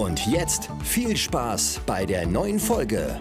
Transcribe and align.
Und 0.00 0.26
jetzt 0.26 0.70
viel 0.82 1.14
Spaß 1.14 1.82
bei 1.84 2.06
der 2.06 2.26
neuen 2.26 2.58
Folge. 2.58 3.18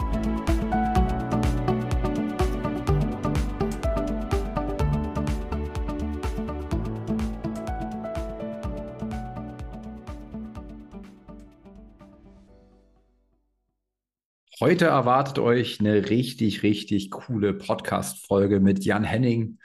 Heute 14.62 14.86
erwartet 14.86 15.38
euch 15.40 15.82
eine 15.82 16.10
richtig, 16.10 16.64
richtig 16.64 17.12
coole 17.12 17.54
Podcast-Folge 17.54 18.62
mit 18.62 18.86
Jan 18.86 19.04
Henning. 19.04 19.60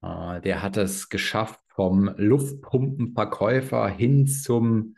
Äh, 0.00 0.40
der 0.40 0.62
hat 0.62 0.78
es 0.78 1.10
geschafft, 1.10 1.60
vom 1.68 2.10
Luftpumpenverkäufer 2.16 3.86
hin 3.88 4.26
zum 4.26 4.96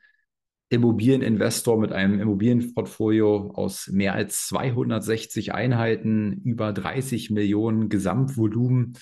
Immobilieninvestor 0.74 1.78
mit 1.78 1.92
einem 1.92 2.20
Immobilienportfolio 2.20 3.52
aus 3.54 3.88
mehr 3.88 4.14
als 4.14 4.46
260 4.48 5.54
Einheiten, 5.54 6.42
über 6.44 6.72
30 6.72 7.30
Millionen 7.30 7.88
Gesamtvolumen. 7.88 8.98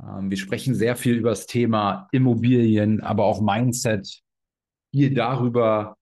Ähm, 0.00 0.30
wir 0.30 0.36
sprechen 0.36 0.74
sehr 0.74 0.96
viel 0.96 1.16
über 1.16 1.30
das 1.30 1.46
Thema 1.46 2.08
Immobilien, 2.12 3.00
aber 3.00 3.24
auch 3.24 3.40
Mindset, 3.40 4.22
viel 4.92 5.14
darüber, 5.14 5.96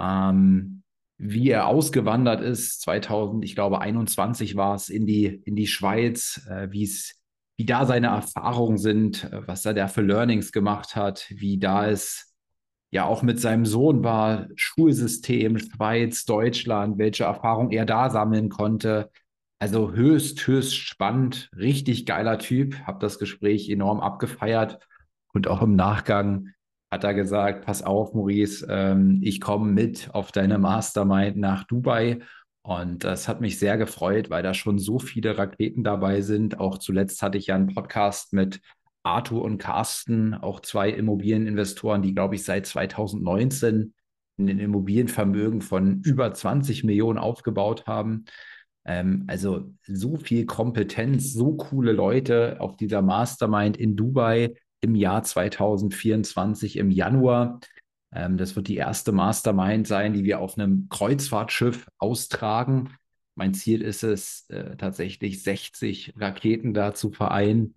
ähm, 0.00 0.82
wie 1.18 1.50
er 1.50 1.66
ausgewandert 1.66 2.40
ist, 2.40 2.80
2000, 2.82 3.44
ich 3.44 3.54
glaube 3.54 3.80
21 3.80 4.56
war 4.56 4.74
es, 4.74 4.88
in 4.88 5.06
die, 5.06 5.26
in 5.26 5.56
die 5.56 5.66
Schweiz, 5.66 6.46
äh, 6.48 6.70
wie 6.70 6.84
es, 6.84 7.16
wie 7.56 7.66
da 7.66 7.86
seine 7.86 8.08
Erfahrungen 8.08 8.78
sind, 8.78 9.24
äh, 9.24 9.46
was 9.46 9.64
er 9.64 9.74
da 9.74 9.88
für 9.88 10.02
Learnings 10.02 10.52
gemacht 10.52 10.94
hat, 10.94 11.26
wie 11.30 11.58
da 11.58 11.88
es 11.88 12.27
ja 12.90 13.04
auch 13.04 13.22
mit 13.22 13.40
seinem 13.40 13.66
Sohn 13.66 14.02
war, 14.02 14.46
Schulsystem, 14.54 15.58
Schweiz, 15.58 16.24
Deutschland, 16.24 16.98
welche 16.98 17.24
Erfahrung 17.24 17.70
er 17.70 17.84
da 17.84 18.10
sammeln 18.10 18.48
konnte. 18.48 19.10
Also 19.60 19.92
höchst, 19.92 20.46
höchst 20.46 20.76
spannend, 20.76 21.50
richtig 21.56 22.06
geiler 22.06 22.38
Typ, 22.38 22.78
habe 22.86 23.00
das 23.00 23.18
Gespräch 23.18 23.68
enorm 23.68 24.00
abgefeiert 24.00 24.78
und 25.32 25.48
auch 25.48 25.62
im 25.62 25.76
Nachgang 25.76 26.48
hat 26.90 27.04
er 27.04 27.14
gesagt, 27.14 27.66
pass 27.66 27.82
auf, 27.82 28.14
Maurice, 28.14 28.66
ähm, 28.68 29.20
ich 29.22 29.40
komme 29.40 29.70
mit 29.70 30.08
auf 30.14 30.32
deine 30.32 30.58
Mastermind 30.58 31.36
nach 31.36 31.64
Dubai. 31.64 32.20
Und 32.62 33.04
das 33.04 33.28
hat 33.28 33.40
mich 33.40 33.58
sehr 33.58 33.78
gefreut, 33.78 34.30
weil 34.30 34.42
da 34.42 34.52
schon 34.52 34.78
so 34.78 34.98
viele 34.98 35.38
Raketen 35.38 35.84
dabei 35.84 36.22
sind. 36.22 36.60
Auch 36.60 36.78
zuletzt 36.78 37.22
hatte 37.22 37.38
ich 37.38 37.46
ja 37.46 37.54
einen 37.54 37.74
Podcast 37.74 38.32
mit 38.32 38.60
Arthur 39.08 39.42
und 39.42 39.58
Carsten, 39.58 40.34
auch 40.34 40.60
zwei 40.60 40.90
Immobilieninvestoren, 40.90 42.02
die, 42.02 42.14
glaube 42.14 42.34
ich, 42.34 42.44
seit 42.44 42.66
2019 42.66 43.94
ein 44.38 44.48
Immobilienvermögen 44.48 45.62
von 45.62 46.02
über 46.02 46.32
20 46.32 46.84
Millionen 46.84 47.18
aufgebaut 47.18 47.86
haben. 47.86 48.26
Ähm, 48.84 49.24
also 49.26 49.72
so 49.82 50.16
viel 50.16 50.44
Kompetenz, 50.44 51.32
so 51.32 51.56
coole 51.56 51.92
Leute 51.92 52.60
auf 52.60 52.76
dieser 52.76 53.02
Mastermind 53.02 53.76
in 53.76 53.96
Dubai 53.96 54.54
im 54.80 54.94
Jahr 54.94 55.22
2024 55.22 56.76
im 56.76 56.90
Januar. 56.90 57.60
Ähm, 58.12 58.36
das 58.36 58.56
wird 58.56 58.68
die 58.68 58.76
erste 58.76 59.12
Mastermind 59.12 59.86
sein, 59.86 60.12
die 60.12 60.24
wir 60.24 60.40
auf 60.40 60.58
einem 60.58 60.88
Kreuzfahrtschiff 60.90 61.88
austragen. 61.98 62.90
Mein 63.34 63.54
Ziel 63.54 63.80
ist 63.80 64.04
es, 64.04 64.48
äh, 64.50 64.76
tatsächlich 64.76 65.42
60 65.42 66.14
Raketen 66.16 66.74
da 66.74 66.94
zu 66.94 67.10
vereinen. 67.10 67.74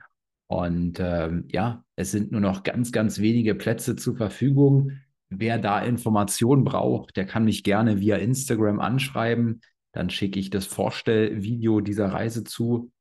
Und 0.52 1.00
ähm, 1.00 1.46
ja, 1.48 1.86
es 1.96 2.12
sind 2.12 2.34
nur 2.34 2.42
noch 2.42 2.64
ganz, 2.64 2.92
ganz 2.92 3.20
wenige 3.20 3.56
Plätze 3.56 3.96
zur 3.96 4.18
Verfügung. 4.18 5.00
Wer 5.30 5.58
da 5.58 5.80
Informationen 5.80 6.66
braucht, 6.66 7.16
der 7.16 7.26
kann 7.26 7.46
mich 7.46 7.64
gerne 7.64 8.02
via 8.02 8.18
Instagram 8.18 8.82
anschreiben. 8.82 9.62
Dann 9.94 10.10
schicke 10.10 10.42
ich 10.42 10.50
das 10.50 10.66
Vorstellvideo 10.66 11.80
dieser 11.80 12.08
Reise 12.08 12.44
zu. 12.44 12.92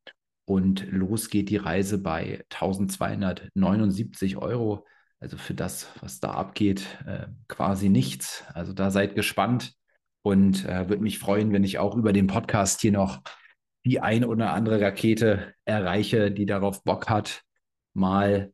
Und 0.44 0.86
los 0.92 1.28
geht 1.28 1.50
die 1.50 1.56
Reise 1.56 1.98
bei 1.98 2.44
1279 2.50 4.36
Euro. 4.36 4.86
Also 5.18 5.36
für 5.36 5.54
das, 5.54 5.88
was 6.00 6.20
da 6.20 6.30
abgeht, 6.30 6.86
äh, 7.04 7.26
quasi 7.48 7.88
nichts. 7.88 8.44
Also 8.54 8.72
da 8.72 8.92
seid 8.92 9.16
gespannt 9.16 9.74
und 10.22 10.66
äh, 10.66 10.88
würde 10.88 11.02
mich 11.02 11.18
freuen, 11.18 11.52
wenn 11.52 11.64
ich 11.64 11.80
auch 11.80 11.96
über 11.96 12.12
den 12.12 12.28
Podcast 12.28 12.80
hier 12.80 12.92
noch 12.92 13.22
die 13.84 14.00
ein 14.00 14.24
oder 14.24 14.52
andere 14.52 14.80
Rakete 14.80 15.54
erreiche, 15.64 16.30
die 16.30 16.46
darauf 16.46 16.84
Bock 16.84 17.08
hat, 17.08 17.42
mal 17.94 18.52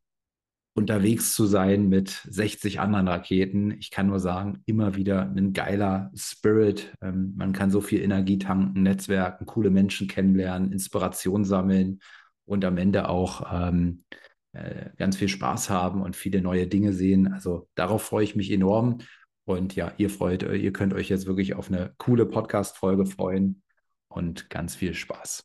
unterwegs 0.75 1.35
zu 1.35 1.47
sein 1.47 1.89
mit 1.89 2.11
60 2.29 2.81
anderen 2.81 3.09
Raketen. 3.09 3.71
Ich 3.79 3.91
kann 3.91 4.09
nur 4.09 4.21
sagen, 4.21 4.63
immer 4.67 4.95
wieder 4.95 5.23
ein 5.23 5.55
geiler 5.55 6.11
Spirit. 6.15 6.93
Ähm, 7.01 7.33
man 7.37 7.53
kann 7.53 7.71
so 7.71 7.81
viel 7.81 8.03
Energie 8.03 8.39
tanken, 8.39 8.83
Netzwerken, 8.83 9.47
coole 9.47 9.71
Menschen 9.71 10.07
kennenlernen, 10.07 10.73
Inspiration 10.73 11.45
sammeln 11.45 12.01
und 12.45 12.65
am 12.65 12.77
Ende 12.77 13.09
auch 13.09 13.51
ähm, 13.51 14.05
äh, 14.53 14.91
ganz 14.99 15.17
viel 15.17 15.29
Spaß 15.29 15.71
haben 15.71 16.03
und 16.03 16.15
viele 16.15 16.43
neue 16.43 16.67
Dinge 16.67 16.93
sehen. 16.93 17.33
Also 17.33 17.69
darauf 17.75 18.03
freue 18.03 18.25
ich 18.25 18.37
mich 18.37 18.53
enorm. 18.53 18.99
Und 19.47 19.77
ja, 19.77 19.93
ihr 19.97 20.11
freut, 20.11 20.43
ihr 20.43 20.73
könnt 20.73 20.93
euch 20.93 21.09
jetzt 21.09 21.27
wirklich 21.27 21.55
auf 21.55 21.69
eine 21.69 21.95
coole 21.97 22.27
Podcast-Folge 22.27 23.07
freuen 23.07 23.63
und 24.17 24.49
ganz 24.49 24.75
viel 24.75 24.95
Spaß. 24.95 25.45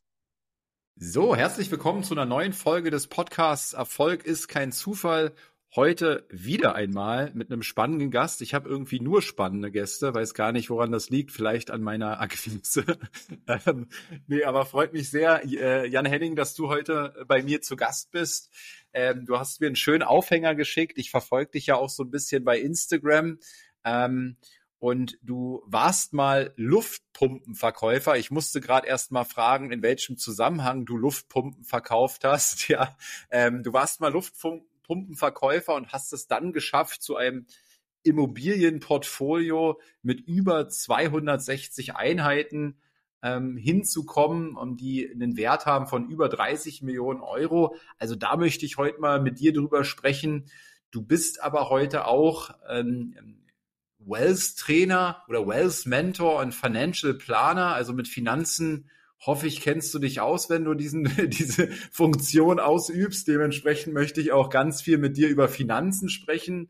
So, 0.96 1.36
herzlich 1.36 1.70
willkommen 1.72 2.04
zu 2.04 2.14
einer 2.14 2.26
neuen 2.26 2.54
Folge 2.54 2.90
des 2.90 3.08
Podcasts 3.08 3.74
Erfolg 3.74 4.26
ist 4.26 4.48
kein 4.48 4.72
Zufall. 4.72 5.34
Heute 5.76 6.26
wieder 6.30 6.76
einmal 6.76 7.32
mit 7.34 7.52
einem 7.52 7.64
spannenden 7.64 8.12
Gast. 8.12 8.42
Ich 8.42 8.54
habe 8.54 8.70
irgendwie 8.70 9.00
nur 9.00 9.22
spannende 9.22 9.72
Gäste, 9.72 10.14
weiß 10.14 10.34
gar 10.34 10.52
nicht, 10.52 10.70
woran 10.70 10.92
das 10.92 11.09
liegt. 11.09 11.32
Vielleicht 11.32 11.70
an 11.70 11.82
meiner 11.82 12.22
Akquise. 12.22 12.86
ähm, 13.48 13.88
nee, 14.28 14.44
aber 14.44 14.66
freut 14.66 14.94
mich 14.94 15.09
sehr, 15.09 15.44
äh, 15.46 15.88
Jan 15.88 16.06
Henning, 16.06 16.36
dass 16.36 16.56
du 16.56 16.70
heute 16.70 17.26
bei 17.28 17.44
mir 17.44 17.62
zu 17.62 17.76
Gast 17.76 18.12
bist. 18.12 18.50
Ähm, 18.94 19.26
du 19.26 19.38
hast 19.38 19.59
mir 19.59 19.68
einen 19.68 19.76
schönen 19.76 20.03
Aufhänger 20.03 20.56
geschickt. 20.56 20.98
Ich 20.98 21.12
verfolge 21.12 21.52
dich 21.52 21.68
ja 21.68 21.76
auch 21.76 21.90
so 21.90 22.03
ein 22.03 22.12
bisschen 22.12 22.46
bei 22.46 22.59
Instagram. 22.59 23.38
Ähm, 23.84 24.38
und 24.81 25.19
du 25.22 25.62
warst 25.68 26.12
mal 26.12 26.53
Luftpumpenverkäufer. 26.56 28.18
Ich 28.18 28.31
musste 28.31 28.62
gerade 28.62 28.88
erst 28.88 29.12
mal 29.12 29.25
fragen, 29.25 29.72
in 29.72 29.84
welchem 29.84 30.18
Zusammenhang 30.18 30.86
du 30.86 30.97
Luftpumpen 30.97 31.64
verkauft 31.64 32.24
hast. 32.24 32.68
Ja, 32.68 32.97
ähm, 33.30 33.62
du 33.62 33.74
warst 33.74 34.02
mal 34.02 34.12
Luftpumpenverkäufer 34.12 35.75
und 35.75 35.94
hast 35.94 36.14
es 36.14 36.28
dann 36.28 36.52
geschafft, 36.52 37.03
zu 37.03 37.16
einem 37.16 37.46
Immobilienportfolio 38.02 39.80
mit 40.02 40.22
über 40.22 40.68
260 40.68 41.96
Einheiten 41.96 42.80
ähm, 43.22 43.58
hinzukommen, 43.58 44.56
um 44.56 44.78
die 44.78 45.12
einen 45.12 45.38
Wert 45.38 45.68
haben 45.68 45.86
von 45.86 46.09
über 46.09 46.28
30 46.28 46.81
Millionen 46.81 47.22
Euro. 47.22 47.75
Also 48.00 48.16
da 48.16 48.36
möchte 48.36 48.66
ich 48.66 48.78
heute 48.78 49.00
mal 49.00 49.22
mit 49.22 49.40
dir 49.40 49.53
drüber 49.53 49.84
sprechen. 49.84 50.46
Du 50.90 51.03
bist 51.03 51.44
aber 51.44 51.70
heute 51.70 52.08
auch 52.08 52.50
ähm, 52.68 53.41
Wealth 54.06 54.58
Trainer 54.58 55.24
oder 55.28 55.48
Wealth 55.48 55.86
Mentor 55.86 56.40
und 56.40 56.53
Financial 56.53 57.14
Planer, 57.14 57.74
also 57.74 57.94
mit 57.94 58.08
Finanzen 58.08 58.90
hoffe 59.26 59.48
ich, 59.48 59.62
kennst 59.62 59.94
du 59.94 60.00
dich 60.00 60.20
aus, 60.20 60.50
wenn 60.50 60.66
du 60.66 60.74
diesen, 60.74 61.03
diese 61.30 61.68
Funktion 61.92 62.59
ausübst. 62.59 63.28
Dementsprechend 63.28 63.94
möchte 63.94 64.22
ich 64.22 64.32
auch 64.32 64.50
ganz 64.50 64.82
viel 64.82 64.98
mit 64.98 65.18
dir 65.18 65.30
über 65.30 65.48
Finanzen 65.48 66.09
sprechen. 66.09 66.70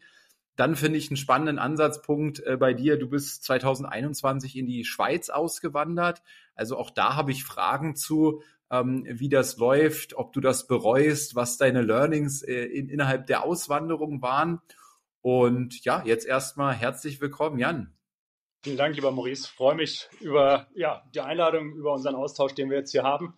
Dann 0.58 0.76
finde 0.76 0.98
ich 0.98 1.10
einen 1.10 1.18
spannenden 1.18 1.60
Ansatzpunkt 1.60 2.46
äh, 2.46 2.58
bei 2.58 2.74
dir. 2.74 3.00
Du 3.00 3.10
bist 3.10 3.44
2021 3.46 4.58
in 4.58 4.68
die 4.68 4.84
Schweiz 4.84 5.30
ausgewandert. 5.30 6.22
Also 6.56 6.78
auch 6.78 6.90
da 6.90 7.16
habe 7.16 7.32
ich 7.32 7.46
Fragen 7.46 7.96
zu, 7.96 8.42
ähm, 8.70 9.06
wie 9.08 9.30
das 9.30 9.58
läuft, 9.58 10.14
ob 10.14 10.34
du 10.34 10.42
das 10.42 10.68
bereust, 10.68 11.36
was 11.36 11.58
deine 11.58 11.82
Learnings 11.82 12.44
äh, 12.44 12.66
in, 12.66 12.90
innerhalb 12.90 13.28
der 13.28 13.44
Auswanderung 13.44 14.22
waren. 14.22 14.62
Und 15.22 15.86
ja, 15.86 16.04
jetzt 16.04 16.26
erstmal 16.26 16.74
herzlich 16.74 17.22
willkommen, 17.22 17.60
Jan. 17.60 17.94
Vielen 18.64 18.78
Dank, 18.78 18.96
lieber 18.96 19.12
Maurice. 19.12 19.46
Ich 19.46 19.52
freue 19.52 19.76
mich 19.76 20.10
über 20.20 20.68
ja, 20.76 21.04
die 21.14 21.22
Einladung, 21.22 21.74
über 21.74 21.94
unseren 21.94 22.16
Austausch, 22.16 22.54
den 22.54 22.70
wir 22.70 22.78
jetzt 22.78 22.92
hier 22.92 23.04
haben. 23.04 23.36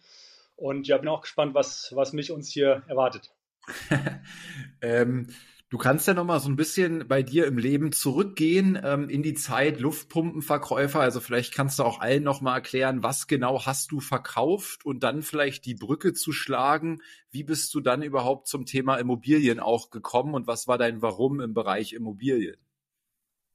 Und 0.55 0.87
ja, 0.87 0.97
bin 0.97 1.09
auch 1.09 1.21
gespannt, 1.21 1.55
was, 1.55 1.91
was 1.95 2.13
mich 2.13 2.31
uns 2.31 2.49
hier 2.49 2.83
erwartet. 2.87 3.33
ähm, 4.81 5.33
Du 5.73 5.79
kannst 5.79 6.07
ja 6.07 6.13
noch 6.13 6.23
mal 6.23 6.39
so 6.39 6.49
ein 6.49 6.55
bisschen 6.55 7.07
bei 7.07 7.23
dir 7.23 7.47
im 7.47 7.57
Leben 7.57 7.91
zurückgehen 7.91 8.79
ähm, 8.83 9.09
in 9.09 9.23
die 9.23 9.33
Zeit 9.33 9.79
Luftpumpenverkäufer. 9.79 10.99
Also 10.99 11.19
vielleicht 11.19 11.51
kannst 11.51 11.79
du 11.79 11.83
auch 11.83 11.99
allen 11.99 12.21
noch 12.21 12.41
mal 12.41 12.53
erklären, 12.53 13.01
was 13.01 13.25
genau 13.25 13.65
hast 13.65 13.91
du 13.91 13.99
verkauft 13.99 14.85
und 14.85 15.01
dann 15.01 15.23
vielleicht 15.23 15.65
die 15.65 15.73
Brücke 15.73 16.13
zu 16.13 16.31
schlagen. 16.31 17.01
Wie 17.31 17.43
bist 17.43 17.73
du 17.73 17.79
dann 17.79 18.03
überhaupt 18.03 18.45
zum 18.45 18.67
Thema 18.67 18.97
Immobilien 18.97 19.59
auch 19.59 19.89
gekommen 19.89 20.35
und 20.35 20.45
was 20.45 20.67
war 20.67 20.77
dein 20.77 21.01
Warum 21.01 21.41
im 21.41 21.55
Bereich 21.55 21.93
Immobilien? 21.93 22.57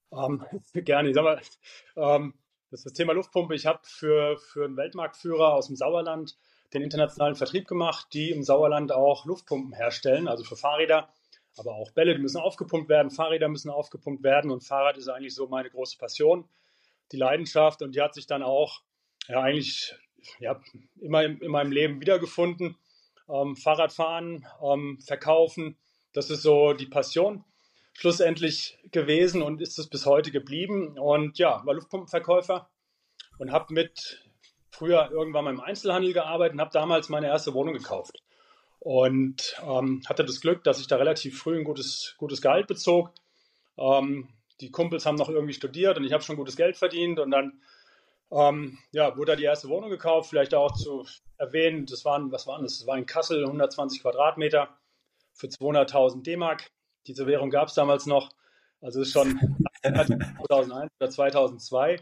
Um, 0.09 0.45
ähm, 0.51 0.61
gerne. 0.85 1.11
Ich 1.11 1.15
sag 1.15 1.23
mal, 1.23 1.41
um, 1.95 2.03
ähm, 2.03 2.35
das 2.73 2.81
ist 2.81 2.87
das 2.87 2.93
Thema 2.95 3.13
Luftpumpe. 3.13 3.55
Ich 3.55 3.67
habe 3.67 3.79
für, 3.85 4.39
für 4.39 4.65
einen 4.65 4.77
Weltmarktführer 4.77 5.55
aus 5.55 5.69
dem 5.69 5.77
Sauerland 5.77 6.37
den 6.75 6.83
internationalen 6.83 7.37
Vertrieb 7.37 7.69
gemacht, 7.69 8.09
die 8.13 8.33
im 8.33 8.43
Sauerland 8.43 8.91
auch 8.91 9.25
Luftpumpen 9.25 9.73
herstellen, 9.73 10.27
also 10.27 10.43
für 10.43 10.57
Fahrräder 10.57 11.09
aber 11.59 11.75
auch 11.75 11.91
Bälle, 11.93 12.19
müssen 12.19 12.41
aufgepumpt 12.41 12.89
werden, 12.89 13.11
Fahrräder 13.11 13.49
müssen 13.49 13.71
aufgepumpt 13.71 14.23
werden 14.23 14.51
und 14.51 14.65
Fahrrad 14.65 14.97
ist 14.97 15.09
eigentlich 15.09 15.35
so 15.35 15.47
meine 15.49 15.71
große 15.71 15.99
Passion, 15.99 16.49
die 17.13 17.17
Leidenschaft 17.17 17.83
und 17.83 17.95
die 17.95 18.01
hat 18.01 18.15
sich 18.15 18.27
dann 18.27 18.43
auch 18.43 18.83
ja, 19.29 19.41
eigentlich 19.41 19.95
ja, 20.39 20.61
immer 21.01 21.25
in, 21.25 21.39
in 21.39 21.51
meinem 21.51 21.73
Leben 21.73 22.01
wiedergefunden. 22.01 22.77
Ähm, 23.29 23.57
Fahrradfahren, 23.57 24.47
ähm, 24.63 24.99
verkaufen, 25.01 25.77
das 26.13 26.31
ist 26.31 26.43
so 26.43 26.73
die 26.73 26.87
Passion 26.87 27.45
schlussendlich 27.93 28.79
gewesen 28.91 29.43
und 29.43 29.61
ist 29.61 29.79
es 29.79 29.89
bis 29.89 30.07
heute 30.07 30.31
geblieben. 30.31 30.99
Und 30.99 31.39
ja, 31.39 31.63
war 31.67 31.75
Luftpumpenverkäufer 31.75 32.71
und 33.39 33.53
habe 33.53 33.75
mit 33.75 34.25
früher 34.71 35.11
irgendwann 35.11 35.45
mal 35.45 35.51
im 35.53 35.61
Einzelhandel 35.61 36.13
gearbeitet 36.13 36.55
und 36.55 36.61
habe 36.61 36.71
damals 36.73 37.09
meine 37.09 37.27
erste 37.27 37.53
Wohnung 37.55 37.75
gekauft 37.75 38.23
und 38.81 39.57
ähm, 39.67 40.03
hatte 40.07 40.25
das 40.25 40.41
Glück, 40.41 40.65
dass 40.65 40.81
ich 40.81 40.87
da 40.87 40.97
relativ 40.97 41.39
früh 41.39 41.59
ein 41.59 41.65
gutes, 41.65 42.15
gutes 42.19 42.41
Gehalt 42.41 42.67
bezog. 42.67 43.13
Ähm, 43.77 44.29
die 44.61 44.71
Kumpels 44.71 45.07
haben 45.07 45.17
noch 45.17 45.29
irgendwie 45.29 45.53
studiert 45.53 45.97
und 45.97 46.05
ich 46.05 46.13
habe 46.13 46.23
schon 46.23 46.37
gutes 46.37 46.57
Geld 46.57 46.77
verdient 46.77 47.19
und 47.19 47.31
dann 47.31 47.61
ähm, 48.31 48.79
ja, 48.93 49.17
wurde 49.17 49.33
da 49.33 49.37
die 49.37 49.45
erste 49.45 49.69
Wohnung 49.69 49.91
gekauft, 49.91 50.31
vielleicht 50.31 50.55
auch 50.55 50.73
zu 50.73 51.07
erwähnen, 51.39 51.87
das 51.87 52.05
waren, 52.05 52.31
was 52.31 52.47
waren 52.47 52.63
das? 52.63 52.79
Das 52.79 52.87
war 52.87 52.99
in 52.99 53.07
Kassel 53.07 53.45
120 53.45 54.03
Quadratmeter 54.03 54.69
für 55.33 55.47
200.000 55.47 56.23
D-Mark. 56.23 56.71
Diese 57.07 57.27
Währung 57.27 57.51
gab 57.51 57.69
es 57.69 57.75
damals 57.75 58.07
noch, 58.07 58.31
also 58.81 59.01
ist 59.01 59.13
schon 59.13 59.41
2001 59.83 60.91
oder 61.01 61.11
2002 61.11 62.01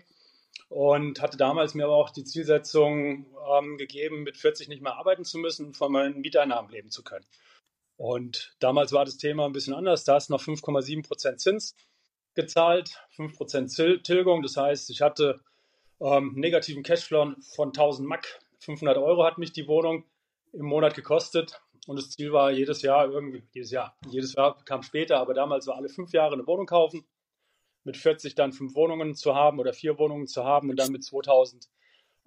und 0.68 1.20
hatte 1.20 1.36
damals 1.36 1.74
mir 1.74 1.84
aber 1.84 1.96
auch 1.96 2.10
die 2.10 2.24
Zielsetzung 2.24 3.26
ähm, 3.56 3.76
gegeben, 3.78 4.22
mit 4.22 4.36
40 4.36 4.68
nicht 4.68 4.82
mehr 4.82 4.96
arbeiten 4.96 5.24
zu 5.24 5.38
müssen 5.38 5.66
und 5.66 5.76
von 5.76 5.92
meinen 5.92 6.20
Mieteinnahmen 6.20 6.70
leben 6.70 6.90
zu 6.90 7.02
können. 7.02 7.26
Und 7.96 8.54
damals 8.58 8.92
war 8.92 9.04
das 9.04 9.16
Thema 9.16 9.46
ein 9.46 9.52
bisschen 9.52 9.74
anders. 9.74 10.04
Da 10.04 10.16
ist 10.16 10.28
noch 10.28 10.42
5,7 10.42 11.06
Prozent 11.06 11.40
Zins 11.40 11.74
gezahlt, 12.34 13.00
5 13.12 13.36
Prozent 13.36 14.04
Tilgung. 14.04 14.42
Das 14.42 14.56
heißt, 14.56 14.90
ich 14.90 15.00
hatte 15.00 15.40
ähm, 16.00 16.34
negativen 16.34 16.82
Cashflow 16.82 17.34
von 17.54 17.68
1000 17.68 18.06
Mack. 18.06 18.40
500 18.60 18.98
Euro 18.98 19.24
hat 19.24 19.38
mich 19.38 19.52
die 19.52 19.68
Wohnung 19.68 20.04
im 20.52 20.66
Monat 20.66 20.94
gekostet. 20.94 21.60
Und 21.86 21.96
das 21.96 22.10
Ziel 22.10 22.32
war 22.32 22.50
jedes 22.50 22.82
Jahr 22.82 23.08
irgendwie, 23.08 23.44
jedes 23.52 23.70
Jahr, 23.70 23.96
jedes 24.10 24.34
Jahr 24.34 24.62
kam 24.64 24.82
später, 24.82 25.18
aber 25.18 25.34
damals 25.34 25.68
war 25.68 25.76
alle 25.76 25.88
fünf 25.88 26.12
Jahre 26.12 26.34
eine 26.34 26.46
Wohnung 26.46 26.66
kaufen 26.66 27.06
mit 27.86 27.96
40 27.96 28.34
dann 28.34 28.52
fünf 28.52 28.74
Wohnungen 28.74 29.14
zu 29.14 29.34
haben 29.34 29.60
oder 29.60 29.72
vier 29.72 29.98
Wohnungen 29.98 30.26
zu 30.26 30.44
haben 30.44 30.68
und 30.68 30.76
dann 30.76 30.90
mit 30.90 31.04
2000 31.04 31.68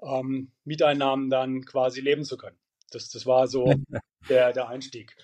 ähm, 0.02 0.52
Mieteinnahmen 0.64 1.30
dann 1.30 1.66
quasi 1.66 2.00
leben 2.00 2.24
zu 2.24 2.38
können. 2.38 2.58
Das, 2.92 3.10
das 3.10 3.26
war 3.26 3.48
so 3.48 3.66
der, 4.30 4.54
der 4.54 4.70
Einstieg. 4.70 5.16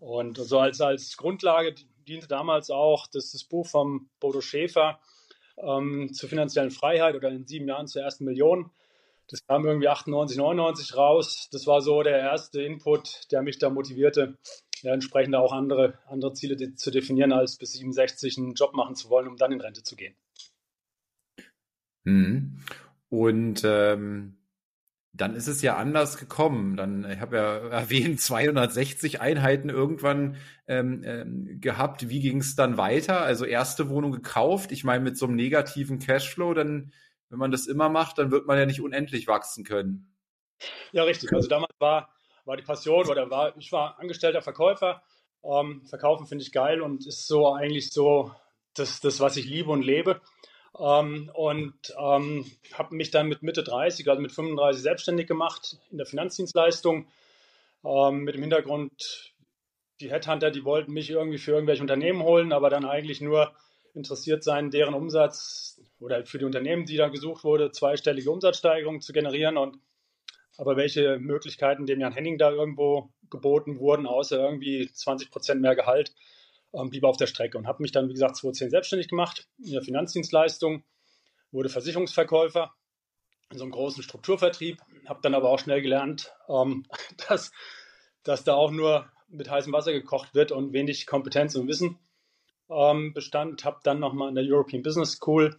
Und 0.00 0.38
so 0.38 0.58
als, 0.58 0.80
als 0.80 1.16
Grundlage 1.16 1.74
diente 2.08 2.26
damals 2.26 2.70
auch 2.70 3.06
das, 3.06 3.32
das 3.32 3.44
Buch 3.44 3.66
vom 3.66 4.08
Bodo 4.18 4.40
Schäfer 4.40 4.98
ähm, 5.58 6.12
zur 6.12 6.28
finanziellen 6.28 6.70
Freiheit 6.70 7.14
oder 7.14 7.28
in 7.28 7.46
sieben 7.46 7.68
Jahren 7.68 7.86
zur 7.86 8.02
ersten 8.02 8.24
Million. 8.24 8.70
Das 9.28 9.46
kam 9.46 9.66
irgendwie 9.66 9.88
98, 9.88 10.38
99 10.38 10.96
raus. 10.96 11.48
Das 11.52 11.66
war 11.66 11.82
so 11.82 12.02
der 12.02 12.18
erste 12.18 12.62
Input, 12.62 13.30
der 13.30 13.42
mich 13.42 13.58
da 13.58 13.68
motivierte, 13.68 14.38
ja, 14.82 14.92
entsprechend 14.92 15.34
auch 15.34 15.52
andere, 15.52 15.98
andere 16.06 16.32
Ziele 16.34 16.56
de 16.56 16.74
zu 16.74 16.90
definieren, 16.90 17.32
als 17.32 17.56
bis 17.56 17.72
67 17.72 18.38
einen 18.38 18.54
Job 18.54 18.74
machen 18.74 18.94
zu 18.94 19.08
wollen, 19.08 19.28
um 19.28 19.36
dann 19.36 19.52
in 19.52 19.60
Rente 19.60 19.82
zu 19.82 19.96
gehen. 19.96 20.14
Mhm. 22.04 22.58
Und 23.08 23.62
ähm, 23.64 24.38
dann 25.12 25.36
ist 25.36 25.46
es 25.46 25.62
ja 25.62 25.76
anders 25.76 26.16
gekommen. 26.16 26.76
Dann, 26.76 27.08
ich 27.08 27.20
habe 27.20 27.36
ja 27.36 27.56
erwähnt, 27.68 28.20
260 28.20 29.20
Einheiten 29.20 29.68
irgendwann 29.68 30.36
ähm, 30.66 31.02
ähm, 31.04 31.60
gehabt. 31.60 32.08
Wie 32.08 32.20
ging 32.20 32.38
es 32.38 32.56
dann 32.56 32.76
weiter? 32.76 33.20
Also 33.20 33.44
erste 33.44 33.88
Wohnung 33.88 34.12
gekauft. 34.12 34.72
Ich 34.72 34.84
meine, 34.84 35.04
mit 35.04 35.16
so 35.16 35.26
einem 35.26 35.36
negativen 35.36 35.98
Cashflow, 35.98 36.54
dann, 36.54 36.92
wenn 37.28 37.38
man 37.38 37.52
das 37.52 37.66
immer 37.66 37.88
macht, 37.88 38.18
dann 38.18 38.30
wird 38.30 38.46
man 38.46 38.58
ja 38.58 38.66
nicht 38.66 38.80
unendlich 38.80 39.28
wachsen 39.28 39.64
können. 39.64 40.12
Ja, 40.92 41.04
richtig. 41.04 41.32
Also 41.32 41.48
damals 41.48 41.74
war 41.78 42.12
war 42.44 42.56
die 42.56 42.62
Passion 42.62 43.08
oder 43.08 43.30
war, 43.30 43.56
ich 43.56 43.72
war 43.72 43.98
angestellter 43.98 44.42
Verkäufer. 44.42 45.02
Ähm, 45.44 45.84
Verkaufen 45.86 46.26
finde 46.26 46.44
ich 46.44 46.52
geil 46.52 46.80
und 46.82 47.06
ist 47.06 47.26
so 47.26 47.52
eigentlich 47.52 47.90
so 47.90 48.32
das, 48.74 49.00
das 49.00 49.20
was 49.20 49.36
ich 49.36 49.46
liebe 49.46 49.70
und 49.70 49.82
lebe. 49.82 50.20
Ähm, 50.78 51.30
und 51.34 51.74
ähm, 51.98 52.50
habe 52.72 52.94
mich 52.94 53.10
dann 53.10 53.28
mit 53.28 53.42
Mitte 53.42 53.62
30, 53.62 54.08
also 54.08 54.22
mit 54.22 54.32
35 54.32 54.82
selbstständig 54.82 55.26
gemacht 55.26 55.78
in 55.90 55.98
der 55.98 56.06
Finanzdienstleistung. 56.06 57.06
Ähm, 57.84 58.20
mit 58.20 58.34
dem 58.34 58.42
Hintergrund, 58.42 59.34
die 60.00 60.10
Headhunter, 60.10 60.50
die 60.50 60.64
wollten 60.64 60.92
mich 60.92 61.10
irgendwie 61.10 61.38
für 61.38 61.52
irgendwelche 61.52 61.82
Unternehmen 61.82 62.22
holen, 62.22 62.52
aber 62.52 62.70
dann 62.70 62.84
eigentlich 62.84 63.20
nur 63.20 63.52
interessiert 63.94 64.42
sein, 64.42 64.70
deren 64.70 64.94
Umsatz 64.94 65.80
oder 66.00 66.24
für 66.24 66.38
die 66.38 66.44
Unternehmen, 66.44 66.86
die 66.86 66.96
da 66.96 67.08
gesucht 67.08 67.44
wurde, 67.44 67.70
zweistellige 67.70 68.30
Umsatzsteigerungen 68.30 69.00
zu 69.00 69.12
generieren. 69.12 69.58
Und 69.58 69.78
aber 70.58 70.76
welche 70.76 71.18
Möglichkeiten 71.18 71.86
dem 71.86 72.00
Jan 72.00 72.12
Henning 72.12 72.38
da 72.38 72.50
irgendwo 72.50 73.10
geboten 73.30 73.78
wurden, 73.78 74.06
außer 74.06 74.38
irgendwie 74.38 74.90
20 74.92 75.30
Prozent 75.30 75.60
mehr 75.60 75.74
Gehalt, 75.74 76.12
ähm, 76.74 76.90
blieb 76.90 77.04
auf 77.04 77.16
der 77.16 77.26
Strecke 77.26 77.58
und 77.58 77.66
habe 77.66 77.82
mich 77.82 77.92
dann, 77.92 78.08
wie 78.08 78.14
gesagt, 78.14 78.36
2010 78.36 78.70
selbstständig 78.70 79.08
gemacht 79.08 79.48
in 79.58 79.72
der 79.72 79.82
Finanzdienstleistung, 79.82 80.84
wurde 81.50 81.68
Versicherungsverkäufer 81.68 82.72
in 83.50 83.58
so 83.58 83.64
einem 83.64 83.72
großen 83.72 84.02
Strukturvertrieb, 84.02 84.80
habe 85.06 85.20
dann 85.22 85.34
aber 85.34 85.50
auch 85.50 85.58
schnell 85.58 85.82
gelernt, 85.82 86.32
ähm, 86.48 86.86
dass, 87.28 87.52
dass 88.22 88.44
da 88.44 88.54
auch 88.54 88.70
nur 88.70 89.10
mit 89.28 89.50
heißem 89.50 89.72
Wasser 89.72 89.92
gekocht 89.92 90.34
wird 90.34 90.52
und 90.52 90.72
wenig 90.72 91.06
Kompetenz 91.06 91.54
und 91.54 91.68
Wissen 91.68 91.98
ähm, 92.70 93.14
bestand. 93.14 93.64
Habe 93.64 93.80
dann 93.82 93.98
nochmal 93.98 94.28
in 94.28 94.34
der 94.34 94.44
European 94.44 94.82
Business 94.82 95.12
School 95.12 95.56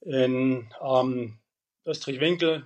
in 0.00 0.72
ähm, 0.80 1.38
Österreich-Winkel 1.84 2.64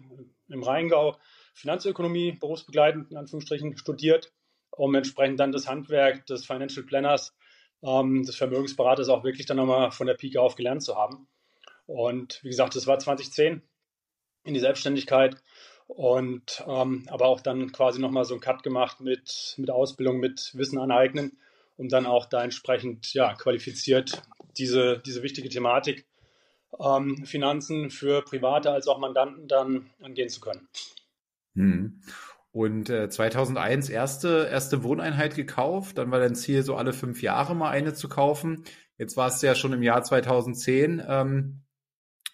im 0.48 0.62
Rheingau 0.62 1.16
Finanzökonomie 1.52 2.32
berufsbegleitend 2.32 3.10
in 3.10 3.16
Anführungsstrichen 3.16 3.76
studiert, 3.76 4.32
um 4.70 4.94
entsprechend 4.94 5.38
dann 5.40 5.52
das 5.52 5.68
Handwerk 5.68 6.26
des 6.26 6.46
Financial 6.46 6.84
Planners, 6.84 7.34
ähm, 7.82 8.24
des 8.24 8.36
Vermögensberaters 8.36 9.08
auch 9.08 9.24
wirklich 9.24 9.46
dann 9.46 9.58
nochmal 9.58 9.90
von 9.90 10.06
der 10.06 10.14
Pike 10.14 10.40
auf 10.40 10.54
gelernt 10.54 10.82
zu 10.82 10.96
haben. 10.96 11.28
Und 11.86 12.40
wie 12.42 12.48
gesagt, 12.48 12.76
das 12.76 12.86
war 12.86 12.98
2010 12.98 13.62
in 14.44 14.54
die 14.54 14.60
Selbstständigkeit 14.60 15.36
und 15.86 16.64
ähm, 16.66 17.06
aber 17.08 17.26
auch 17.26 17.40
dann 17.40 17.72
quasi 17.72 18.00
nochmal 18.00 18.24
so 18.24 18.34
einen 18.34 18.40
Cut 18.40 18.62
gemacht 18.62 19.00
mit, 19.00 19.54
mit 19.58 19.70
Ausbildung, 19.70 20.18
mit 20.18 20.52
Wissen 20.54 20.78
aneignen, 20.78 21.38
um 21.76 21.88
dann 21.88 22.06
auch 22.06 22.26
da 22.26 22.42
entsprechend 22.42 23.12
ja, 23.14 23.34
qualifiziert 23.34 24.22
diese, 24.56 25.02
diese 25.04 25.22
wichtige 25.22 25.48
Thematik 25.48 26.06
ähm, 26.80 27.24
Finanzen 27.26 27.90
für 27.90 28.22
Private 28.22 28.70
als 28.70 28.88
auch 28.88 28.98
Mandanten 28.98 29.48
dann 29.48 29.90
angehen 30.00 30.28
zu 30.28 30.40
können. 30.40 30.68
Hm. 31.54 32.02
Und 32.52 32.90
äh, 32.90 33.08
2001 33.08 33.88
erste, 33.88 34.48
erste 34.50 34.84
Wohneinheit 34.84 35.34
gekauft, 35.34 35.96
dann 35.96 36.10
war 36.10 36.18
dein 36.18 36.34
Ziel, 36.34 36.62
so 36.62 36.76
alle 36.76 36.92
fünf 36.92 37.22
Jahre 37.22 37.56
mal 37.56 37.70
eine 37.70 37.94
zu 37.94 38.08
kaufen. 38.08 38.64
Jetzt 38.98 39.16
warst 39.16 39.42
du 39.42 39.46
ja 39.46 39.54
schon 39.54 39.72
im 39.72 39.82
Jahr 39.82 40.02
2010. 40.02 41.02
Ähm, 41.06 41.62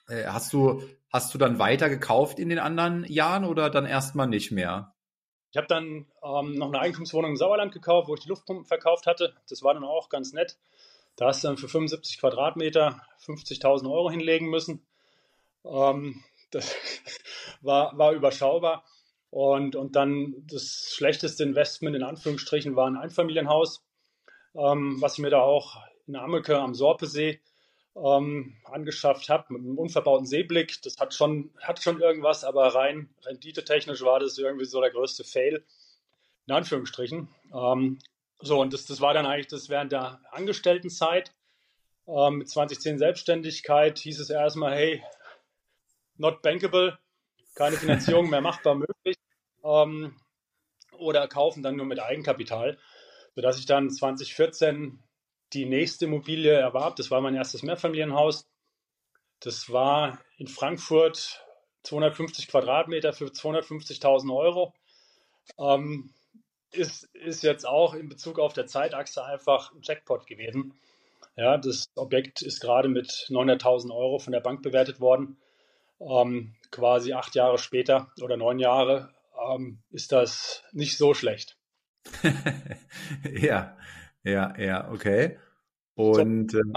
äh, 0.08 0.25
hast, 0.26 0.52
du, 0.52 0.82
hast 1.12 1.32
du 1.32 1.38
dann 1.38 1.60
weiter 1.60 1.88
gekauft 1.88 2.40
in 2.40 2.48
den 2.48 2.58
anderen 2.58 3.04
Jahren 3.04 3.44
oder 3.44 3.70
dann 3.70 3.87
erstmal 3.87 4.26
nicht 4.26 4.50
mehr? 4.50 4.94
Ich 5.50 5.56
habe 5.56 5.68
dann 5.68 6.06
ähm, 6.22 6.54
noch 6.54 6.68
eine 6.68 6.80
Eigentumswohnung 6.80 7.32
im 7.32 7.37
Sauerland 7.37 7.72
gekauft, 7.72 8.08
wo 8.08 8.14
ich 8.14 8.20
die 8.20 8.28
Luftpumpen 8.28 8.66
verkauft 8.66 9.06
hatte. 9.06 9.34
Das 9.48 9.62
war 9.62 9.72
dann 9.72 9.84
auch 9.84 10.08
ganz 10.08 10.32
nett. 10.32 10.58
Da 11.16 11.26
hast 11.26 11.42
du 11.42 11.48
dann 11.48 11.56
für 11.56 11.68
75 11.68 12.18
Quadratmeter 12.18 13.00
50.000 13.25 13.90
Euro 13.90 14.10
hinlegen 14.10 14.50
müssen. 14.50 14.87
Ähm, 15.64 16.22
das 16.50 16.75
war, 17.60 17.96
war 17.96 18.12
überschaubar. 18.12 18.84
Und, 19.30 19.76
und 19.76 19.94
dann 19.97 20.35
das 20.47 20.92
schlechteste 20.94 21.42
Investment 21.42 21.94
in 21.94 22.02
Anführungsstrichen 22.02 22.76
war 22.76 22.87
ein 22.87 22.97
Einfamilienhaus, 22.97 23.85
ähm, 24.54 24.97
was 25.00 25.14
ich 25.14 25.18
mir 25.18 25.30
da 25.30 25.40
auch 25.40 25.76
in 26.06 26.16
Ammelke 26.16 26.58
am 26.58 26.75
Sorpesee 26.75 27.40
ähm, 27.94 28.56
angeschafft 28.64 29.28
habe, 29.28 29.52
mit 29.52 29.62
einem 29.62 29.78
unverbauten 29.78 30.26
Seeblick. 30.26 30.80
Das 30.82 30.99
hat 30.99 31.14
schon, 31.14 31.50
hat 31.61 31.82
schon 31.82 32.00
irgendwas, 32.00 32.44
aber 32.44 32.75
rein 32.75 33.11
renditetechnisch 33.25 34.02
war 34.02 34.20
das 34.20 34.38
irgendwie 34.38 34.64
so 34.64 34.80
der 34.80 34.90
größte 34.90 35.25
Fail, 35.25 35.64
in 36.47 36.54
Anführungsstrichen. 36.54 37.28
Ähm, 37.52 37.99
so, 38.40 38.61
und 38.61 38.73
das, 38.73 38.87
das 38.87 39.00
war 39.00 39.14
dann 39.14 39.26
eigentlich 39.26 39.49
das 39.49 39.68
während 39.68 39.92
der 39.92 40.20
Angestelltenzeit. 40.30 41.32
Ähm, 42.06 42.38
mit 42.38 42.49
2010 42.49 42.99
Selbstständigkeit 42.99 43.99
hieß 43.99 44.20
es 44.20 44.30
erstmal, 44.30 44.75
hey, 44.75 45.02
not 46.16 46.40
bankable, 46.40 46.99
keine 47.58 47.76
Finanzierung 47.76 48.30
mehr 48.30 48.40
machbar 48.40 48.76
möglich. 48.76 49.16
Ähm, 49.64 50.14
oder 50.96 51.26
kaufen 51.28 51.62
dann 51.62 51.76
nur 51.76 51.86
mit 51.86 52.00
Eigenkapital, 52.00 52.78
sodass 53.34 53.58
ich 53.58 53.66
dann 53.66 53.90
2014 53.90 55.02
die 55.52 55.66
nächste 55.66 56.06
Immobilie 56.06 56.52
erwarb. 56.52 56.96
Das 56.96 57.10
war 57.10 57.20
mein 57.20 57.34
erstes 57.34 57.62
Mehrfamilienhaus. 57.62 58.46
Das 59.40 59.70
war 59.72 60.20
in 60.36 60.46
Frankfurt 60.46 61.44
250 61.82 62.48
Quadratmeter 62.48 63.12
für 63.12 63.26
250.000 63.26 64.34
Euro. 64.34 64.74
Ähm, 65.58 66.12
ist, 66.70 67.04
ist 67.14 67.42
jetzt 67.42 67.66
auch 67.66 67.94
in 67.94 68.08
Bezug 68.08 68.38
auf 68.38 68.52
der 68.52 68.66
Zeitachse 68.66 69.24
einfach 69.24 69.72
ein 69.72 69.80
Jackpot 69.82 70.26
gewesen. 70.26 70.74
Ja, 71.36 71.56
das 71.56 71.88
Objekt 71.94 72.42
ist 72.42 72.60
gerade 72.60 72.88
mit 72.88 73.08
900.000 73.30 73.94
Euro 73.94 74.18
von 74.18 74.32
der 74.32 74.40
Bank 74.40 74.62
bewertet 74.62 75.00
worden. 75.00 75.38
Ähm, 76.00 76.54
quasi 76.70 77.12
acht 77.12 77.34
Jahre 77.34 77.58
später 77.58 78.12
oder 78.22 78.36
neun 78.36 78.58
Jahre 78.58 79.10
ähm, 79.50 79.82
ist 79.90 80.12
das 80.12 80.62
nicht 80.72 80.96
so 80.96 81.14
schlecht. 81.14 81.56
ja, 83.32 83.76
ja, 84.22 84.56
ja, 84.58 84.90
okay. 84.90 85.38
Und 85.94 86.52
so, 86.52 86.58
ähm, 86.58 86.74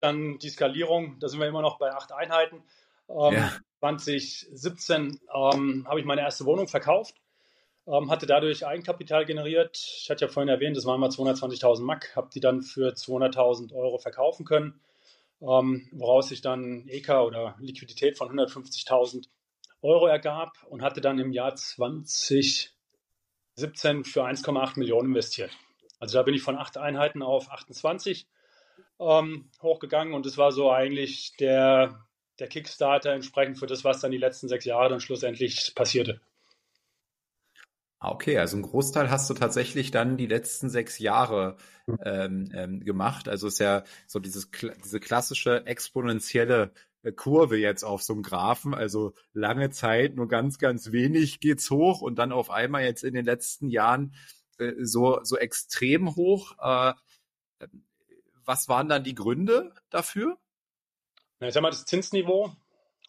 dann 0.00 0.38
die 0.38 0.48
Skalierung, 0.48 1.18
da 1.20 1.28
sind 1.28 1.40
wir 1.40 1.46
immer 1.46 1.62
noch 1.62 1.78
bei 1.78 1.92
acht 1.92 2.12
Einheiten. 2.12 2.62
Ähm, 3.08 3.34
ja. 3.34 3.52
2017 3.80 5.20
ähm, 5.34 5.86
habe 5.88 6.00
ich 6.00 6.06
meine 6.06 6.20
erste 6.20 6.44
Wohnung 6.44 6.68
verkauft, 6.68 7.16
ähm, 7.86 8.10
hatte 8.10 8.26
dadurch 8.26 8.64
Eigenkapital 8.66 9.24
generiert. 9.24 9.76
Ich 9.76 10.08
hatte 10.08 10.24
ja 10.24 10.30
vorhin 10.30 10.48
erwähnt, 10.48 10.76
das 10.76 10.86
waren 10.86 11.00
mal 11.00 11.10
220.000 11.10 11.82
Mack, 11.82 12.14
habe 12.14 12.30
die 12.32 12.40
dann 12.40 12.62
für 12.62 12.92
200.000 12.92 13.74
Euro 13.74 13.98
verkaufen 13.98 14.44
können, 14.44 14.80
ähm, 15.42 15.88
woraus 15.92 16.28
sich 16.28 16.40
dann 16.40 16.86
EK 16.88 17.10
oder 17.10 17.56
Liquidität 17.60 18.16
von 18.16 18.28
150.000 18.30 19.26
Euro 19.82 20.06
ergab 20.06 20.56
und 20.68 20.82
hatte 20.82 21.00
dann 21.00 21.18
im 21.18 21.32
Jahr 21.32 21.56
2017 21.56 22.70
für 24.04 24.24
1,8 24.24 24.78
Millionen 24.78 25.08
investiert. 25.08 25.50
Also 25.98 26.18
da 26.18 26.22
bin 26.22 26.34
ich 26.34 26.42
von 26.42 26.56
acht 26.56 26.76
Einheiten 26.78 27.22
auf 27.22 27.50
28 27.50 28.26
ähm, 29.00 29.50
hochgegangen 29.60 30.14
und 30.14 30.26
das 30.26 30.38
war 30.38 30.52
so 30.52 30.70
eigentlich 30.70 31.36
der, 31.38 32.06
der 32.38 32.48
Kickstarter 32.48 33.12
entsprechend 33.12 33.58
für 33.58 33.66
das, 33.66 33.84
was 33.84 34.00
dann 34.00 34.12
die 34.12 34.18
letzten 34.18 34.48
sechs 34.48 34.64
Jahre 34.64 34.88
dann 34.88 35.00
schlussendlich 35.00 35.72
passierte. 35.74 36.20
Ah, 38.02 38.10
okay, 38.10 38.36
also 38.36 38.56
ein 38.56 38.62
Großteil 38.62 39.10
hast 39.10 39.30
du 39.30 39.34
tatsächlich 39.34 39.92
dann 39.92 40.16
die 40.16 40.26
letzten 40.26 40.68
sechs 40.68 40.98
Jahre 40.98 41.56
ähm, 42.04 42.50
ähm, 42.52 42.80
gemacht. 42.80 43.28
Also 43.28 43.46
ist 43.46 43.60
ja 43.60 43.84
so 44.08 44.18
dieses 44.18 44.50
diese 44.84 44.98
klassische 44.98 45.64
exponentielle 45.66 46.72
äh, 47.04 47.12
Kurve 47.12 47.58
jetzt 47.58 47.84
auf 47.84 48.02
so 48.02 48.14
einem 48.14 48.24
Graphen. 48.24 48.74
Also 48.74 49.14
lange 49.34 49.70
Zeit, 49.70 50.16
nur 50.16 50.26
ganz, 50.26 50.58
ganz 50.58 50.90
wenig 50.90 51.38
geht's 51.38 51.70
hoch 51.70 52.02
und 52.02 52.16
dann 52.16 52.32
auf 52.32 52.50
einmal 52.50 52.82
jetzt 52.82 53.04
in 53.04 53.14
den 53.14 53.24
letzten 53.24 53.68
Jahren 53.68 54.14
äh, 54.58 54.72
so 54.80 55.20
so 55.22 55.36
extrem 55.36 56.16
hoch. 56.16 56.56
Äh, 56.58 56.94
was 58.44 58.68
waren 58.68 58.88
dann 58.88 59.04
die 59.04 59.14
Gründe 59.14 59.76
dafür? 59.90 60.38
Ja, 61.38 61.46
ich 61.46 61.54
sag 61.54 61.62
mal, 61.62 61.70
das 61.70 61.84
Zinsniveau 61.84 62.50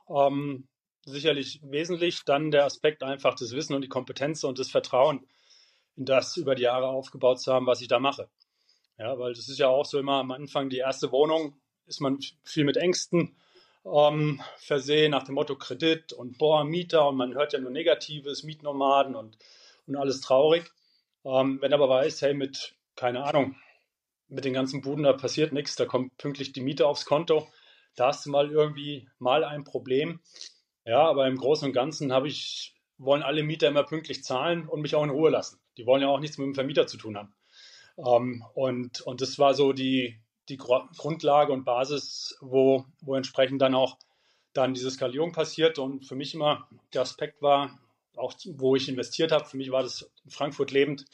ähm, 0.07 0.67
sicherlich 1.05 1.59
wesentlich. 1.63 2.23
Dann 2.25 2.51
der 2.51 2.65
Aspekt 2.65 3.03
einfach 3.03 3.35
das 3.35 3.51
Wissen 3.51 3.73
und 3.73 3.81
die 3.81 3.89
Kompetenz 3.89 4.43
und 4.43 4.59
das 4.59 4.69
Vertrauen 4.69 5.25
in 5.95 6.05
das 6.05 6.37
über 6.37 6.55
die 6.55 6.63
Jahre 6.63 6.87
aufgebaut 6.87 7.39
zu 7.39 7.53
haben, 7.53 7.67
was 7.67 7.81
ich 7.81 7.87
da 7.87 7.99
mache. 7.99 8.29
Ja, 8.97 9.17
weil 9.19 9.33
das 9.33 9.49
ist 9.49 9.59
ja 9.59 9.67
auch 9.67 9.85
so 9.85 9.99
immer 9.99 10.19
am 10.19 10.31
Anfang 10.31 10.69
die 10.69 10.77
erste 10.77 11.11
Wohnung, 11.11 11.55
ist 11.85 11.99
man 11.99 12.19
viel 12.43 12.63
mit 12.63 12.77
Ängsten 12.77 13.35
ähm, 13.85 14.41
versehen, 14.57 15.11
nach 15.11 15.23
dem 15.23 15.35
Motto 15.35 15.55
Kredit 15.55 16.13
und 16.13 16.37
boah, 16.37 16.63
Mieter 16.63 17.07
und 17.09 17.17
man 17.17 17.33
hört 17.33 17.53
ja 17.53 17.59
nur 17.59 17.71
Negatives, 17.71 18.43
Mietnomaden 18.43 19.15
und, 19.15 19.37
und 19.87 19.95
alles 19.95 20.21
traurig. 20.21 20.71
Ähm, 21.25 21.59
wenn 21.61 21.73
aber 21.73 21.89
weiß, 21.89 22.21
hey, 22.21 22.33
mit, 22.33 22.75
keine 22.95 23.23
Ahnung, 23.23 23.55
mit 24.27 24.45
den 24.45 24.53
ganzen 24.53 24.81
Buden, 24.81 25.03
da 25.03 25.13
passiert 25.13 25.53
nichts, 25.53 25.75
da 25.75 25.85
kommt 25.85 26.17
pünktlich 26.17 26.53
die 26.53 26.61
Miete 26.61 26.87
aufs 26.87 27.05
Konto, 27.05 27.47
da 27.95 28.07
hast 28.07 28.25
du 28.25 28.29
mal 28.29 28.49
irgendwie 28.49 29.07
mal 29.19 29.43
ein 29.43 29.63
Problem. 29.63 30.21
Ja, 30.85 31.07
aber 31.07 31.27
im 31.27 31.37
Großen 31.37 31.67
und 31.67 31.73
Ganzen 31.73 32.11
habe 32.11 32.27
ich, 32.27 32.75
wollen 32.97 33.23
alle 33.23 33.43
Mieter 33.43 33.67
immer 33.67 33.83
pünktlich 33.83 34.23
zahlen 34.23 34.67
und 34.67 34.81
mich 34.81 34.95
auch 34.95 35.03
in 35.03 35.09
Ruhe 35.09 35.29
lassen. 35.29 35.59
Die 35.77 35.85
wollen 35.85 36.01
ja 36.01 36.09
auch 36.09 36.19
nichts 36.19 36.37
mit 36.37 36.45
dem 36.45 36.55
Vermieter 36.55 36.87
zu 36.87 36.97
tun 36.97 37.17
haben. 37.17 37.33
Ähm, 37.97 38.43
und, 38.53 39.01
und 39.01 39.21
das 39.21 39.39
war 39.39 39.53
so 39.53 39.73
die, 39.73 40.19
die 40.49 40.57
Grundlage 40.57 41.53
und 41.53 41.63
Basis, 41.63 42.37
wo, 42.41 42.85
wo 43.01 43.15
entsprechend 43.15 43.61
dann 43.61 43.75
auch 43.75 43.97
dann 44.53 44.73
diese 44.73 44.91
Skalierung 44.91 45.31
passiert. 45.31 45.79
Und 45.79 46.05
für 46.05 46.15
mich 46.15 46.33
immer 46.33 46.67
der 46.93 47.01
Aspekt 47.01 47.41
war, 47.41 47.79
auch 48.15 48.33
wo 48.45 48.75
ich 48.75 48.89
investiert 48.89 49.31
habe, 49.31 49.45
für 49.45 49.57
mich 49.57 49.71
war 49.71 49.83
das 49.83 50.11
in 50.23 50.31
Frankfurt 50.31 50.71
lebend, 50.71 51.05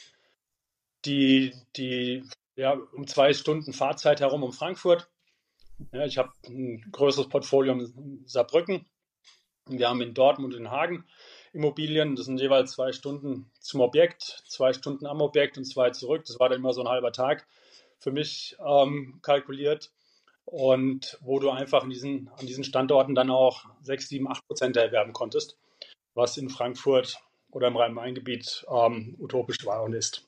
die, 1.05 1.53
die 1.75 2.23
ja, 2.55 2.73
um 2.73 3.07
zwei 3.07 3.33
Stunden 3.33 3.71
Fahrzeit 3.71 4.19
herum 4.19 4.43
um 4.43 4.51
Frankfurt. 4.51 5.09
Ja, 5.93 6.05
ich 6.05 6.17
habe 6.17 6.33
ein 6.45 6.85
größeres 6.91 7.29
Portfolio 7.29 7.73
in 7.73 8.23
Saarbrücken. 8.25 8.85
Wir 9.77 9.89
haben 9.89 10.01
in 10.01 10.13
Dortmund 10.13 10.53
und 10.53 10.61
in 10.61 10.71
Hagen 10.71 11.05
Immobilien. 11.53 12.15
Das 12.15 12.25
sind 12.25 12.39
jeweils 12.39 12.71
zwei 12.71 12.91
Stunden 12.91 13.51
zum 13.59 13.81
Objekt, 13.81 14.43
zwei 14.47 14.73
Stunden 14.73 15.05
am 15.05 15.21
Objekt 15.21 15.57
und 15.57 15.65
zwei 15.65 15.91
zurück. 15.91 16.23
Das 16.25 16.39
war 16.39 16.49
dann 16.49 16.59
immer 16.59 16.73
so 16.73 16.81
ein 16.81 16.87
halber 16.87 17.11
Tag 17.11 17.47
für 17.99 18.11
mich 18.11 18.55
ähm, 18.65 19.19
kalkuliert. 19.21 19.91
Und 20.45 21.19
wo 21.21 21.39
du 21.39 21.51
einfach 21.51 21.83
in 21.83 21.91
diesen, 21.91 22.29
an 22.29 22.47
diesen 22.47 22.63
Standorten 22.63 23.13
dann 23.13 23.29
auch 23.29 23.65
6, 23.83 24.09
7, 24.09 24.27
8 24.27 24.47
Prozent 24.47 24.77
erwerben 24.77 25.13
konntest, 25.13 25.59
was 26.15 26.37
in 26.37 26.49
Frankfurt 26.49 27.19
oder 27.51 27.67
im 27.67 27.77
Rhein-Main-Gebiet 27.77 28.65
ähm, 28.67 29.15
utopisch 29.19 29.63
war 29.65 29.83
und 29.83 29.93
ist. 29.93 30.27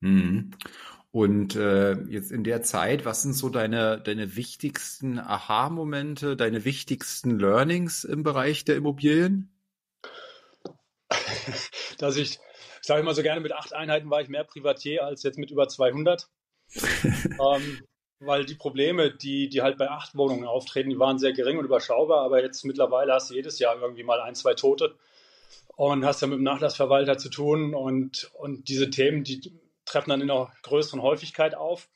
Mhm. 0.00 0.50
Und 1.10 1.56
äh, 1.56 1.94
jetzt 2.08 2.30
in 2.30 2.44
der 2.44 2.62
Zeit, 2.62 3.04
was 3.04 3.22
sind 3.22 3.32
so 3.32 3.48
deine, 3.48 3.98
deine 4.00 4.36
wichtigsten 4.36 5.18
Aha-Momente, 5.18 6.36
deine 6.36 6.64
wichtigsten 6.64 7.38
Learnings 7.38 8.04
im 8.04 8.22
Bereich 8.22 8.64
der 8.64 8.76
Immobilien? 8.76 9.50
Dass 11.98 12.16
ich, 12.16 12.32
ich 12.32 12.86
sage 12.86 13.00
immer 13.00 13.14
so 13.14 13.22
gerne, 13.22 13.40
mit 13.40 13.52
acht 13.52 13.72
Einheiten 13.72 14.10
war 14.10 14.20
ich 14.20 14.28
mehr 14.28 14.44
Privatier 14.44 15.04
als 15.04 15.22
jetzt 15.22 15.38
mit 15.38 15.50
über 15.50 15.66
200. 15.66 16.28
ähm, 16.74 17.80
weil 18.20 18.44
die 18.44 18.56
Probleme, 18.56 19.10
die, 19.10 19.48
die 19.48 19.62
halt 19.62 19.78
bei 19.78 19.90
acht 19.90 20.14
Wohnungen 20.16 20.44
auftreten, 20.44 20.90
die 20.90 20.98
waren 20.98 21.18
sehr 21.18 21.32
gering 21.32 21.56
und 21.56 21.64
überschaubar, 21.64 22.24
aber 22.24 22.42
jetzt 22.42 22.64
mittlerweile 22.64 23.14
hast 23.14 23.30
du 23.30 23.34
jedes 23.34 23.58
Jahr 23.58 23.80
irgendwie 23.80 24.02
mal 24.02 24.20
ein, 24.20 24.34
zwei 24.34 24.54
Tote 24.54 24.96
und 25.76 26.04
hast 26.04 26.20
ja 26.20 26.26
mit 26.26 26.38
dem 26.38 26.42
Nachlassverwalter 26.42 27.16
zu 27.16 27.30
tun 27.30 27.74
und, 27.74 28.30
und 28.34 28.68
diese 28.68 28.90
Themen, 28.90 29.22
die 29.22 29.52
treffen 29.88 30.10
dann 30.10 30.20
in 30.20 30.30
einer 30.30 30.52
größeren 30.62 31.02
Häufigkeit 31.02 31.54
auf. 31.54 31.88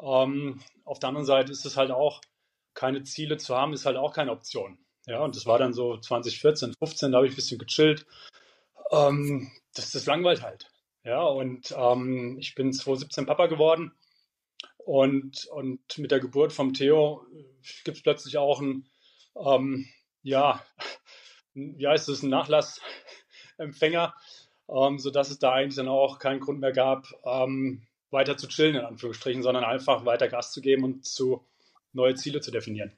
Ähm, 0.00 0.60
auf 0.84 0.98
der 0.98 1.08
anderen 1.08 1.26
Seite 1.26 1.52
ist 1.52 1.64
es 1.64 1.76
halt 1.76 1.90
auch, 1.90 2.20
keine 2.74 3.04
Ziele 3.04 3.36
zu 3.36 3.56
haben, 3.56 3.72
ist 3.72 3.86
halt 3.86 3.96
auch 3.96 4.12
keine 4.12 4.32
Option. 4.32 4.78
Ja, 5.06 5.20
und 5.20 5.36
das 5.36 5.46
war 5.46 5.58
dann 5.58 5.72
so 5.72 5.96
2014, 5.96 6.74
15, 6.78 7.12
da 7.12 7.18
habe 7.18 7.26
ich 7.26 7.32
ein 7.32 7.36
bisschen 7.36 7.58
gechillt. 7.58 8.06
Ähm, 8.90 9.50
das, 9.74 9.90
das 9.92 10.06
langweilt 10.06 10.42
halt. 10.42 10.70
Ja, 11.04 11.22
und 11.22 11.74
ähm, 11.76 12.38
ich 12.38 12.54
bin 12.54 12.72
2017 12.72 13.26
Papa 13.26 13.46
geworden. 13.46 13.92
Und, 14.78 15.46
und 15.46 15.98
mit 15.98 16.10
der 16.10 16.20
Geburt 16.20 16.52
vom 16.52 16.74
Theo 16.74 17.26
gibt 17.84 17.96
es 17.96 18.02
plötzlich 18.02 18.36
auch 18.36 18.60
ein, 18.60 18.88
ähm, 19.36 19.88
ja, 20.22 20.64
wie 21.54 21.86
heißt 21.86 22.08
es, 22.08 22.22
ein 22.22 22.30
Nachlassempfänger, 22.30 24.14
ähm, 24.68 24.98
sodass 24.98 25.30
es 25.30 25.38
da 25.38 25.52
eigentlich 25.52 25.76
dann 25.76 25.88
auch 25.88 26.18
keinen 26.18 26.40
Grund 26.40 26.60
mehr 26.60 26.72
gab, 26.72 27.06
ähm, 27.24 27.86
weiter 28.10 28.36
zu 28.36 28.48
chillen, 28.48 28.76
in 28.76 28.84
Anführungsstrichen, 28.84 29.42
sondern 29.42 29.64
einfach 29.64 30.04
weiter 30.04 30.28
Gas 30.28 30.52
zu 30.52 30.60
geben 30.60 30.84
und 30.84 31.04
zu 31.04 31.46
neue 31.92 32.14
Ziele 32.14 32.40
zu 32.40 32.50
definieren. 32.50 32.92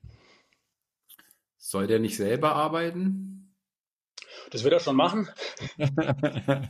Soll 1.56 1.86
der 1.86 1.98
nicht 1.98 2.16
selber 2.16 2.54
arbeiten? 2.54 3.54
Das 4.50 4.62
wird 4.62 4.74
er 4.74 4.80
schon 4.80 4.96
machen. 4.96 5.28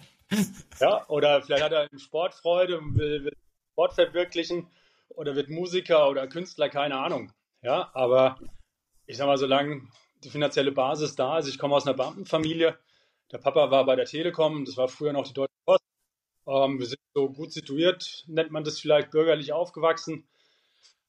ja, 0.81 1.07
oder 1.09 1.43
vielleicht 1.43 1.65
hat 1.65 1.73
er 1.73 1.89
Sportfreude 1.99 2.79
und 2.79 2.97
will, 2.97 3.25
will 3.25 3.37
Sport 3.73 3.95
verwirklichen 3.95 4.71
oder 5.11 5.37
wird 5.37 5.51
Musiker 5.51 6.09
oder 6.09 6.27
Künstler, 6.27 6.69
keine 6.69 6.97
Ahnung. 6.97 7.33
Ja, 7.63 7.91
aber 7.95 8.39
ich 9.07 9.17
sag 9.17 9.27
mal, 9.27 9.37
solange 9.37 9.83
die 10.25 10.31
finanzielle 10.31 10.73
Basis 10.73 11.15
da 11.15 11.39
ist, 11.39 11.49
ich 11.49 11.59
komme 11.59 11.75
aus 11.75 11.87
einer 11.87 11.97
Beamtenfamilie, 11.97 12.79
der 13.33 13.39
Papa 13.39 13.71
war 13.71 13.85
bei 13.87 13.97
der 13.97 14.07
Telekom, 14.07 14.65
das 14.65 14.77
war 14.77 14.89
früher 14.89 15.13
noch 15.13 15.27
die 15.27 15.35
Deutsche 15.35 15.55
Post. 15.65 15.85
Ähm, 16.47 16.79
wir 16.79 16.87
sind 16.87 17.01
so 17.15 17.29
gut 17.31 17.53
situiert, 17.53 18.25
nennt 18.27 18.51
man 18.51 18.65
das 18.65 18.79
vielleicht 18.79 19.11
bürgerlich 19.11 19.53
aufgewachsen. 19.53 20.29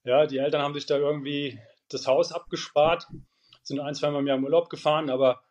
Ja, 0.03 0.25
die 0.25 0.37
Eltern 0.37 0.61
haben 0.61 0.73
sich 0.73 0.85
da 0.85 0.97
irgendwie 0.97 1.59
das 1.89 2.07
Haus 2.07 2.31
abgespart, 2.31 3.07
sind 3.63 3.79
ein, 3.79 3.93
zwei 3.93 4.09
Mal 4.09 4.19
im 4.19 4.27
Jahr 4.27 4.37
im 4.37 4.43
Urlaub 4.43 4.69
gefahren, 4.69 5.09
aber 5.09 5.43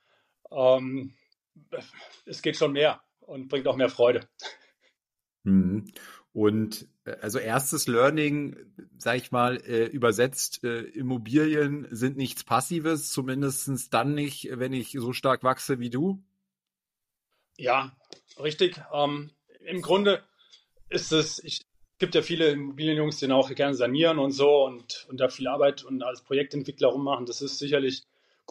ähm, 0.51 1.15
es 2.25 2.43
geht 2.43 2.57
schon 2.57 2.73
mehr 2.73 3.01
und 3.21 3.49
bringt 3.49 3.67
auch 3.69 3.77
mehr 3.77 3.89
Freude. 3.89 4.29
Mhm. 5.45 5.87
Und 6.33 6.87
äh, 7.05 7.17
also 7.23 7.39
erstes 7.39 7.87
Learning, 7.87 8.57
sage 8.99 9.19
ich 9.19 9.33
mal, 9.33 9.57
äh, 9.57 9.87
übersetzt, 9.87 10.65
äh, 10.65 10.81
Immobilien 10.83 11.89
sind 11.91 12.17
nichts 12.17 12.45
Passives, 12.45 13.11
zumindest 13.11 13.95
dann 13.95 14.15
nicht, 14.15 14.51
wenn 14.53 14.73
ich 14.73 14.93
so 14.93 15.13
stark 15.13 15.45
wachse 15.45 15.79
wie 15.79 15.91
du. 15.91 16.23
Ja, 17.57 17.93
richtig. 18.39 18.81
Ähm, 18.93 19.31
Im 19.61 19.83
Grunde 19.83 20.23
ist 20.89 21.13
es, 21.13 21.43
ich, 21.43 21.61
es 21.61 21.99
gibt 21.99 22.15
ja 22.15 22.23
viele 22.23 22.49
Immobilienjungs, 22.49 23.19
die 23.19 23.31
auch 23.31 23.51
gerne 23.55 23.75
sanieren 23.75 24.19
und 24.19 24.33
so 24.33 24.65
und, 24.65 25.07
und 25.09 25.19
da 25.19 25.29
viel 25.29 25.49
Arbeit 25.49 25.83
und 25.83 26.03
als 26.03 26.23
Projektentwickler 26.23 26.89
rummachen. 26.89 27.27
Das 27.27 27.41
ist 27.41 27.59
sicherlich 27.59 28.03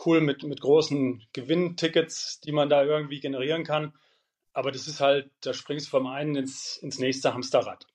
cool 0.05 0.21
mit, 0.21 0.43
mit 0.43 0.61
großen 0.61 1.23
Gewinntickets, 1.33 2.39
die 2.41 2.51
man 2.51 2.69
da 2.69 2.83
irgendwie 2.83 3.19
generieren 3.19 3.63
kann. 3.63 3.93
Aber 4.53 4.71
das 4.71 4.87
ist 4.87 4.99
halt, 4.99 5.29
da 5.41 5.53
springst 5.53 5.87
du 5.87 5.91
vom 5.91 6.07
einen 6.07 6.35
ins, 6.35 6.77
ins 6.77 6.97
nächste 6.97 7.33
Hamsterrad. 7.33 7.85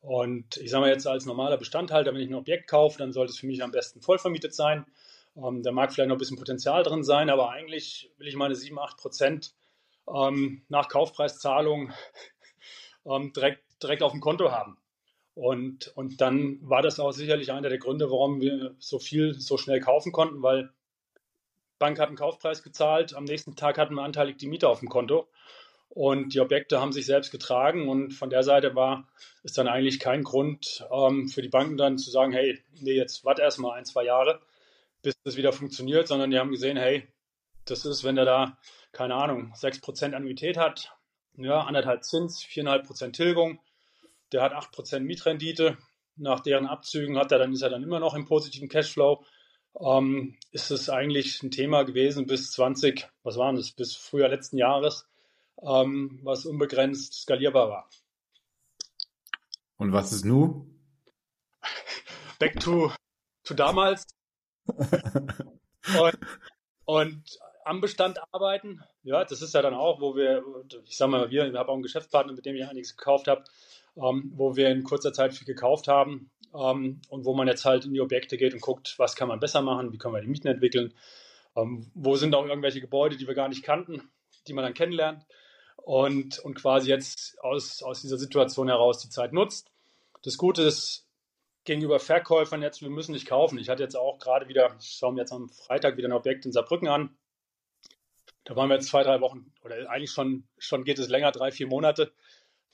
Und 0.00 0.58
ich 0.58 0.70
sage 0.70 0.82
mal 0.82 0.90
jetzt 0.90 1.06
als 1.06 1.24
normaler 1.24 1.56
Bestandhalter, 1.56 2.12
wenn 2.12 2.20
ich 2.20 2.28
ein 2.28 2.34
Objekt 2.34 2.68
kaufe, 2.68 2.98
dann 2.98 3.12
sollte 3.12 3.32
es 3.32 3.38
für 3.38 3.46
mich 3.46 3.62
am 3.62 3.72
besten 3.72 4.02
voll 4.02 4.18
vermietet 4.18 4.54
sein. 4.54 4.84
Ähm, 5.34 5.62
da 5.62 5.72
mag 5.72 5.92
vielleicht 5.92 6.08
noch 6.08 6.16
ein 6.16 6.18
bisschen 6.18 6.36
Potenzial 6.36 6.82
drin 6.82 7.02
sein, 7.02 7.30
aber 7.30 7.50
eigentlich 7.50 8.10
will 8.18 8.28
ich 8.28 8.36
meine 8.36 8.54
7, 8.54 8.78
8 8.78 8.98
Prozent 8.98 9.54
ähm, 10.12 10.62
nach 10.68 10.88
Kaufpreiszahlung 10.88 11.92
ähm, 13.06 13.32
direkt, 13.32 13.62
direkt 13.82 14.02
auf 14.02 14.12
dem 14.12 14.20
Konto 14.20 14.50
haben. 14.50 14.78
Und, 15.34 15.88
und 15.96 16.20
dann 16.20 16.58
war 16.62 16.82
das 16.82 17.00
auch 17.00 17.12
sicherlich 17.12 17.50
einer 17.50 17.68
der 17.68 17.78
Gründe, 17.78 18.10
warum 18.10 18.40
wir 18.40 18.76
so 18.78 18.98
viel 18.98 19.34
so 19.34 19.56
schnell 19.56 19.80
kaufen 19.80 20.12
konnten, 20.12 20.42
weil 20.42 20.70
Bank 21.78 21.98
hat 21.98 22.08
einen 22.08 22.16
Kaufpreis 22.16 22.62
gezahlt, 22.62 23.14
am 23.14 23.24
nächsten 23.24 23.56
Tag 23.56 23.78
hatten 23.78 23.94
wir 23.94 24.02
anteilig 24.02 24.36
die 24.36 24.46
Miete 24.46 24.68
auf 24.68 24.78
dem 24.78 24.88
Konto 24.88 25.28
und 25.88 26.34
die 26.34 26.40
Objekte 26.40 26.80
haben 26.80 26.92
sich 26.92 27.06
selbst 27.06 27.32
getragen 27.32 27.88
und 27.88 28.12
von 28.12 28.30
der 28.30 28.42
Seite 28.42 28.74
war 28.74 29.08
ist 29.42 29.58
dann 29.58 29.68
eigentlich 29.68 30.00
kein 30.00 30.22
Grund 30.22 30.86
ähm, 30.92 31.28
für 31.28 31.42
die 31.42 31.48
Banken 31.48 31.76
dann 31.76 31.98
zu 31.98 32.10
sagen, 32.10 32.32
hey, 32.32 32.60
nee, 32.80 32.94
jetzt 32.94 33.24
warte 33.24 33.42
erst 33.42 33.58
mal 33.58 33.74
ein, 33.74 33.84
zwei 33.84 34.04
Jahre, 34.04 34.40
bis 35.02 35.14
das 35.24 35.36
wieder 35.36 35.52
funktioniert, 35.52 36.08
sondern 36.08 36.30
die 36.30 36.38
haben 36.38 36.50
gesehen, 36.50 36.76
hey, 36.76 37.06
das 37.66 37.84
ist, 37.84 38.04
wenn 38.04 38.16
der 38.16 38.24
da, 38.24 38.58
keine 38.92 39.14
Ahnung, 39.14 39.52
6% 39.54 40.12
Annuität 40.12 40.56
hat, 40.56 40.94
ja, 41.36 41.62
anderthalb 41.62 42.04
Zins, 42.04 42.42
4,5% 42.42 43.12
Tilgung, 43.12 43.60
der 44.32 44.42
hat 44.42 44.52
8% 44.52 45.00
Mietrendite, 45.00 45.78
nach 46.16 46.40
deren 46.40 46.66
Abzügen 46.66 47.18
hat 47.18 47.32
er 47.32 47.38
dann, 47.38 47.52
ist 47.52 47.62
er 47.62 47.70
dann 47.70 47.82
immer 47.82 48.00
noch 48.00 48.14
im 48.14 48.24
positiven 48.24 48.68
Cashflow. 48.68 49.24
Ähm, 49.80 50.36
ist 50.52 50.70
es 50.70 50.88
eigentlich 50.88 51.42
ein 51.42 51.50
Thema 51.50 51.82
gewesen 51.82 52.26
bis 52.26 52.52
20, 52.52 53.08
was 53.24 53.36
waren 53.36 53.56
das, 53.56 53.72
bis 53.72 53.96
Frühjahr 53.96 54.28
letzten 54.28 54.56
Jahres, 54.56 55.08
ähm, 55.60 56.20
was 56.22 56.46
unbegrenzt 56.46 57.14
skalierbar 57.14 57.68
war. 57.68 57.90
Und 59.76 59.92
was 59.92 60.12
ist 60.12 60.24
nu? 60.24 60.70
Back 62.38 62.60
to, 62.60 62.92
to 63.42 63.54
damals. 63.54 64.04
und, 64.68 66.18
und 66.84 67.38
am 67.64 67.80
Bestand 67.80 68.18
arbeiten, 68.32 68.82
ja, 69.02 69.24
das 69.24 69.42
ist 69.42 69.54
ja 69.54 69.62
dann 69.62 69.74
auch, 69.74 70.00
wo 70.00 70.16
wir, 70.16 70.44
ich 70.86 70.96
sag 70.96 71.08
mal, 71.08 71.30
wir, 71.30 71.46
ich 71.46 71.54
habe 71.54 71.68
auch 71.68 71.74
einen 71.74 71.82
Geschäftspartner, 71.82 72.32
mit 72.32 72.46
dem 72.46 72.56
ich 72.56 72.66
einiges 72.66 72.96
gekauft 72.96 73.28
habe, 73.28 73.44
ähm, 73.96 74.32
wo 74.34 74.56
wir 74.56 74.68
in 74.70 74.84
kurzer 74.84 75.12
Zeit 75.12 75.34
viel 75.34 75.46
gekauft 75.46 75.88
haben 75.88 76.30
ähm, 76.54 77.00
und 77.08 77.24
wo 77.24 77.34
man 77.34 77.48
jetzt 77.48 77.64
halt 77.64 77.84
in 77.84 77.94
die 77.94 78.00
Objekte 78.00 78.36
geht 78.36 78.54
und 78.54 78.60
guckt, 78.60 78.94
was 78.98 79.16
kann 79.16 79.28
man 79.28 79.40
besser 79.40 79.62
machen, 79.62 79.92
wie 79.92 79.98
können 79.98 80.14
wir 80.14 80.20
die 80.20 80.28
Mieten 80.28 80.48
entwickeln, 80.48 80.94
ähm, 81.56 81.90
wo 81.94 82.16
sind 82.16 82.34
auch 82.34 82.46
irgendwelche 82.46 82.80
Gebäude, 82.80 83.16
die 83.16 83.26
wir 83.26 83.34
gar 83.34 83.48
nicht 83.48 83.62
kannten, 83.62 84.10
die 84.46 84.52
man 84.52 84.64
dann 84.64 84.74
kennenlernt 84.74 85.24
und, 85.76 86.38
und 86.40 86.54
quasi 86.54 86.88
jetzt 86.88 87.38
aus, 87.42 87.82
aus 87.82 88.00
dieser 88.00 88.18
Situation 88.18 88.68
heraus 88.68 88.98
die 88.98 89.10
Zeit 89.10 89.32
nutzt. 89.32 89.70
Das 90.22 90.38
Gute 90.38 90.62
ist 90.62 91.06
gegenüber 91.64 91.98
Verkäufern 91.98 92.62
jetzt, 92.62 92.82
wir 92.82 92.90
müssen 92.90 93.12
nicht 93.12 93.26
kaufen. 93.26 93.58
Ich 93.58 93.68
hatte 93.68 93.82
jetzt 93.82 93.96
auch 93.96 94.18
gerade 94.18 94.48
wieder, 94.48 94.76
ich 94.80 94.96
schaue 94.98 95.12
mir 95.12 95.20
jetzt 95.20 95.32
am 95.32 95.48
Freitag 95.48 95.96
wieder 95.96 96.08
ein 96.08 96.12
Objekt 96.12 96.46
in 96.46 96.52
Saarbrücken 96.52 96.88
an. 96.88 97.16
Da 98.44 98.56
waren 98.56 98.68
wir 98.68 98.76
jetzt 98.76 98.88
zwei, 98.88 99.02
drei 99.02 99.20
Wochen, 99.20 99.52
oder 99.62 99.90
eigentlich 99.90 100.10
schon, 100.10 100.46
schon 100.58 100.84
geht 100.84 100.98
es 100.98 101.08
länger, 101.08 101.32
drei, 101.32 101.50
vier 101.50 101.66
Monate. 101.66 102.12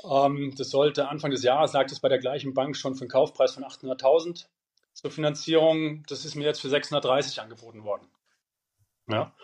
Ähm, 0.02 0.54
das 0.56 0.70
sollte 0.70 1.09
Anfang 1.09 1.30
des 1.30 1.42
Jahres, 1.42 1.72
lag 1.72 1.87
es 1.87 2.00
bei 2.00 2.09
der 2.09 2.18
gleichen 2.18 2.54
Bank 2.54 2.76
schon 2.76 2.94
für 2.94 3.02
einen 3.02 3.11
Kaufpreis 3.11 3.54
von 3.54 3.64
800.000 3.64 4.46
zur 4.92 5.11
Finanzierung. 5.11 6.02
Das 6.09 6.24
ist 6.24 6.35
mir 6.35 6.44
jetzt 6.44 6.61
für 6.61 6.68
630 6.68 7.40
angeboten 7.40 7.85
worden. 7.85 8.09
Ja. 9.09 9.35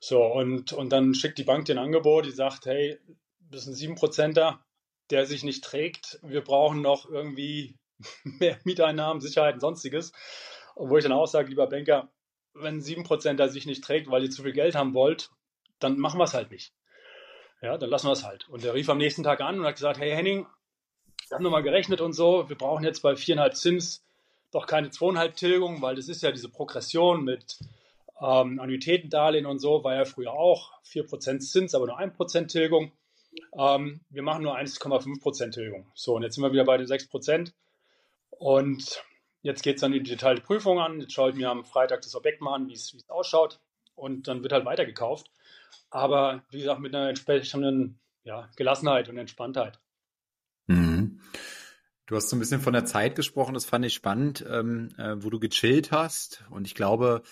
So, 0.00 0.24
und, 0.24 0.72
und 0.72 0.90
dann 0.90 1.14
schickt 1.14 1.38
die 1.38 1.44
Bank 1.44 1.64
den 1.64 1.78
Angebot, 1.78 2.26
die 2.26 2.30
sagt, 2.30 2.66
hey, 2.66 2.98
das 3.50 3.66
ist 3.66 3.82
ein 3.82 3.96
7%er, 3.96 4.60
der 5.10 5.26
sich 5.26 5.42
nicht 5.42 5.64
trägt. 5.64 6.18
Wir 6.22 6.42
brauchen 6.42 6.82
noch 6.82 7.08
irgendwie 7.08 7.76
mehr 8.24 8.58
Mieteinnahmen, 8.64 9.20
sonstiges. 9.20 10.12
Und 10.74 10.90
wo 10.90 10.96
ich 10.96 11.02
dann 11.02 11.12
auch 11.12 11.26
sage, 11.26 11.48
lieber 11.48 11.66
Banker, 11.66 12.08
wenn 12.54 12.76
ein 12.76 12.80
7%er 12.80 13.48
sich 13.48 13.66
nicht 13.66 13.82
trägt, 13.82 14.10
weil 14.10 14.22
ihr 14.22 14.30
zu 14.30 14.42
viel 14.42 14.52
Geld 14.52 14.74
haben 14.74 14.94
wollt, 14.94 15.30
dann 15.78 15.98
machen 15.98 16.18
wir 16.18 16.24
es 16.24 16.34
halt 16.34 16.50
nicht. 16.50 16.72
Ja, 17.60 17.76
dann 17.76 17.90
lassen 17.90 18.06
wir 18.06 18.12
es 18.12 18.24
halt. 18.24 18.48
Und 18.48 18.64
er 18.64 18.74
rief 18.74 18.88
am 18.88 18.98
nächsten 18.98 19.22
Tag 19.22 19.40
an 19.40 19.58
und 19.58 19.66
hat 19.66 19.74
gesagt, 19.74 19.98
hey 19.98 20.10
Henning, 20.10 20.46
wir 21.28 21.34
haben 21.34 21.42
nochmal 21.42 21.62
gerechnet 21.62 22.00
und 22.00 22.12
so, 22.12 22.48
wir 22.48 22.56
brauchen 22.56 22.84
jetzt 22.84 23.00
bei 23.02 23.12
4,5 23.12 23.52
Zins 23.52 24.04
doch 24.50 24.66
keine 24.66 24.88
2,5 24.88 25.34
Tilgung, 25.34 25.82
weil 25.82 25.96
das 25.96 26.08
ist 26.08 26.22
ja 26.22 26.30
diese 26.32 26.48
Progression 26.48 27.24
mit 27.24 27.58
ähm, 28.20 28.58
Annuitätendarlehen 28.60 29.46
und 29.46 29.58
so, 29.58 29.84
war 29.84 29.94
ja 29.94 30.04
früher 30.04 30.32
auch 30.32 30.72
4% 30.84 31.40
Zins, 31.40 31.74
aber 31.74 31.86
nur 31.86 32.00
1% 32.00 32.46
Tilgung. 32.46 32.92
Ähm, 33.56 34.00
wir 34.08 34.22
machen 34.22 34.42
nur 34.42 34.56
1,5% 34.56 35.52
Tilgung. 35.52 35.90
So, 35.94 36.14
und 36.14 36.22
jetzt 36.22 36.36
sind 36.36 36.44
wir 36.44 36.52
wieder 36.52 36.64
bei 36.64 36.78
den 36.78 36.86
6%. 36.86 37.52
Und 38.30 39.04
jetzt 39.42 39.62
geht 39.62 39.76
es 39.76 39.80
dann 39.82 39.92
in 39.92 40.04
die 40.04 40.10
Detailprüfung 40.10 40.80
an. 40.80 41.00
Jetzt 41.00 41.12
schaue 41.12 41.30
ich 41.30 41.36
mir 41.36 41.50
am 41.50 41.64
Freitag 41.64 42.02
das 42.02 42.14
Objekt 42.14 42.40
mal 42.40 42.54
an, 42.54 42.68
wie 42.68 42.72
es 42.72 42.96
ausschaut. 43.08 43.60
Und 43.94 44.28
dann 44.28 44.42
wird 44.42 44.52
halt 44.52 44.64
weitergekauft 44.64 45.30
aber 45.90 46.44
wie 46.50 46.58
gesagt, 46.58 46.80
mit 46.80 46.94
einer 46.94 47.08
entsprechenden 47.08 48.00
ja, 48.24 48.48
Gelassenheit 48.56 49.08
und 49.08 49.18
Entspanntheit. 49.18 49.80
Mhm. 50.66 51.20
Du 52.06 52.16
hast 52.16 52.30
so 52.30 52.36
ein 52.36 52.38
bisschen 52.38 52.60
von 52.60 52.72
der 52.72 52.86
Zeit 52.86 53.16
gesprochen, 53.16 53.54
das 53.54 53.66
fand 53.66 53.84
ich 53.84 53.94
spannend, 53.94 54.44
ähm, 54.48 54.88
äh, 54.96 55.22
wo 55.22 55.28
du 55.28 55.38
gechillt 55.38 55.92
hast. 55.92 56.44
Und 56.50 56.66
ich 56.66 56.74
glaube, 56.74 57.22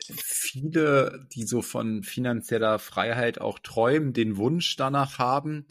viele, 0.00 1.26
die 1.32 1.44
so 1.44 1.62
von 1.62 2.02
finanzieller 2.02 2.78
Freiheit 2.78 3.40
auch 3.40 3.58
träumen, 3.58 4.12
den 4.12 4.36
Wunsch 4.36 4.76
danach 4.76 5.18
haben, 5.18 5.66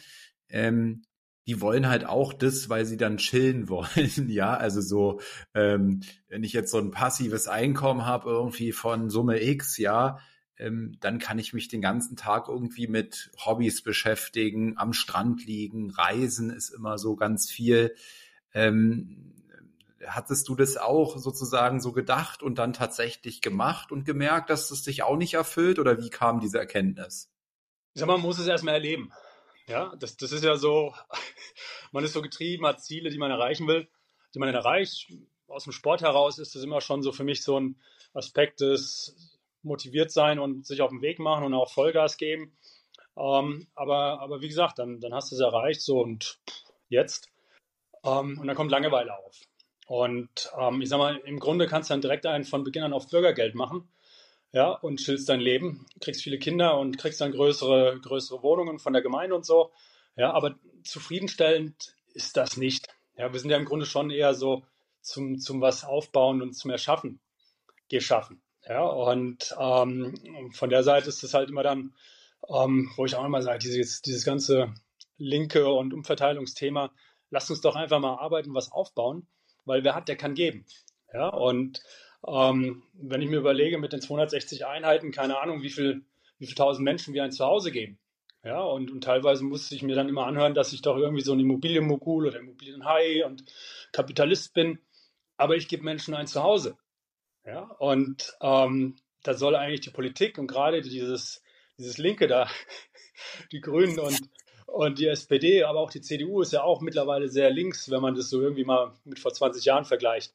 ähm, 0.50 1.04
die 1.48 1.62
wollen 1.62 1.88
halt 1.88 2.06
auch 2.06 2.34
das, 2.34 2.70
weil 2.70 2.86
sie 2.86 2.98
dann 2.98 3.18
chillen 3.18 3.70
wollen, 3.70 4.30
ja, 4.30 4.56
also 4.56 4.82
so, 4.82 5.22
ähm, 5.54 6.02
wenn 6.28 6.44
ich 6.44 6.54
jetzt 6.54 6.72
so 6.72 6.80
ein 6.80 6.92
passives 6.92 7.48
Einkommen 7.48 8.06
habe, 8.06 8.30
irgendwie 8.30 8.72
von 8.72 9.10
Summe 9.10 9.42
X, 9.44 9.78
ja, 9.78 10.20
ähm, 10.58 10.98
dann 11.02 11.20
kann 11.20 11.40
ich 11.40 11.54
mich 11.54 11.68
den 11.68 11.82
ganzen 11.82 12.16
Tag 12.16 12.48
irgendwie 12.48 12.88
mit 12.88 13.32
Hobbys 13.44 13.84
beschäftigen, 13.84 14.78
am 14.78 14.94
Strand 14.94 15.46
liegen, 15.46 15.92
reisen 15.92 16.50
ist 16.50 16.70
immer 16.70 16.98
so 16.98 17.16
ganz 17.16 17.50
viel. 17.50 17.96
Ähm, 18.54 19.34
hattest 20.08 20.48
du 20.48 20.56
das 20.56 20.78
auch 20.78 21.18
sozusagen 21.18 21.82
so 21.82 21.92
gedacht 21.92 22.44
und 22.44 22.58
dann 22.58 22.74
tatsächlich 22.74 23.42
gemacht 23.42 23.92
und 23.92 24.06
gemerkt, 24.06 24.50
dass 24.50 24.72
es 24.72 24.84
dich 24.84 25.04
auch 25.04 25.18
nicht 25.18 25.34
erfüllt 25.34 25.80
oder 25.80 26.02
wie 26.02 26.10
kam 26.10 26.40
diese 26.40 26.60
Erkenntnis? 26.60 27.32
Ich 27.94 28.00
sag 28.00 28.08
mal, 28.08 28.14
man 28.14 28.26
muss 28.26 28.40
es 28.40 28.48
erstmal 28.48 28.76
erleben. 28.76 29.12
Ja, 29.68 29.96
das, 29.98 30.16
das 30.18 30.32
ist 30.32 30.44
ja 30.44 30.58
so, 30.58 30.94
man 31.92 32.04
ist 32.04 32.14
so 32.14 32.22
getrieben, 32.22 32.66
hat 32.66 32.84
Ziele, 32.84 33.10
die 33.10 33.18
man 33.18 33.32
erreichen 33.32 33.68
will, 33.68 33.88
die 34.34 34.40
man 34.40 34.54
erreicht. 34.54 35.12
Aus 35.48 35.64
dem 35.64 35.74
Sport 35.74 36.02
heraus 36.02 36.40
ist 36.40 36.56
das 36.56 36.64
immer 36.64 36.82
schon 36.82 37.04
so 37.04 37.12
für 37.12 37.24
mich 37.24 37.44
so 37.44 37.60
ein 37.60 37.80
Aspekt 38.14 38.62
des 38.62 39.35
motiviert 39.66 40.12
sein 40.12 40.40
und 40.40 40.66
sich 40.66 40.82
auf 40.82 40.92
den 40.92 41.02
Weg 41.02 41.20
machen 41.20 41.44
und 41.44 41.54
auch 41.54 41.72
Vollgas 41.72 42.18
geben. 42.18 42.56
Ähm, 43.18 43.68
aber, 43.76 44.22
aber 44.22 44.42
wie 44.42 44.48
gesagt, 44.48 44.80
dann, 44.80 45.00
dann 45.00 45.14
hast 45.14 45.32
du 45.32 45.36
es 45.36 45.42
erreicht 45.42 45.82
so 45.82 46.00
und 46.02 46.40
jetzt. 46.90 47.30
Ähm, 48.04 48.38
und 48.40 48.48
dann 48.48 48.56
kommt 48.56 48.72
Langeweile 48.72 49.18
auf. 49.18 49.40
Und 49.88 50.52
ähm, 50.60 50.82
ich 50.82 50.90
sag 50.90 50.98
mal, 50.98 51.18
im 51.26 51.40
Grunde 51.40 51.68
kannst 51.68 51.90
du 51.90 51.94
dann 51.94 52.02
direkt 52.02 52.26
einen 52.26 52.44
von 52.44 52.64
Beginn 52.64 52.84
an 52.84 52.94
auf 52.94 53.10
Bürgergeld 53.10 53.56
machen. 53.56 53.90
Ja, 54.52 54.72
und 54.72 55.02
chillst 55.02 55.28
dein 55.28 55.42
Leben, 55.42 55.86
kriegst 56.00 56.24
viele 56.24 56.40
Kinder 56.40 56.78
und 56.80 56.98
kriegst 56.98 57.20
dann 57.20 57.34
größere, 57.34 58.00
größere 58.02 58.42
Wohnungen 58.42 58.80
von 58.80 58.94
der 58.94 59.02
Gemeinde 59.02 59.36
und 59.36 59.46
so. 59.46 59.74
Ja, 60.16 60.32
aber 60.32 60.56
zufriedenstellend 60.84 61.94
ist 62.14 62.38
das 62.38 62.56
nicht. 62.56 62.88
Ja, 63.18 63.34
wir 63.34 63.40
sind 63.40 63.50
ja 63.50 63.58
im 63.58 63.66
Grunde 63.66 63.86
schon 63.86 64.12
eher 64.12 64.34
so 64.34 64.64
zum, 65.02 65.40
zum 65.40 65.60
was 65.60 65.84
aufbauen 65.84 66.42
und 66.42 66.54
zum 66.54 66.72
Erschaffen 66.72 67.20
geschaffen. 67.90 68.42
Ja, 68.68 68.84
und 68.84 69.56
ähm, 69.60 70.52
von 70.52 70.70
der 70.70 70.84
Seite 70.84 71.10
ist 71.10 71.24
es 71.24 71.34
halt 71.34 71.50
immer 71.50 71.64
dann, 71.64 71.94
ähm, 72.50 72.92
wo 72.96 73.06
ich 73.06 73.16
auch 73.16 73.26
immer 73.26 73.42
sage, 73.42 73.60
dieses, 73.60 74.02
dieses 74.02 74.26
ganze 74.26 74.74
linke 75.18 75.68
und 75.68 75.94
Umverteilungsthema, 75.94 76.92
lasst 77.30 77.50
uns 77.52 77.62
doch 77.62 77.76
einfach 77.76 78.00
mal 78.00 78.16
arbeiten, 78.16 78.54
was 78.54 78.72
aufbauen, 78.72 79.28
weil 79.66 79.84
wer 79.84 79.96
hat, 79.96 80.08
der 80.08 80.16
kann 80.16 80.34
geben. 80.34 80.66
Ja, 81.14 81.30
und 81.30 81.82
ähm, 82.28 82.84
wenn 82.94 83.22
ich 83.22 83.30
mir 83.30 83.38
überlege, 83.38 83.78
mit 83.78 83.94
den 83.94 84.02
260 84.02 84.66
Einheiten, 84.66 85.12
keine 85.12 85.40
Ahnung, 85.40 85.62
wie 85.62 85.70
viel, 85.70 86.04
wie 86.40 86.48
viel 86.48 86.56
tausend 86.56 86.84
Menschen 86.84 87.14
wir 87.14 87.24
ein 87.24 87.32
Zuhause 87.32 87.72
geben. 87.72 88.00
Ja, 88.44 88.62
und, 88.62 88.92
und 88.92 89.04
teilweise 89.04 89.44
musste 89.44 89.74
ich 89.74 89.82
mir 89.82 89.96
dann 89.96 90.10
immer 90.10 90.28
anhören, 90.28 90.54
dass 90.54 90.74
ich 90.74 90.82
doch 90.82 90.98
irgendwie 90.98 91.24
so 91.24 91.34
ein 91.34 91.40
Immobilienmogul 91.40 92.28
oder 92.28 92.40
Immobilienhai 92.40 93.26
und 93.26 93.44
Kapitalist 93.92 94.54
bin. 94.54 94.80
Aber 95.38 95.56
ich 95.56 95.68
gebe 95.68 95.84
Menschen 95.84 96.14
ein 96.14 96.28
Zuhause. 96.28 96.78
Ja, 97.46 97.62
und 97.78 98.36
ähm, 98.42 98.96
da 99.24 99.34
soll 99.34 99.56
eigentlich 99.56 99.82
die 99.82 99.92
Politik 99.92 100.38
und 100.38 100.48
gerade 100.48 100.82
dieses, 100.82 101.44
dieses 101.78 101.98
Linke 101.98 102.28
da, 102.28 102.50
die 103.52 103.62
Grünen 103.62 104.00
und, 104.00 104.20
und 104.66 105.00
die 105.00 105.08
SPD, 105.08 105.64
aber 105.64 105.80
auch 105.80 105.92
die 105.92 106.02
CDU 106.02 106.42
ist 106.42 106.54
ja 106.54 106.64
auch 106.64 106.82
mittlerweile 106.82 107.30
sehr 107.30 107.52
links, 107.52 107.90
wenn 107.92 108.02
man 108.02 108.16
das 108.16 108.30
so 108.30 108.42
irgendwie 108.42 108.66
mal 108.66 108.94
mit 109.04 109.20
vor 109.20 109.34
20 109.34 109.64
Jahren 109.64 109.86
vergleicht, 109.86 110.34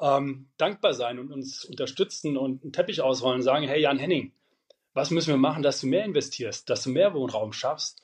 ähm, 0.00 0.48
dankbar 0.58 0.94
sein 0.94 1.18
und 1.18 1.32
uns 1.32 1.64
unterstützen 1.64 2.36
und 2.36 2.62
einen 2.62 2.72
Teppich 2.72 3.00
ausrollen 3.00 3.38
und 3.38 3.44
sagen, 3.44 3.66
hey 3.66 3.80
Jan 3.80 3.98
Henning, 3.98 4.32
was 4.94 5.10
müssen 5.10 5.30
wir 5.30 5.38
machen, 5.38 5.62
dass 5.62 5.80
du 5.80 5.86
mehr 5.86 6.04
investierst, 6.04 6.68
dass 6.68 6.82
du 6.84 6.90
mehr 6.90 7.14
Wohnraum 7.14 7.52
schaffst. 7.52 8.02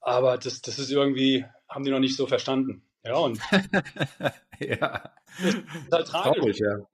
Aber 0.00 0.38
das, 0.38 0.62
das 0.62 0.78
ist 0.78 0.90
irgendwie, 0.90 1.44
haben 1.68 1.84
die 1.84 1.90
noch 1.90 1.98
nicht 1.98 2.16
so 2.16 2.26
verstanden. 2.26 2.82
Ja, 3.04 3.16
und 3.16 3.40
ja. 4.60 5.10
das 5.42 5.54
ist 5.54 5.92
halt 5.92 6.06
tragisch. 6.06 6.38
Traurig, 6.38 6.58
ja. 6.58 6.86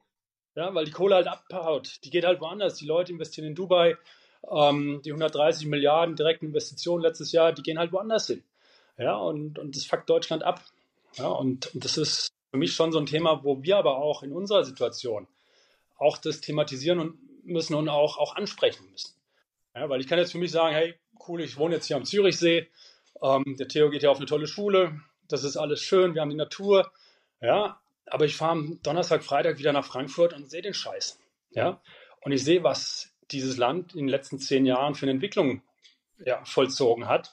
Ja, 0.57 0.75
weil 0.75 0.87
die 0.87 0.91
Kohle 0.91 1.15
halt 1.15 1.29
abhaut. 1.29 2.01
Die 2.05 2.11
geht 2.11 2.25
halt 2.25 2.41
woanders. 2.41 2.77
Die 2.77 2.87
Leute 2.87 3.13
investieren 3.13 3.47
in 3.47 3.55
Dubai. 3.55 3.97
Ähm, 4.51 5.03
die 5.05 5.11
130 5.11 5.67
Milliarden 5.67 6.17
direkten 6.17 6.47
Investitionen 6.47 7.03
letztes 7.03 7.33
Jahr, 7.33 7.53
die 7.53 7.63
gehen 7.63 7.79
halt 7.79 7.93
woanders 7.93 8.27
hin. 8.27 8.43
Ja, 8.99 9.17
und, 9.17 9.59
und 9.59 9.77
das 9.77 9.85
fuckt 9.85 10.09
Deutschland 10.09 10.43
ab. 10.43 10.63
Ja, 11.15 11.29
und, 11.29 11.75
und 11.75 11.85
das 11.85 11.99
ist 11.99 12.33
für 12.51 12.57
mich 12.57 12.73
schon 12.73 12.91
so 12.91 12.99
ein 12.99 13.07
Thema, 13.07 13.45
wo 13.45 13.63
wir 13.63 13.77
aber 13.77 13.97
auch 13.97 14.23
in 14.23 14.33
unserer 14.33 14.65
Situation 14.65 15.27
auch 15.99 16.19
das 16.19 16.41
thematisieren 16.41 17.01
und 17.01 17.45
müssen 17.45 17.75
und 17.75 17.89
auch, 17.89 18.19
auch 18.19 18.37
ansprechen 18.37 18.91
müssen. 18.91 19.15
Ja, 19.75 19.89
weil 19.89 20.01
ich 20.01 20.07
kann 20.07 20.19
jetzt 20.19 20.33
für 20.33 20.39
mich 20.39 20.51
sagen, 20.51 20.75
hey, 20.75 20.95
cool, 21.29 21.41
ich 21.43 21.59
wohne 21.59 21.75
jetzt 21.75 21.87
hier 21.87 21.97
am 21.97 22.05
Zürichsee, 22.05 22.69
ähm, 23.23 23.57
der 23.59 23.69
Theo 23.69 23.91
geht 23.91 24.03
ja 24.03 24.11
auf 24.11 24.19
eine 24.19 24.27
tolle 24.27 24.47
Schule, 24.47 25.01
das 25.29 25.45
ist 25.45 25.57
alles 25.57 25.81
schön, 25.81 26.15
wir 26.15 26.23
haben 26.23 26.31
die 26.31 26.37
Natur, 26.37 26.91
ja, 27.41 27.81
aber 28.07 28.25
ich 28.25 28.37
fahre 28.37 28.53
am 28.53 28.81
Donnerstag, 28.83 29.25
Freitag 29.25 29.59
wieder 29.59 29.73
nach 29.73 29.85
Frankfurt 29.85 30.33
und 30.33 30.51
sehe 30.51 30.63
den 30.63 30.75
Scheiß, 30.75 31.19
ja, 31.51 31.81
und 32.21 32.33
ich 32.33 32.43
sehe, 32.45 32.63
was 32.63 33.13
dieses 33.31 33.57
Land 33.57 33.93
in 33.93 34.01
den 34.01 34.09
letzten 34.09 34.39
zehn 34.39 34.67
Jahren 34.67 34.95
für 34.95 35.05
eine 35.05 35.13
Entwicklung 35.13 35.63
ja, 36.19 36.45
vollzogen 36.45 37.09
hat. 37.09 37.33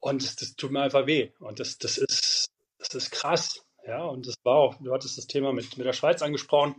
Und 0.00 0.22
das, 0.22 0.36
das 0.36 0.56
tut 0.56 0.70
mir 0.70 0.82
einfach 0.82 1.06
weh. 1.06 1.30
Und 1.38 1.60
das, 1.60 1.78
das 1.78 1.98
ist, 1.98 2.50
das 2.78 2.94
ist 2.94 3.10
krass, 3.10 3.64
ja, 3.86 4.04
und 4.04 4.26
das 4.26 4.34
war 4.44 4.56
auch, 4.56 4.74
du 4.80 4.92
hattest 4.92 5.18
das 5.18 5.26
Thema 5.26 5.52
mit, 5.52 5.76
mit 5.76 5.86
der 5.86 5.92
Schweiz 5.92 6.22
angesprochen, 6.22 6.76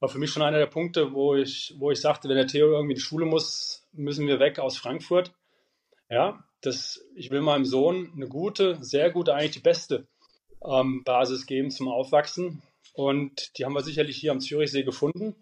war 0.00 0.08
für 0.08 0.18
mich 0.18 0.30
schon 0.30 0.42
einer 0.42 0.58
der 0.58 0.66
Punkte, 0.66 1.12
wo 1.12 1.34
ich, 1.34 1.74
wo 1.78 1.90
ich 1.90 2.00
sagte, 2.00 2.28
wenn 2.28 2.36
der 2.36 2.46
Theo 2.46 2.72
irgendwie 2.72 2.92
in 2.92 2.98
die 2.98 3.02
Schule 3.02 3.26
muss, 3.26 3.86
müssen 3.92 4.26
wir 4.26 4.40
weg 4.40 4.58
aus 4.58 4.78
Frankfurt. 4.78 5.32
Ja, 6.08 6.42
das, 6.62 7.04
ich 7.14 7.30
will 7.30 7.42
meinem 7.42 7.64
Sohn 7.64 8.12
eine 8.14 8.26
gute, 8.26 8.82
sehr 8.82 9.10
gute, 9.10 9.34
eigentlich 9.34 9.52
die 9.52 9.60
beste 9.60 10.06
ähm, 10.64 11.02
Basis 11.04 11.46
geben 11.46 11.70
zum 11.70 11.88
Aufwachsen. 11.88 12.62
Und 12.94 13.56
die 13.58 13.64
haben 13.64 13.74
wir 13.74 13.82
sicherlich 13.82 14.16
hier 14.16 14.32
am 14.32 14.40
Zürichsee 14.40 14.82
gefunden. 14.82 15.36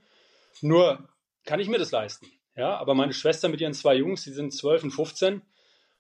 Nur 0.61 1.09
kann 1.45 1.61
ich 1.61 1.69
mir 1.69 1.79
das 1.79 1.91
leisten. 1.91 2.27
Ja, 2.57 2.77
aber 2.77 2.95
meine 2.95 3.13
Schwester 3.13 3.49
mit 3.49 3.61
ihren 3.61 3.73
zwei 3.73 3.95
Jungs, 3.95 4.25
die 4.25 4.33
sind 4.33 4.53
12 4.53 4.85
und 4.85 4.91
15, 4.91 5.43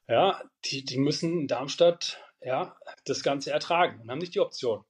ja, 0.09 0.42
die, 0.64 0.85
die 0.85 0.98
müssen 0.98 1.42
in 1.42 1.46
Darmstadt 1.46 2.18
ja, 2.40 2.76
das 3.04 3.22
Ganze 3.22 3.52
ertragen 3.52 4.00
und 4.00 4.11
haben 4.11 4.18
nicht 4.18 4.35
die 4.35 4.40
Option, 4.40 4.85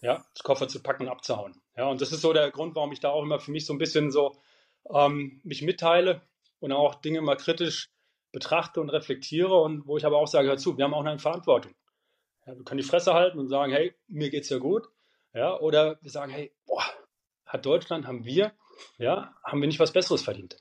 ja, 0.00 0.24
das 0.34 0.42
Koffer 0.42 0.66
zu 0.66 0.82
packen 0.82 1.04
und 1.04 1.08
abzuhauen. 1.10 1.60
Ja, 1.76 1.88
und 1.88 2.00
das 2.00 2.12
ist 2.12 2.22
so 2.22 2.32
der 2.32 2.50
Grund, 2.50 2.74
warum 2.74 2.92
ich 2.92 3.00
da 3.00 3.10
auch 3.10 3.22
immer 3.22 3.38
für 3.38 3.50
mich 3.50 3.66
so 3.66 3.74
ein 3.74 3.78
bisschen 3.78 4.10
so 4.10 4.40
ähm, 4.94 5.40
mich 5.44 5.60
mitteile 5.60 6.22
und 6.58 6.72
auch 6.72 6.94
Dinge 6.94 7.20
mal 7.20 7.36
kritisch 7.36 7.90
betrachte 8.32 8.80
und 8.80 8.90
reflektiere 8.90 9.60
und 9.60 9.86
wo 9.86 9.96
ich 9.96 10.06
aber 10.06 10.18
auch 10.18 10.28
sage, 10.28 10.48
hör 10.48 10.56
zu, 10.56 10.78
wir 10.78 10.84
haben 10.84 10.94
auch 10.94 11.04
eine 11.04 11.18
Verantwortung. 11.18 11.74
Ja, 12.46 12.56
wir 12.56 12.64
können 12.64 12.78
die 12.78 12.86
Fresse 12.86 13.14
halten 13.14 13.38
und 13.38 13.48
sagen, 13.48 13.72
hey, 13.72 13.94
mir 14.08 14.30
geht's 14.30 14.48
ja 14.48 14.58
gut. 14.58 14.88
Ja, 15.34 15.58
oder 15.58 15.98
wir 16.02 16.10
sagen, 16.10 16.32
hey, 16.32 16.52
boah, 16.66 16.84
hat 17.46 17.66
Deutschland, 17.66 18.06
haben 18.06 18.24
wir, 18.24 18.52
ja, 18.98 19.34
haben 19.44 19.60
wir 19.60 19.68
nicht 19.68 19.80
was 19.80 19.92
Besseres 19.92 20.22
verdient. 20.22 20.56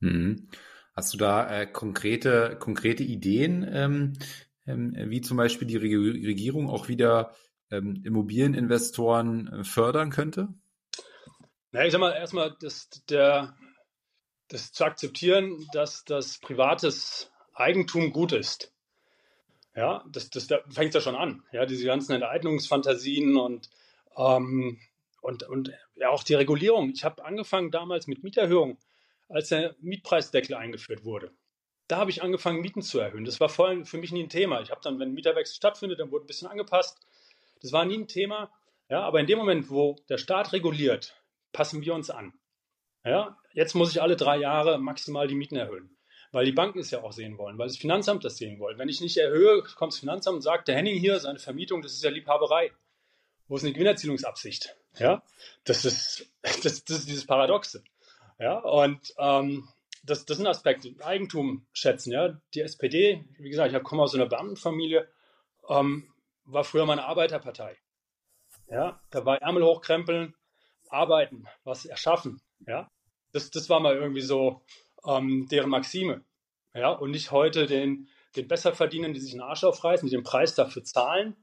Mhm. 0.00 0.48
Hast 0.94 1.14
du 1.14 1.18
da 1.18 1.48
äh, 1.48 1.66
konkrete, 1.66 2.56
konkrete 2.58 3.04
Ideen, 3.04 3.66
ähm, 3.72 4.12
ähm, 4.66 4.94
wie 4.96 5.20
zum 5.20 5.36
Beispiel 5.36 5.68
die 5.68 5.76
Regierung 5.76 6.68
auch 6.68 6.88
wieder 6.88 7.34
ähm, 7.70 8.02
Immobilieninvestoren 8.04 9.48
äh, 9.48 9.64
fördern 9.64 10.10
könnte? 10.10 10.48
Na, 11.70 11.84
ich 11.84 11.92
sag 11.92 12.00
mal, 12.00 12.12
erstmal 12.12 12.56
das, 12.60 12.88
der, 13.08 13.56
das 14.48 14.72
zu 14.72 14.84
akzeptieren, 14.84 15.66
dass 15.72 16.04
das 16.04 16.38
privates 16.38 17.30
Eigentum 17.54 18.12
gut 18.12 18.32
ist. 18.32 18.72
Ja, 19.78 20.04
das, 20.10 20.28
das 20.30 20.48
da 20.48 20.58
fängt 20.68 20.92
ja 20.94 21.00
schon 21.00 21.14
an. 21.14 21.44
Ja, 21.52 21.64
diese 21.64 21.86
ganzen 21.86 22.12
Enteignungsfantasien 22.14 23.36
und, 23.36 23.70
ähm, 24.16 24.80
und, 25.20 25.44
und 25.44 25.72
ja, 25.94 26.08
auch 26.08 26.24
die 26.24 26.34
Regulierung. 26.34 26.90
Ich 26.90 27.04
habe 27.04 27.24
angefangen 27.24 27.70
damals 27.70 28.08
mit 28.08 28.24
Mieterhöhung, 28.24 28.76
als 29.28 29.50
der 29.50 29.76
Mietpreisdeckel 29.78 30.56
eingeführt 30.56 31.04
wurde. 31.04 31.30
Da 31.86 31.98
habe 31.98 32.10
ich 32.10 32.24
angefangen, 32.24 32.60
Mieten 32.60 32.82
zu 32.82 32.98
erhöhen. 32.98 33.24
Das 33.24 33.38
war 33.38 33.48
vorhin 33.48 33.84
für 33.84 33.98
mich 33.98 34.10
nie 34.10 34.24
ein 34.24 34.28
Thema. 34.28 34.60
Ich 34.62 34.72
habe 34.72 34.80
dann, 34.82 34.98
wenn 34.98 35.10
ein 35.10 35.14
Mieterwechsel 35.14 35.54
stattfindet, 35.54 36.00
dann 36.00 36.10
wurde 36.10 36.24
ein 36.24 36.26
bisschen 36.26 36.48
angepasst. 36.48 36.98
Das 37.62 37.70
war 37.70 37.84
nie 37.84 37.98
ein 37.98 38.08
Thema. 38.08 38.50
Ja, 38.88 39.02
aber 39.02 39.20
in 39.20 39.28
dem 39.28 39.38
Moment, 39.38 39.70
wo 39.70 39.94
der 40.08 40.18
Staat 40.18 40.52
reguliert, 40.52 41.22
passen 41.52 41.82
wir 41.82 41.94
uns 41.94 42.10
an. 42.10 42.32
Ja, 43.04 43.38
jetzt 43.52 43.76
muss 43.76 43.92
ich 43.92 44.02
alle 44.02 44.16
drei 44.16 44.38
Jahre 44.38 44.78
maximal 44.78 45.28
die 45.28 45.36
Mieten 45.36 45.54
erhöhen, 45.54 45.96
weil 46.32 46.44
die 46.44 46.52
Banken 46.52 46.78
es 46.78 46.90
ja 46.90 47.02
auch 47.02 47.12
sehen 47.12 47.38
wollen, 47.38 47.58
weil 47.58 47.68
das 47.68 47.76
Finanzamt 47.76 48.24
das 48.24 48.36
sehen 48.36 48.58
wollen. 48.58 48.78
Wenn 48.78 48.88
ich 48.88 49.00
nicht 49.00 49.16
erhöhe, 49.16 49.62
kommt 49.62 49.92
das 49.92 50.00
Finanzamt 50.00 50.36
und 50.36 50.42
sagt, 50.42 50.68
der 50.68 50.76
Henning 50.76 50.98
hier, 50.98 51.18
seine 51.20 51.38
Vermietung, 51.38 51.82
das 51.82 51.92
ist 51.92 52.04
ja 52.04 52.10
Liebhaberei. 52.10 52.72
Wo 53.46 53.56
ist 53.56 53.64
eine 53.64 53.72
Gewinnerzielungsabsicht? 53.72 54.76
Ja, 54.98 55.22
das 55.64 55.84
ist, 55.84 56.30
das, 56.42 56.84
das 56.84 56.98
ist 56.98 57.08
dieses 57.08 57.26
Paradoxe. 57.26 57.82
Ja, 58.38 58.58
und 58.58 59.14
ähm, 59.18 59.68
das, 60.04 60.26
das 60.26 60.36
sind 60.36 60.46
Aspekte. 60.46 60.94
Eigentum 61.02 61.66
schätzen, 61.72 62.12
ja. 62.12 62.40
Die 62.54 62.60
SPD, 62.60 63.24
wie 63.38 63.50
gesagt, 63.50 63.74
ich 63.74 63.82
komme 63.82 64.02
aus 64.02 64.14
einer 64.14 64.26
Beamtenfamilie, 64.26 65.08
ähm, 65.68 66.12
war 66.44 66.64
früher 66.64 66.86
meine 66.86 67.04
Arbeiterpartei. 67.04 67.76
Ja, 68.70 69.00
da 69.10 69.24
war 69.24 69.40
Ärmel 69.40 69.64
hochkrempeln, 69.64 70.34
arbeiten, 70.88 71.46
was 71.64 71.86
erschaffen. 71.86 72.40
Ja, 72.66 72.90
das, 73.32 73.50
das 73.50 73.68
war 73.68 73.80
mal 73.80 73.96
irgendwie 73.96 74.20
so 74.20 74.62
ähm, 75.08 75.48
deren 75.50 75.70
Maxime. 75.70 76.22
Ja, 76.74 76.90
und 76.90 77.10
nicht 77.10 77.32
heute 77.32 77.66
den, 77.66 78.08
den 78.36 78.46
Besserverdienern, 78.46 79.14
die 79.14 79.20
sich 79.20 79.32
einen 79.32 79.40
Arsch 79.40 79.64
aufreißen, 79.64 80.06
die 80.08 80.14
den 80.14 80.22
Preis 80.22 80.54
dafür 80.54 80.84
zahlen, 80.84 81.34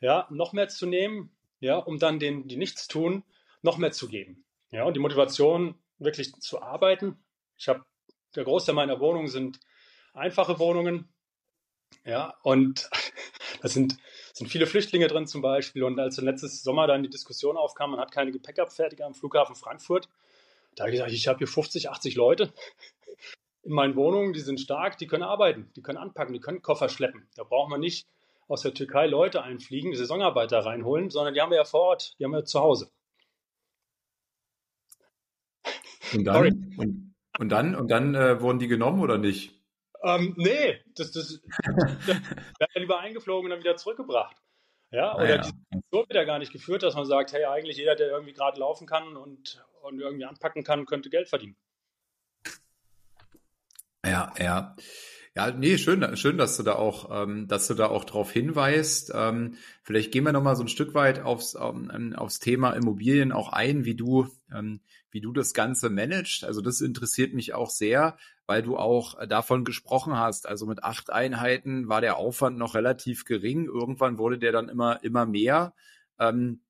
ja, 0.00 0.26
noch 0.30 0.52
mehr 0.52 0.68
zu 0.68 0.86
nehmen, 0.86 1.36
ja, 1.60 1.76
um 1.76 1.98
dann 1.98 2.20
denen, 2.20 2.46
die 2.46 2.56
nichts 2.56 2.86
tun, 2.86 3.24
noch 3.60 3.76
mehr 3.76 3.90
zu 3.90 4.08
geben. 4.08 4.44
Ja, 4.70 4.84
und 4.84 4.94
die 4.94 5.00
Motivation, 5.00 5.74
wirklich 5.98 6.32
zu 6.34 6.62
arbeiten. 6.62 7.18
Ich 7.56 7.68
habe, 7.68 7.84
der 8.36 8.44
Großteil 8.44 8.74
meiner 8.74 9.00
Wohnungen 9.00 9.26
sind 9.26 9.58
einfache 10.14 10.60
Wohnungen. 10.60 11.08
Ja, 12.04 12.36
und 12.42 12.88
da 13.62 13.68
sind, 13.68 13.96
sind 14.32 14.48
viele 14.48 14.68
Flüchtlinge 14.68 15.08
drin 15.08 15.26
zum 15.26 15.42
Beispiel. 15.42 15.82
Und 15.82 15.98
als 15.98 16.18
letztes 16.18 16.62
Sommer 16.62 16.86
dann 16.86 17.02
die 17.02 17.10
Diskussion 17.10 17.56
aufkam, 17.56 17.90
man 17.90 18.00
hat 18.00 18.12
keine 18.12 18.30
Gepäckabfertiger 18.30 19.06
am 19.06 19.14
Flughafen 19.14 19.56
Frankfurt, 19.56 20.08
da 20.76 20.84
habe 20.84 20.92
ich 20.92 20.98
gesagt, 20.98 21.12
ich 21.12 21.26
habe 21.26 21.38
hier 21.38 21.48
50, 21.48 21.90
80 21.90 22.14
Leute 22.14 22.52
in 23.68 23.74
meinen 23.74 23.96
Wohnungen, 23.96 24.32
die 24.32 24.40
sind 24.40 24.58
stark, 24.58 24.96
die 24.96 25.06
können 25.06 25.24
arbeiten, 25.24 25.70
die 25.76 25.82
können 25.82 25.98
anpacken, 25.98 26.32
die 26.32 26.40
können 26.40 26.62
Koffer 26.62 26.88
schleppen. 26.88 27.28
Da 27.36 27.44
braucht 27.44 27.68
man 27.68 27.80
nicht 27.80 28.08
aus 28.48 28.62
der 28.62 28.72
Türkei 28.72 29.06
Leute 29.06 29.42
einfliegen, 29.42 29.94
Saisonarbeiter 29.94 30.60
reinholen, 30.60 31.10
sondern 31.10 31.34
die 31.34 31.42
haben 31.42 31.50
wir 31.50 31.58
ja 31.58 31.64
vor 31.64 31.82
Ort, 31.82 32.18
die 32.18 32.24
haben 32.24 32.32
wir 32.32 32.46
zu 32.46 32.60
Hause. 32.60 32.90
Und 36.14 36.24
dann, 36.24 36.74
und, 36.78 37.14
und, 37.38 37.48
dann, 37.50 37.74
und 37.74 37.90
dann 37.90 38.14
äh, 38.14 38.40
wurden 38.40 38.58
die 38.58 38.68
genommen 38.68 39.02
oder 39.02 39.18
nicht? 39.18 39.52
Ähm, 40.02 40.32
nee, 40.38 40.80
das, 40.96 41.12
das, 41.12 41.38
das 42.06 42.16
ja 42.60 42.66
lieber 42.80 43.00
eingeflogen 43.00 43.44
und 43.44 43.50
dann 43.50 43.60
wieder 43.60 43.76
zurückgebracht. 43.76 44.34
Ja, 44.90 45.14
oder 45.14 45.28
ja. 45.28 45.42
die 45.42 45.82
wird 45.90 46.14
ja 46.14 46.24
gar 46.24 46.38
nicht 46.38 46.52
geführt, 46.52 46.82
dass 46.82 46.94
man 46.94 47.04
sagt, 47.04 47.34
hey, 47.34 47.44
eigentlich 47.44 47.76
jeder, 47.76 47.96
der 47.96 48.08
irgendwie 48.08 48.32
gerade 48.32 48.58
laufen 48.58 48.86
kann 48.86 49.18
und, 49.18 49.62
und 49.82 50.00
irgendwie 50.00 50.24
anpacken 50.24 50.64
kann, 50.64 50.86
könnte 50.86 51.10
Geld 51.10 51.28
verdienen. 51.28 51.58
Ja, 54.08 54.32
ja. 54.38 54.76
Ja, 55.34 55.52
nee, 55.52 55.78
schön, 55.78 56.16
schön, 56.16 56.36
dass 56.36 56.56
du 56.56 56.64
da 56.64 56.72
auch, 56.74 57.10
ähm, 57.22 57.46
dass 57.46 57.68
du 57.68 57.74
da 57.74 57.86
auch 57.86 58.04
drauf 58.04 58.32
hinweist. 58.32 59.12
Ähm, 59.14 59.54
vielleicht 59.84 60.10
gehen 60.10 60.24
wir 60.24 60.32
noch 60.32 60.42
mal 60.42 60.56
so 60.56 60.64
ein 60.64 60.68
Stück 60.68 60.94
weit 60.94 61.20
aufs, 61.20 61.54
ähm, 61.54 62.14
aufs 62.16 62.40
Thema 62.40 62.72
Immobilien 62.72 63.30
auch 63.30 63.52
ein, 63.52 63.84
wie 63.84 63.94
du, 63.94 64.26
ähm, 64.52 64.80
wie 65.12 65.20
du 65.20 65.32
das 65.32 65.54
Ganze 65.54 65.90
managst. 65.90 66.42
Also 66.44 66.60
das 66.60 66.80
interessiert 66.80 67.34
mich 67.34 67.54
auch 67.54 67.70
sehr, 67.70 68.16
weil 68.46 68.62
du 68.62 68.76
auch 68.76 69.24
davon 69.28 69.64
gesprochen 69.64 70.16
hast. 70.16 70.48
Also 70.48 70.66
mit 70.66 70.82
acht 70.82 71.10
Einheiten 71.10 71.88
war 71.88 72.00
der 72.00 72.16
Aufwand 72.16 72.58
noch 72.58 72.74
relativ 72.74 73.24
gering. 73.24 73.66
Irgendwann 73.66 74.18
wurde 74.18 74.38
der 74.38 74.50
dann 74.50 74.68
immer, 74.68 75.04
immer 75.04 75.24
mehr. 75.24 75.72
Ähm, 76.18 76.62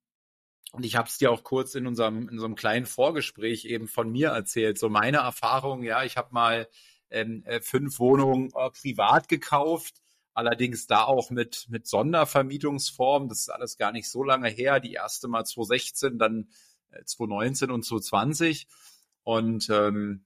und 0.73 0.85
ich 0.85 0.97
habe 0.97 1.09
es 1.09 1.17
dir 1.17 1.31
auch 1.31 1.43
kurz 1.43 1.75
in 1.75 1.87
unserem, 1.87 2.29
in 2.29 2.39
einem 2.39 2.55
kleinen 2.55 2.85
Vorgespräch 2.85 3.65
eben 3.65 3.89
von 3.89 4.11
mir 4.11 4.29
erzählt. 4.29 4.79
So 4.79 4.91
meine 4.91 5.19
Erfahrung, 5.19 5.83
ja, 5.83 6.05
ich 6.05 6.19
habe 6.19 6.29
mal 6.33 6.69
ähm, 7.11 7.43
äh, 7.47 7.61
fünf 7.61 7.99
Wohnungen 7.99 8.51
äh, 8.55 8.71
privat 8.71 9.29
gekauft. 9.29 10.03
Allerdings 10.35 10.87
da 10.87 11.05
auch 11.05 11.31
mit, 11.31 11.67
mit 11.69 11.87
Sondervermietungsform. 11.87 13.29
Das 13.29 13.41
ist 13.41 13.49
alles 13.49 13.77
gar 13.77 13.93
nicht 13.93 14.09
so 14.09 14.23
lange 14.23 14.49
her. 14.49 14.79
Die 14.79 14.93
erste 14.93 15.27
mal 15.27 15.45
2016, 15.45 16.19
dann 16.19 16.49
2019 17.05 17.71
und 17.71 17.85
2020. 17.85 18.69
Und 19.25 19.69
ähm, 19.71 20.23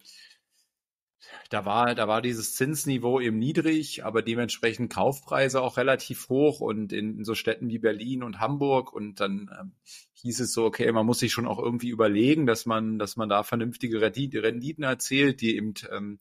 da 1.51 1.65
war, 1.65 1.95
da 1.95 2.09
war 2.09 2.23
dieses 2.23 2.55
Zinsniveau 2.55 3.21
eben 3.21 3.39
niedrig, 3.39 4.05
aber 4.05 4.23
dementsprechend 4.23 4.93
Kaufpreise 4.93 5.61
auch 5.61 5.77
relativ 5.77 6.29
hoch 6.29 6.61
und 6.61 6.93
in, 6.93 7.19
in 7.19 7.25
so 7.25 7.35
Städten 7.35 7.69
wie 7.69 7.79
Berlin 7.79 8.23
und 8.23 8.41
Hamburg 8.41 8.93
und 8.93 9.21
dann 9.21 9.51
ähm, 9.59 9.73
hieß 10.15 10.41
es 10.41 10.53
so, 10.53 10.65
okay, 10.65 10.91
man 10.93 11.07
muss 11.07 11.21
sich 11.21 11.33
schon 11.33 11.47
auch 11.47 11.59
irgendwie 11.59 11.91
überlegen, 11.91 12.47
dass 12.47 12.67
man, 12.67 12.99
dass 12.99 13.17
man 13.17 13.29
da 13.29 13.43
vernünftige 13.43 14.01
Renditen 14.01 14.85
erzielt, 14.85 15.41
die 15.41 15.57
eben 15.57 15.75
ähm, 15.91 16.19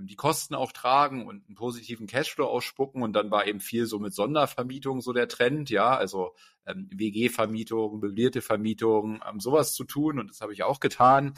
die 0.00 0.16
Kosten 0.16 0.54
auch 0.54 0.72
tragen 0.72 1.26
und 1.26 1.46
einen 1.46 1.54
positiven 1.54 2.06
Cashflow 2.06 2.46
ausspucken. 2.46 3.02
Und 3.02 3.14
dann 3.14 3.30
war 3.30 3.46
eben 3.46 3.60
viel 3.60 3.86
so 3.86 3.98
mit 3.98 4.14
Sondervermietung 4.14 5.00
so 5.00 5.12
der 5.12 5.28
Trend, 5.28 5.70
ja, 5.70 5.96
also 5.96 6.34
ähm, 6.66 6.88
WG-Vermietung, 6.92 8.00
möblierte 8.00 8.42
Vermietung, 8.42 9.20
ähm, 9.28 9.40
sowas 9.40 9.74
zu 9.74 9.84
tun. 9.84 10.18
Und 10.18 10.30
das 10.30 10.40
habe 10.40 10.52
ich 10.52 10.62
auch 10.62 10.80
getan. 10.80 11.34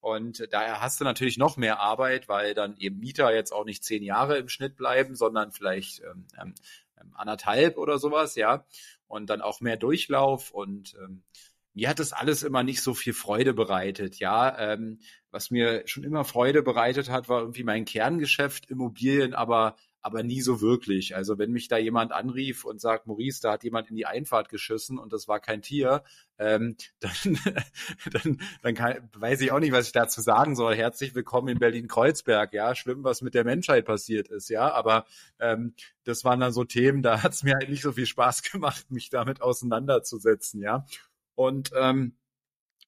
Und 0.00 0.46
daher 0.52 0.80
hast 0.80 1.00
du 1.00 1.04
natürlich 1.04 1.36
noch 1.36 1.56
mehr 1.56 1.80
Arbeit, 1.80 2.28
weil 2.28 2.54
dann 2.54 2.76
eben 2.76 2.98
Mieter 3.00 3.34
jetzt 3.34 3.52
auch 3.52 3.64
nicht 3.64 3.82
zehn 3.82 4.04
Jahre 4.04 4.38
im 4.38 4.48
Schnitt 4.48 4.76
bleiben, 4.76 5.16
sondern 5.16 5.50
vielleicht 5.50 6.00
ähm, 6.00 6.26
ähm, 6.40 6.54
ähm, 7.00 7.12
anderthalb 7.14 7.76
oder 7.76 7.98
sowas, 7.98 8.36
ja. 8.36 8.64
Und 9.08 9.30
dann 9.30 9.40
auch 9.40 9.60
mehr 9.60 9.76
Durchlauf. 9.76 10.52
Und 10.52 10.94
ähm, 11.02 11.24
mir 11.74 11.88
hat 11.88 11.98
das 11.98 12.12
alles 12.12 12.42
immer 12.42 12.62
nicht 12.62 12.82
so 12.82 12.94
viel 12.94 13.14
Freude 13.14 13.52
bereitet, 13.52 14.18
ja. 14.18 14.56
Ähm, 14.58 15.00
was 15.36 15.50
mir 15.50 15.82
schon 15.84 16.02
immer 16.02 16.24
Freude 16.24 16.62
bereitet 16.62 17.10
hat, 17.10 17.28
war 17.28 17.40
irgendwie 17.40 17.62
mein 17.62 17.84
Kerngeschäft 17.84 18.70
Immobilien, 18.70 19.34
aber 19.34 19.76
aber 20.00 20.22
nie 20.22 20.40
so 20.40 20.60
wirklich. 20.60 21.16
Also 21.16 21.36
wenn 21.36 21.50
mich 21.50 21.66
da 21.66 21.76
jemand 21.78 22.12
anrief 22.12 22.64
und 22.64 22.80
sagt, 22.80 23.08
Maurice, 23.08 23.40
da 23.42 23.52
hat 23.52 23.64
jemand 23.64 23.90
in 23.90 23.96
die 23.96 24.06
Einfahrt 24.06 24.48
geschissen 24.48 24.98
und 24.98 25.12
das 25.12 25.26
war 25.26 25.40
kein 25.40 25.62
Tier, 25.62 26.04
ähm, 26.38 26.76
dann, 27.00 27.38
dann, 28.12 28.40
dann 28.62 28.74
kann, 28.74 29.10
weiß 29.14 29.40
ich 29.40 29.50
auch 29.50 29.58
nicht, 29.58 29.72
was 29.72 29.88
ich 29.88 29.92
dazu 29.92 30.20
sagen 30.20 30.54
soll. 30.54 30.76
Herzlich 30.76 31.14
willkommen 31.16 31.48
in 31.48 31.58
Berlin-Kreuzberg. 31.58 32.52
Ja, 32.54 32.76
schlimm, 32.76 33.02
was 33.02 33.20
mit 33.20 33.34
der 33.34 33.44
Menschheit 33.44 33.84
passiert 33.84 34.28
ist. 34.28 34.48
Ja, 34.48 34.72
aber 34.72 35.06
ähm, 35.40 35.74
das 36.04 36.24
waren 36.24 36.38
dann 36.40 36.52
so 36.52 36.64
Themen, 36.64 37.02
da 37.02 37.22
hat 37.24 37.32
es 37.32 37.42
mir 37.42 37.54
halt 37.54 37.68
nicht 37.68 37.82
so 37.82 37.92
viel 37.92 38.06
Spaß 38.06 38.42
gemacht, 38.52 38.90
mich 38.90 39.10
damit 39.10 39.42
auseinanderzusetzen. 39.42 40.62
Ja, 40.62 40.86
und 41.34 41.72
ähm, 41.76 42.16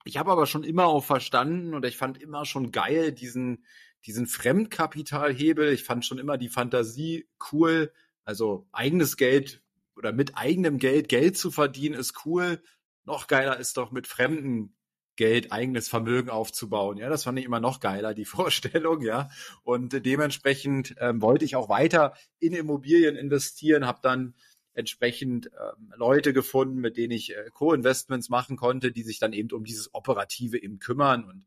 ich 0.04 0.16
habe 0.16 0.30
aber 0.30 0.46
schon 0.46 0.64
immer 0.64 0.86
auch 0.86 1.04
verstanden 1.04 1.74
und 1.74 1.84
ich 1.84 1.96
fand 1.96 2.20
immer 2.20 2.44
schon 2.44 2.70
geil 2.72 3.12
diesen 3.12 3.64
diesen 4.06 4.26
Fremdkapitalhebel. 4.26 5.72
Ich 5.72 5.84
fand 5.84 6.04
schon 6.04 6.18
immer 6.18 6.38
die 6.38 6.48
Fantasie 6.48 7.28
cool. 7.52 7.92
Also 8.24 8.66
eigenes 8.72 9.16
Geld 9.16 9.62
oder 9.96 10.12
mit 10.12 10.36
eigenem 10.36 10.78
Geld 10.78 11.08
Geld 11.08 11.36
zu 11.36 11.50
verdienen 11.50 11.94
ist 11.94 12.24
cool. 12.24 12.62
Noch 13.04 13.26
geiler 13.26 13.58
ist 13.58 13.76
doch 13.76 13.90
mit 13.90 14.06
fremdem 14.06 14.74
Geld 15.16 15.50
eigenes 15.50 15.88
Vermögen 15.88 16.30
aufzubauen. 16.30 16.96
Ja, 16.96 17.08
das 17.08 17.24
fand 17.24 17.38
ich 17.38 17.44
immer 17.44 17.58
noch 17.58 17.80
geiler, 17.80 18.14
die 18.14 18.24
Vorstellung, 18.26 19.02
ja. 19.02 19.28
Und 19.64 20.06
dementsprechend 20.06 20.94
ähm, 21.00 21.20
wollte 21.20 21.44
ich 21.44 21.56
auch 21.56 21.68
weiter 21.68 22.14
in 22.38 22.52
Immobilien 22.52 23.16
investieren, 23.16 23.86
habe 23.86 23.98
dann 24.02 24.34
entsprechend 24.78 25.50
ähm, 25.52 25.92
Leute 25.96 26.32
gefunden, 26.32 26.76
mit 26.76 26.96
denen 26.96 27.12
ich 27.12 27.36
äh, 27.36 27.50
Co-Investments 27.52 28.28
machen 28.28 28.56
konnte, 28.56 28.92
die 28.92 29.02
sich 29.02 29.18
dann 29.18 29.32
eben 29.32 29.50
um 29.52 29.64
dieses 29.64 29.92
Operative 29.92 30.62
eben 30.62 30.78
kümmern. 30.78 31.24
Und 31.24 31.46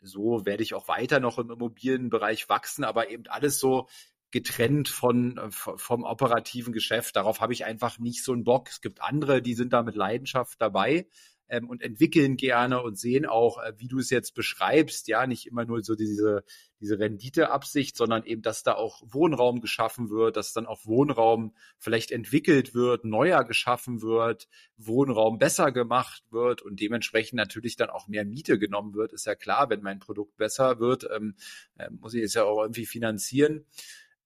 so 0.00 0.46
werde 0.46 0.62
ich 0.62 0.74
auch 0.74 0.88
weiter 0.88 1.20
noch 1.20 1.38
im 1.38 1.50
Immobilienbereich 1.50 2.48
wachsen, 2.48 2.84
aber 2.84 3.10
eben 3.10 3.26
alles 3.26 3.58
so 3.58 3.88
getrennt 4.30 4.88
von 4.88 5.36
äh, 5.36 5.50
vom 5.50 6.04
operativen 6.04 6.72
Geschäft. 6.72 7.16
Darauf 7.16 7.40
habe 7.40 7.52
ich 7.52 7.64
einfach 7.64 7.98
nicht 7.98 8.22
so 8.22 8.32
einen 8.32 8.44
Bock. 8.44 8.68
Es 8.68 8.80
gibt 8.80 9.02
andere, 9.02 9.42
die 9.42 9.54
sind 9.54 9.72
da 9.72 9.82
mit 9.82 9.96
Leidenschaft 9.96 10.60
dabei 10.62 11.08
ähm, 11.50 11.68
und 11.68 11.82
entwickeln 11.82 12.36
gerne 12.36 12.80
und 12.82 12.98
sehen 12.98 13.26
auch, 13.26 13.58
äh, 13.58 13.74
wie 13.76 13.88
du 13.88 13.98
es 13.98 14.08
jetzt 14.08 14.34
beschreibst, 14.34 15.08
ja, 15.08 15.26
nicht 15.26 15.46
immer 15.46 15.64
nur 15.64 15.82
so 15.82 15.96
diese, 15.96 16.44
diese 16.80 16.98
Renditeabsicht, 16.98 17.96
sondern 17.96 18.24
eben, 18.24 18.40
dass 18.40 18.62
da 18.62 18.74
auch 18.74 19.02
Wohnraum 19.04 19.60
geschaffen 19.60 20.08
wird, 20.10 20.36
dass 20.36 20.52
dann 20.52 20.66
auch 20.66 20.86
Wohnraum 20.86 21.54
vielleicht 21.78 22.12
entwickelt 22.12 22.72
wird, 22.72 23.04
neuer 23.04 23.44
geschaffen 23.44 24.00
wird, 24.00 24.48
Wohnraum 24.76 25.38
besser 25.38 25.72
gemacht 25.72 26.22
wird 26.30 26.62
und 26.62 26.80
dementsprechend 26.80 27.36
natürlich 27.36 27.76
dann 27.76 27.90
auch 27.90 28.06
mehr 28.06 28.24
Miete 28.24 28.58
genommen 28.58 28.94
wird, 28.94 29.12
ist 29.12 29.26
ja 29.26 29.34
klar, 29.34 29.68
wenn 29.68 29.82
mein 29.82 29.98
Produkt 29.98 30.36
besser 30.36 30.78
wird, 30.78 31.06
ähm, 31.14 31.34
äh, 31.78 31.90
muss 31.90 32.14
ich 32.14 32.22
es 32.22 32.34
ja 32.34 32.44
auch 32.44 32.62
irgendwie 32.62 32.86
finanzieren. 32.86 33.66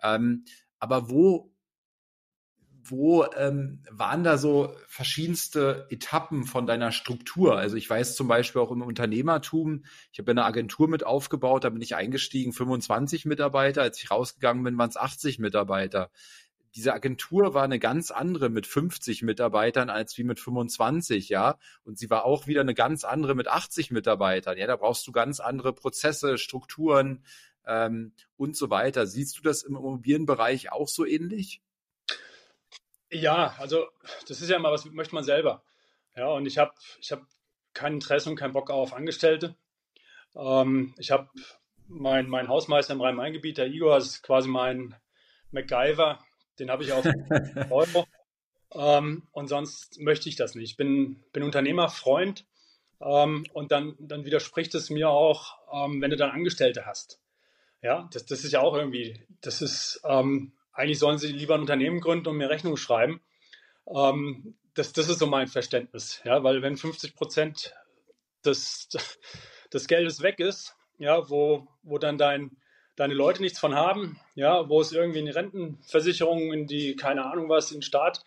Ähm, 0.03 0.45
aber 0.79 1.09
wo 1.09 1.54
wo 2.87 3.25
ähm, 3.37 3.83
waren 3.91 4.25
da 4.25 4.37
so 4.37 4.75
verschiedenste 4.87 5.87
Etappen 5.91 6.45
von 6.45 6.67
deiner 6.67 6.93
Struktur? 6.93 7.57
Also 7.57 7.77
ich 7.77 7.89
weiß 7.89 8.15
zum 8.15 8.29
Beispiel 8.29 8.61
auch 8.61 8.71
im 8.71 8.83
Unternehmertum, 8.83 9.85
ich 10.13 10.19
habe 10.19 10.31
eine 10.33 10.45
Agentur 10.45 10.89
mit 10.89 11.05
aufgebaut, 11.05 11.65
da 11.65 11.71
bin 11.71 11.81
ich 11.81 11.97
eingestiegen, 11.97 12.53
25 12.53 13.25
Mitarbeiter, 13.25 13.83
als 13.83 14.03
ich 14.03 14.11
rausgegangen 14.11 14.63
bin, 14.63 14.77
waren 14.77 14.91
es 14.91 14.97
80 14.97 15.39
Mitarbeiter. 15.39 16.11
Diese 16.75 16.93
Agentur 16.93 17.55
war 17.55 17.63
eine 17.63 17.79
ganz 17.79 18.11
andere 18.11 18.51
mit 18.51 18.67
50 18.67 19.23
Mitarbeitern 19.23 19.91
als 19.91 20.19
wie 20.19 20.25
mit 20.25 20.41
25, 20.41 21.29
ja. 21.29 21.57
Und 21.85 21.99
sie 21.99 22.11
war 22.11 22.25
auch 22.25 22.47
wieder 22.47 22.63
eine 22.63 22.75
ganz 22.75 23.05
andere 23.05 23.35
mit 23.35 23.49
80 23.49 23.93
Mitarbeitern. 23.93 24.59
Ja, 24.59 24.67
da 24.67 24.77
brauchst 24.77 25.07
du 25.07 25.13
ganz 25.13 25.41
andere 25.41 25.73
Prozesse, 25.73 26.37
Strukturen 26.37 27.25
ähm, 27.67 28.13
und 28.37 28.57
so 28.57 28.71
weiter. 28.71 29.07
Siehst 29.07 29.39
du 29.39 29.43
das 29.43 29.63
im 29.63 29.77
Immobilienbereich 29.77 30.73
auch 30.73 30.89
so 30.89 31.07
ähnlich? 31.07 31.63
Ja, 33.15 33.55
also 33.59 33.87
das 34.27 34.41
ist 34.41 34.51
ja 34.51 34.57
immer, 34.57 34.73
was 34.73 34.85
möchte 34.87 35.15
man 35.15 35.23
selber. 35.23 35.63
Ja, 36.17 36.29
und 36.29 36.47
ich 36.47 36.59
habe 36.59 36.73
ich 37.01 37.13
hab 37.13 37.23
kein 37.73 37.95
Interesse 37.95 38.29
und 38.29 38.37
keinen 38.37 38.53
Bock 38.53 38.71
auf 38.71 38.93
Angestellte. 38.93 39.55
Ähm, 40.35 40.95
ich 40.99 41.13
habe 41.13 41.29
mein, 41.87 42.29
mein 42.29 42.49
Hausmeister 42.49 42.93
im 42.93 43.01
Rhein-Main-Gebiet, 43.01 43.59
der 43.59 43.69
Igor, 43.69 43.97
ist 43.99 44.23
quasi 44.23 44.49
mein 44.49 44.97
MacGyver. 45.53 46.19
Den 46.59 46.71
habe 46.71 46.83
ich 46.83 46.93
auf 46.93 47.05
Euro. 47.71 48.07
Ähm, 48.73 49.29
und 49.31 49.47
sonst 49.47 50.01
möchte 50.01 50.29
ich 50.29 50.35
das 50.35 50.57
nicht. 50.57 50.73
Ich 50.73 50.77
bin, 50.77 51.23
bin 51.33 51.45
Unternehmerfreund. 51.45 52.45
Ähm, 53.01 53.47
und 53.53 53.71
dann, 53.71 53.95
dann 54.01 54.25
widerspricht 54.25 54.75
es 54.75 54.91
mir 54.91 55.11
auch, 55.11 55.59
ähm, 55.73 56.01
wenn 56.01 56.11
du 56.11 56.17
dann 56.17 56.31
Angestellte 56.31 56.85
hast. 56.85 57.21
Ja, 57.81 58.09
das, 58.13 58.27
das 58.27 58.43
ist 58.43 58.53
ja 58.53 58.61
auch 58.61 58.75
irgendwie, 58.75 59.25
das 59.41 59.63
ist, 59.63 60.01
ähm, 60.05 60.53
eigentlich 60.75 60.99
sollen 60.99 61.19
sie 61.19 61.33
lieber 61.33 61.55
ein 61.55 61.63
Unternehmen 61.63 62.01
gründen 62.01 62.29
und 62.29 62.37
mir 62.37 62.51
Rechnung 62.51 62.77
schreiben. 62.77 63.21
Ähm, 63.87 64.57
das, 64.75 64.93
das 64.93 65.09
ist 65.09 65.21
so 65.21 65.27
mein 65.27 65.47
Verständnis, 65.47 66.21
ja, 66.25 66.43
weil 66.43 66.61
wenn 66.63 66.77
50 66.77 67.15
Prozent 67.15 67.75
des, 68.45 68.89
des 69.73 69.87
Geldes 69.87 70.23
weg 70.23 70.41
ist, 70.41 70.75
ja, 70.99 71.29
wo, 71.31 71.69
wo 71.83 71.99
dann 71.99 72.19
dein, 72.19 72.57
deine 72.97 73.15
Leute 73.15 73.41
nichts 73.41 73.59
von 73.59 73.75
haben, 73.75 74.19
ja, 74.35 74.69
wo 74.69 74.81
es 74.81 74.93
irgendwie 74.93 75.21
in 75.21 75.27
die 75.27 75.33
Rentenversicherung, 75.33 76.53
in 76.53 76.67
die, 76.67 76.97
keine 76.97 77.25
Ahnung 77.25 77.49
was, 77.49 77.71
in 77.71 77.79
den 77.79 77.83
Staat 77.83 78.25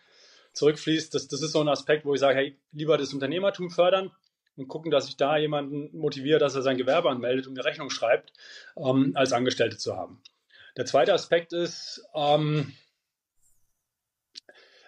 zurückfließt, 0.52 1.14
das, 1.14 1.28
das 1.28 1.42
ist 1.42 1.52
so 1.52 1.60
ein 1.60 1.68
Aspekt, 1.68 2.04
wo 2.04 2.14
ich 2.14 2.20
sage, 2.20 2.36
hey, 2.36 2.58
lieber 2.72 2.96
das 2.96 3.12
Unternehmertum 3.12 3.70
fördern 3.70 4.10
und 4.56 4.68
gucken, 4.68 4.90
dass 4.90 5.08
ich 5.08 5.16
da 5.16 5.36
jemanden 5.36 5.96
motiviere, 5.96 6.38
dass 6.38 6.54
er 6.54 6.62
sein 6.62 6.78
Gewerbe 6.78 7.10
anmeldet 7.10 7.46
und 7.46 7.58
eine 7.58 7.64
Rechnung 7.64 7.90
schreibt, 7.90 8.32
ähm, 8.76 9.12
als 9.14 9.32
Angestellte 9.32 9.76
zu 9.76 9.96
haben. 9.96 10.20
Der 10.78 10.86
zweite 10.86 11.12
Aspekt 11.12 11.52
ist, 11.52 12.08
ähm, 12.14 12.72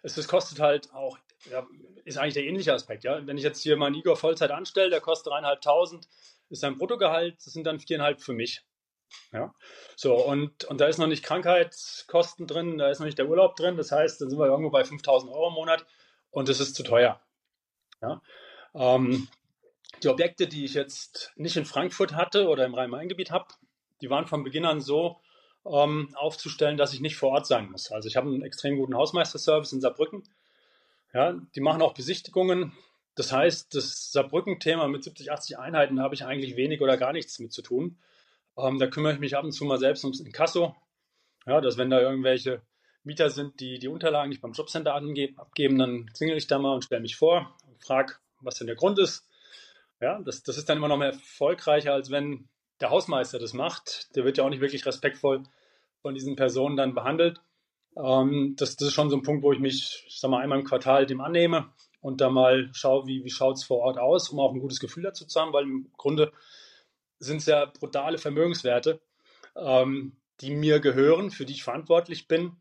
es, 0.05 0.17
es 0.17 0.29
kostet 0.29 0.61
halt 0.61 0.95
auch, 0.95 1.19
ja, 1.51 1.67
ist 2.05 2.17
eigentlich 2.17 2.35
der 2.35 2.45
ähnliche 2.45 2.73
Aspekt. 2.73 3.03
Ja? 3.03 3.27
Wenn 3.27 3.37
ich 3.37 3.43
jetzt 3.43 3.61
hier 3.61 3.77
meinen 3.77 3.97
Igor 3.97 4.17
Vollzeit 4.17 4.53
anstelle, 4.53 4.89
der 4.89 5.01
kostet 5.01 5.33
dreieinhalbtausend, 5.33 6.09
ist 6.49 6.61
sein 6.61 6.79
Bruttogehalt, 6.79 7.45
das 7.45 7.53
sind 7.55 7.65
dann 7.67 7.81
viereinhalb 7.81 8.21
für 8.21 8.33
mich. 8.33 8.63
Ja, 9.33 9.53
so 9.97 10.15
und, 10.15 10.63
und 10.67 10.81
da 10.81 10.87
ist 10.87 10.99
noch 10.99 11.09
nicht 11.09 11.25
Krankheitskosten 11.25 12.47
drin, 12.47 12.79
da 12.79 12.89
ist 12.91 13.01
noch 13.01 13.07
nicht 13.07 13.19
der 13.19 13.29
Urlaub 13.29 13.57
drin, 13.57 13.77
das 13.77 13.91
heißt, 13.91 14.21
dann 14.21 14.31
sind 14.31 14.39
wir 14.39 14.47
irgendwo 14.47 14.71
bei 14.71 14.85
5000 14.85 15.33
Euro 15.33 15.49
im 15.49 15.55
Monat 15.55 15.85
und 16.31 16.49
das 16.49 16.61
ist 16.61 16.77
zu 16.77 16.85
teuer. 16.85 17.21
Ja, 18.01 18.23
ähm, 18.75 19.27
die 20.05 20.09
Objekte, 20.09 20.47
die 20.47 20.65
ich 20.65 20.75
jetzt 20.75 21.33
nicht 21.35 21.57
in 21.57 21.65
Frankfurt 21.65 22.15
hatte 22.15 22.47
oder 22.47 22.65
im 22.65 22.75
Rhein-Main-Gebiet 22.75 23.33
habe, 23.33 23.47
die 24.01 24.11
waren 24.11 24.29
von 24.29 24.45
Beginn 24.45 24.65
an 24.65 24.81
so, 24.81 25.21
ähm, 25.67 26.15
aufzustellen, 26.15 26.77
dass 26.77 26.95
ich 26.95 27.01
nicht 27.01 27.17
vor 27.17 27.31
Ort 27.31 27.47
sein 27.47 27.71
muss. 27.71 27.91
Also 27.91 28.09
ich 28.09 28.17
habe 28.17 28.29
einen 28.29 28.43
extrem 28.43 28.77
guten 28.77 28.95
Hausmeisterservice 28.95 29.73
in 29.73 29.81
Saarbrücken. 29.81 30.23
Ja, 31.13 31.35
die 31.55 31.61
machen 31.61 31.83
auch 31.83 31.95
Besichtigungen. 31.95 32.73
Das 33.15 33.33
heißt, 33.33 33.75
das 33.75 34.13
Saarbrücken-Thema 34.13 34.89
mit 34.89 35.05
70, 35.05 35.33
80 35.33 35.59
Einheiten 35.59 36.01
habe 36.01 36.15
ich 36.15 36.25
eigentlich 36.25 36.57
wenig 36.57 36.81
oder 36.81 36.97
gar 36.97 37.13
nichts 37.13 37.39
mit 37.39 37.53
zu 37.53 37.63
tun. 37.63 37.99
Ähm, 38.57 38.79
da 38.79 38.87
kümmere 38.87 39.15
ich 39.15 39.19
mich 39.19 39.37
ab 39.37 39.45
und 39.45 39.53
zu 39.53 39.65
mal 39.65 39.79
selbst 39.79 40.05
ums 40.05 40.21
Inkasso. 40.21 40.75
Ja, 41.47 41.61
dass 41.61 41.79
wenn 41.79 41.91
da 41.91 42.01
irgendwelche 42.01 42.63
Mieter 43.03 43.31
sind, 43.31 43.61
die 43.61 43.79
die 43.79 43.89
Unterlagen 43.89 44.29
nicht 44.29 44.43
beim 44.43 44.53
Jobcenter 44.53 44.95
abgeben, 44.95 45.79
dann 45.79 46.07
klingel 46.13 46.37
ich 46.37 46.47
da 46.47 46.59
mal 46.59 46.75
und 46.75 46.85
stelle 46.85 47.01
mich 47.01 47.17
vor 47.17 47.57
und 47.67 47.83
frage, 47.83 48.15
was 48.41 48.57
denn 48.57 48.67
der 48.67 48.77
Grund 48.77 48.99
ist. 48.99 49.27
Ja, 50.01 50.21
das, 50.21 50.43
das 50.43 50.59
ist 50.59 50.69
dann 50.69 50.79
immer 50.79 50.89
noch 50.89 50.97
mehr 50.97 51.13
erfolgreicher, 51.13 51.93
als 51.93 52.11
wenn 52.11 52.49
der 52.81 52.91
Hausmeister 52.91 53.39
das 53.39 53.53
macht, 53.53 54.15
der 54.17 54.25
wird 54.25 54.39
ja 54.39 54.45
auch 54.45 54.51
nicht 54.51 54.61
wirklich 54.61 54.87
respektvoll 54.87 55.43
von 56.03 56.15
diesen 56.15 56.37
Personen 56.37 56.77
dann 56.77 56.95
behandelt. 56.95 57.41
Ähm, 57.97 58.55
das, 58.57 58.77
das, 58.77 58.89
ist 58.89 58.95
schon 58.95 59.11
so 59.11 59.17
ein 59.17 59.23
Punkt, 59.23 59.43
wo 59.43 59.53
ich 59.53 59.59
mich, 59.59 60.05
ich 60.07 60.19
sag 60.19 60.31
mal, 60.31 60.43
einmal 60.43 60.59
im 60.59 60.65
Quartal 60.65 61.07
dem 61.07 61.21
annehme 61.21 61.71
und 62.01 62.21
da 62.21 62.31
mal 62.31 62.71
schaue, 62.73 63.07
wie, 63.07 63.25
wie 63.25 63.31
schaut 63.31 63.57
es 63.57 63.65
vor 63.65 63.79
Ort 63.79 63.99
aus, 63.99 64.31
um 64.31 64.41
auch 64.41 64.53
ein 64.53 64.61
gutes 64.61 64.81
Gefühl 64.81 65.03
dazu 65.03 65.27
zu 65.27 65.41
haben, 65.41 65.53
weil 65.53 65.65
im 65.65 65.91
Grunde 65.97 66.33
sind 67.19 67.39
es 67.39 67.47
ja 67.47 67.67
brutale 67.67 68.19
Vermögenswerte, 68.19 69.01
ähm, 69.57 70.17
die 70.41 70.55
mir 70.55 70.81
gehören, 70.81 71.31
für 71.31 71.45
die 71.45 71.53
ich 71.53 71.65
verantwortlich 71.65 72.29
bin. 72.29 72.57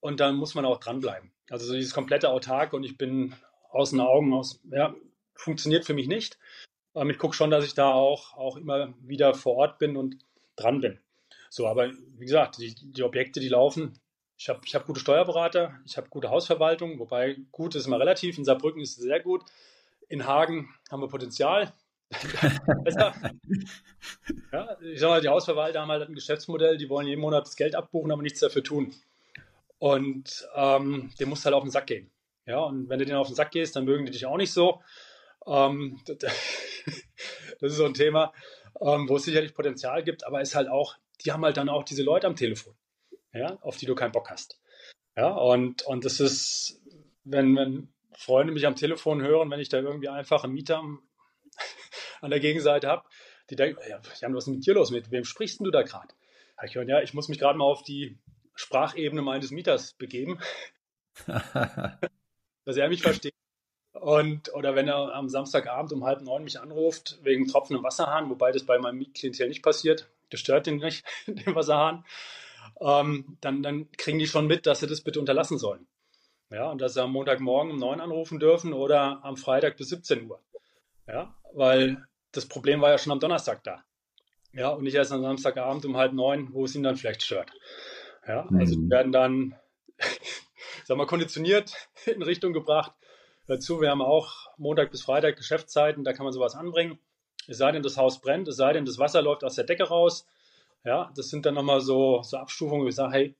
Und 0.00 0.20
dann 0.20 0.36
muss 0.36 0.54
man 0.54 0.66
auch 0.66 0.78
dranbleiben. 0.78 1.32
Also 1.50 1.66
so 1.66 1.74
dieses 1.74 1.94
komplette 1.94 2.28
Autark 2.28 2.72
und 2.74 2.84
ich 2.84 2.96
bin 2.96 3.34
aus 3.70 3.90
den 3.90 4.00
Augen, 4.00 4.32
aus, 4.32 4.60
ja, 4.70 4.94
funktioniert 5.34 5.84
für 5.84 5.94
mich 5.94 6.06
nicht. 6.06 6.38
Ähm, 6.94 7.10
ich 7.10 7.18
gucke 7.18 7.34
schon, 7.34 7.50
dass 7.50 7.64
ich 7.64 7.74
da 7.74 7.92
auch, 7.92 8.36
auch 8.36 8.56
immer 8.56 8.94
wieder 9.00 9.34
vor 9.34 9.56
Ort 9.56 9.78
bin 9.78 9.96
und 9.96 10.18
dran 10.56 10.80
bin. 10.80 10.98
So, 11.50 11.66
aber 11.66 11.90
wie 12.18 12.24
gesagt, 12.24 12.58
die, 12.58 12.74
die 12.74 13.02
Objekte, 13.02 13.40
die 13.40 13.48
laufen. 13.48 13.98
Ich 14.36 14.48
habe 14.48 14.60
ich 14.64 14.74
hab 14.74 14.86
gute 14.86 14.98
Steuerberater, 14.98 15.78
ich 15.86 15.96
habe 15.96 16.08
gute 16.08 16.30
Hausverwaltung, 16.30 16.98
wobei 16.98 17.36
gut 17.52 17.76
ist 17.76 17.86
immer 17.86 18.00
relativ. 18.00 18.36
In 18.36 18.44
Saarbrücken 18.44 18.82
ist 18.82 18.98
es 18.98 19.04
sehr 19.04 19.20
gut. 19.20 19.44
In 20.08 20.26
Hagen 20.26 20.74
haben 20.90 21.00
wir 21.00 21.08
Potenzial. 21.08 21.72
ja, 24.52 24.76
ich 24.82 25.00
sag 25.00 25.08
mal, 25.08 25.20
die 25.20 25.28
Hausverwalter 25.28 25.80
haben 25.80 25.90
halt 25.90 26.08
ein 26.08 26.14
Geschäftsmodell, 26.14 26.76
die 26.76 26.88
wollen 26.88 27.06
jeden 27.06 27.20
Monat 27.20 27.46
das 27.46 27.56
Geld 27.56 27.74
abbuchen, 27.74 28.10
aber 28.10 28.22
nichts 28.22 28.40
dafür 28.40 28.62
tun. 28.62 28.94
Und 29.78 30.48
ähm, 30.54 31.10
dem 31.18 31.28
musst 31.28 31.44
halt 31.44 31.54
auf 31.54 31.62
den 31.62 31.70
Sack 31.70 31.86
gehen. 31.86 32.10
Ja, 32.46 32.60
und 32.60 32.88
wenn 32.88 32.98
du 32.98 33.06
denen 33.06 33.18
auf 33.18 33.28
den 33.28 33.36
Sack 33.36 33.52
gehst, 33.52 33.76
dann 33.76 33.84
mögen 33.84 34.04
die 34.04 34.12
dich 34.12 34.26
auch 34.26 34.36
nicht 34.36 34.52
so. 34.52 34.82
Ähm, 35.46 36.00
das 36.06 36.32
ist 37.60 37.76
so 37.76 37.84
ein 37.84 37.94
Thema, 37.94 38.32
ähm, 38.80 39.08
wo 39.08 39.16
es 39.16 39.24
sicherlich 39.24 39.54
Potenzial 39.54 40.02
gibt, 40.02 40.26
aber 40.26 40.40
ist 40.40 40.54
halt 40.54 40.68
auch, 40.68 40.96
die 41.24 41.32
haben 41.32 41.44
halt 41.44 41.56
dann 41.56 41.68
auch 41.68 41.84
diese 41.84 42.02
Leute 42.02 42.26
am 42.26 42.36
Telefon, 42.36 42.74
ja, 43.32 43.58
auf 43.60 43.76
die 43.76 43.86
du 43.86 43.94
keinen 43.94 44.12
Bock 44.12 44.30
hast. 44.30 44.60
Ja, 45.16 45.28
und, 45.28 45.82
und 45.82 46.04
das 46.04 46.20
ist, 46.20 46.80
wenn, 47.24 47.56
wenn 47.56 47.92
Freunde 48.16 48.52
mich 48.52 48.66
am 48.66 48.76
Telefon 48.76 49.22
hören, 49.22 49.50
wenn 49.50 49.60
ich 49.60 49.68
da 49.68 49.78
irgendwie 49.78 50.08
einfach 50.08 50.44
einen 50.44 50.54
Mieter 50.54 50.82
an 52.20 52.30
der 52.30 52.40
Gegenseite 52.40 52.88
habe, 52.88 53.04
die 53.50 53.56
denken, 53.56 53.80
ja, 53.88 54.00
Jan, 54.20 54.34
was 54.34 54.44
ist 54.44 54.54
mit 54.54 54.66
dir 54.66 54.74
los? 54.74 54.90
Mit 54.90 55.10
wem 55.10 55.24
sprichst 55.24 55.60
du 55.60 55.70
da 55.70 55.82
gerade? 55.82 56.14
Ich 56.64 56.74
höre, 56.74 56.88
ja, 56.88 57.02
ich 57.02 57.14
muss 57.14 57.28
mich 57.28 57.38
gerade 57.38 57.58
mal 57.58 57.64
auf 57.64 57.82
die 57.82 58.18
Sprachebene 58.54 59.22
meines 59.22 59.50
Mieters 59.50 59.92
begeben, 59.94 60.38
dass 61.26 62.76
er 62.76 62.88
mich 62.88 63.02
versteht. 63.02 63.34
Und, 63.94 64.52
oder 64.52 64.74
wenn 64.74 64.88
er 64.88 65.14
am 65.14 65.28
Samstagabend 65.28 65.92
um 65.92 66.04
halb 66.04 66.20
neun 66.20 66.42
mich 66.42 66.60
anruft, 66.60 67.18
wegen 67.22 67.46
tropfendem 67.46 67.84
Wasserhahn, 67.84 68.28
wobei 68.28 68.50
das 68.50 68.64
bei 68.64 68.78
meinem 68.78 68.98
Mietklientel 68.98 69.48
nicht 69.48 69.62
passiert, 69.62 70.08
das 70.30 70.40
stört 70.40 70.66
den 70.66 70.78
nicht, 70.78 71.04
den 71.26 71.54
Wasserhahn, 71.54 72.04
ähm, 72.80 73.38
dann, 73.40 73.62
dann 73.62 73.90
kriegen 73.92 74.18
die 74.18 74.26
schon 74.26 74.48
mit, 74.48 74.66
dass 74.66 74.80
sie 74.80 74.88
das 74.88 75.00
bitte 75.00 75.20
unterlassen 75.20 75.58
sollen. 75.58 75.86
Ja, 76.50 76.70
und 76.70 76.80
dass 76.80 76.94
sie 76.94 77.02
am 77.02 77.12
Montagmorgen 77.12 77.72
um 77.72 77.78
neun 77.78 78.00
anrufen 78.00 78.38
dürfen 78.38 78.72
oder 78.72 79.24
am 79.24 79.36
Freitag 79.36 79.76
bis 79.76 79.88
17 79.88 80.28
Uhr. 80.28 80.40
Ja, 81.06 81.34
weil 81.52 82.04
das 82.32 82.46
Problem 82.46 82.80
war 82.80 82.90
ja 82.90 82.98
schon 82.98 83.12
am 83.12 83.20
Donnerstag 83.20 83.62
da. 83.62 83.84
Ja, 84.52 84.70
und 84.70 84.82
nicht 84.82 84.94
erst 84.94 85.12
am 85.12 85.22
Samstagabend 85.22 85.84
um 85.84 85.96
halb 85.96 86.12
neun, 86.12 86.52
wo 86.52 86.64
es 86.64 86.74
ihn 86.74 86.82
dann 86.82 86.96
vielleicht 86.96 87.22
stört. 87.22 87.50
Ja, 88.26 88.48
also 88.58 88.78
mhm. 88.78 88.90
werden 88.90 89.12
dann, 89.12 89.54
sagen 90.84 91.00
wir, 91.00 91.06
konditioniert 91.06 91.72
in 92.06 92.22
Richtung 92.22 92.52
gebracht. 92.52 92.92
Dazu, 93.46 93.80
wir 93.82 93.90
haben 93.90 94.00
auch 94.00 94.48
Montag 94.56 94.90
bis 94.90 95.02
Freitag 95.02 95.36
Geschäftszeiten, 95.36 96.02
da 96.02 96.14
kann 96.14 96.24
man 96.24 96.32
sowas 96.32 96.54
anbringen. 96.54 96.98
Es 97.46 97.58
sei 97.58 97.72
denn, 97.72 97.82
das 97.82 97.98
Haus 97.98 98.22
brennt, 98.22 98.48
es 98.48 98.56
sei 98.56 98.72
denn, 98.72 98.86
das 98.86 98.98
Wasser 98.98 99.20
läuft 99.20 99.44
aus 99.44 99.54
der 99.54 99.64
Decke 99.64 99.84
raus. 99.84 100.26
Ja, 100.82 101.12
das 101.14 101.28
sind 101.28 101.44
dann 101.44 101.54
nochmal 101.54 101.82
so, 101.82 102.22
so 102.22 102.38
Abstufungen, 102.38 102.84
wo 102.84 102.88
ich 102.88 102.94
sage, 102.94 103.12
hey, 103.12 103.34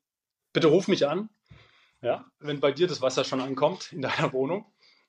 bitte 0.52 0.66
ruf 0.66 0.88
mich 0.88 1.06
an. 1.06 1.30
Ja, 2.02 2.26
wenn 2.38 2.60
bei 2.60 2.70
dir 2.70 2.86
das 2.86 3.00
Wasser 3.00 3.24
schon 3.24 3.40
ankommt 3.40 3.92
in 3.94 4.02
deiner 4.02 4.32
Wohnung. 4.34 4.66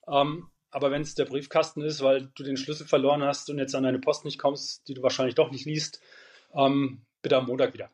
Ähm, 0.07 0.49
aber 0.71 0.91
wenn 0.91 1.01
es 1.01 1.13
der 1.13 1.25
Briefkasten 1.25 1.81
ist, 1.81 2.01
weil 2.01 2.31
du 2.35 2.43
den 2.43 2.55
Schlüssel 2.55 2.87
verloren 2.87 3.21
hast 3.21 3.49
und 3.49 3.57
jetzt 3.57 3.75
an 3.75 3.83
deine 3.83 3.99
Post 3.99 4.23
nicht 4.23 4.39
kommst, 4.39 4.87
die 4.87 4.93
du 4.93 5.03
wahrscheinlich 5.03 5.35
doch 5.35 5.51
nicht 5.51 5.65
liest, 5.65 6.01
ähm, 6.53 7.01
bitte 7.21 7.35
am 7.35 7.47
Montag 7.47 7.73
wieder. 7.73 7.89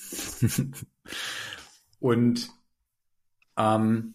und 2.00 2.50
ähm, 3.56 4.14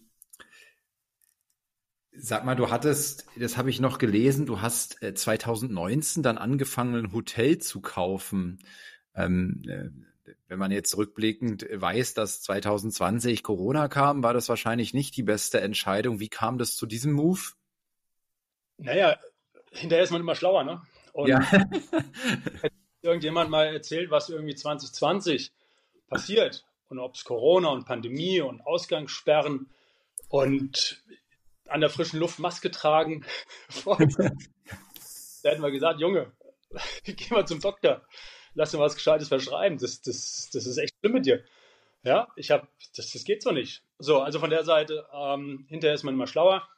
sag 2.18 2.44
mal, 2.44 2.54
du 2.54 2.70
hattest, 2.70 3.26
das 3.36 3.56
habe 3.56 3.70
ich 3.70 3.80
noch 3.80 3.98
gelesen, 3.98 4.46
du 4.46 4.60
hast 4.60 4.98
2019 5.00 6.20
äh, 6.20 6.24
dann 6.24 6.38
angefangen, 6.38 6.94
ein 6.94 7.12
Hotel 7.12 7.58
zu 7.58 7.80
kaufen. 7.80 8.58
Ähm, 9.14 9.62
äh, 9.66 9.90
wenn 10.48 10.58
man 10.58 10.70
jetzt 10.70 10.96
rückblickend 10.96 11.66
weiß, 11.72 12.14
dass 12.14 12.42
2020 12.42 13.42
Corona 13.42 13.88
kam, 13.88 14.22
war 14.22 14.34
das 14.34 14.48
wahrscheinlich 14.48 14.94
nicht 14.94 15.16
die 15.16 15.22
beste 15.22 15.60
Entscheidung. 15.60 16.20
Wie 16.20 16.28
kam 16.28 16.58
das 16.58 16.76
zu 16.76 16.86
diesem 16.86 17.12
Move? 17.12 17.40
Naja, 18.78 19.16
hinterher 19.72 20.04
ist 20.04 20.10
man 20.10 20.20
immer 20.20 20.34
schlauer, 20.34 20.64
ne? 20.64 20.82
Und 21.12 21.28
ja. 21.28 21.40
irgendjemand 23.02 23.50
mal 23.50 23.66
erzählt, 23.66 24.10
was 24.10 24.28
irgendwie 24.28 24.54
2020 24.54 25.52
passiert 26.08 26.64
und 26.88 26.98
ob 26.98 27.14
es 27.14 27.24
Corona 27.24 27.68
und 27.68 27.86
Pandemie 27.86 28.40
und 28.40 28.60
Ausgangssperren 28.66 29.70
und 30.28 31.02
an 31.68 31.80
der 31.80 31.90
frischen 31.90 32.18
Luft 32.20 32.38
Maske 32.38 32.70
tragen. 32.70 33.24
da 33.84 33.98
hätten 35.50 35.62
wir 35.62 35.70
gesagt, 35.70 36.00
Junge, 36.00 36.32
geh 37.04 37.30
mal 37.30 37.46
zum 37.46 37.60
Doktor, 37.60 38.02
lass 38.54 38.70
dir 38.70 38.78
was 38.78 38.94
Gescheites 38.94 39.28
verschreiben. 39.28 39.78
Das, 39.78 40.00
das, 40.02 40.50
das 40.52 40.66
ist 40.66 40.78
echt 40.78 40.94
schlimm 41.00 41.12
mit 41.12 41.26
dir. 41.26 41.44
Ja, 42.02 42.28
ich 42.36 42.50
habe, 42.50 42.68
das, 42.94 43.10
das 43.10 43.24
geht 43.24 43.42
so 43.42 43.50
nicht. 43.50 43.82
So, 43.98 44.20
also 44.20 44.38
von 44.38 44.50
der 44.50 44.64
Seite, 44.64 45.06
ähm, 45.12 45.66
hinterher 45.68 45.94
ist 45.94 46.04
man 46.04 46.14
immer 46.14 46.26
schlauer. 46.26 46.68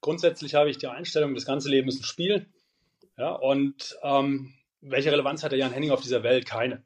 Grundsätzlich 0.00 0.54
habe 0.56 0.70
ich 0.70 0.78
die 0.78 0.88
Einstellung, 0.88 1.34
das 1.34 1.46
ganze 1.46 1.68
Leben 1.68 1.88
ist 1.88 2.00
ein 2.00 2.04
Spiel. 2.04 2.46
Ja, 3.16 3.30
und 3.30 3.96
ähm, 4.02 4.54
welche 4.80 5.12
Relevanz 5.12 5.44
hat 5.44 5.52
der 5.52 5.60
Jan 5.60 5.72
Henning 5.72 5.92
auf 5.92 6.00
dieser 6.00 6.24
Welt? 6.24 6.46
Keine. 6.46 6.84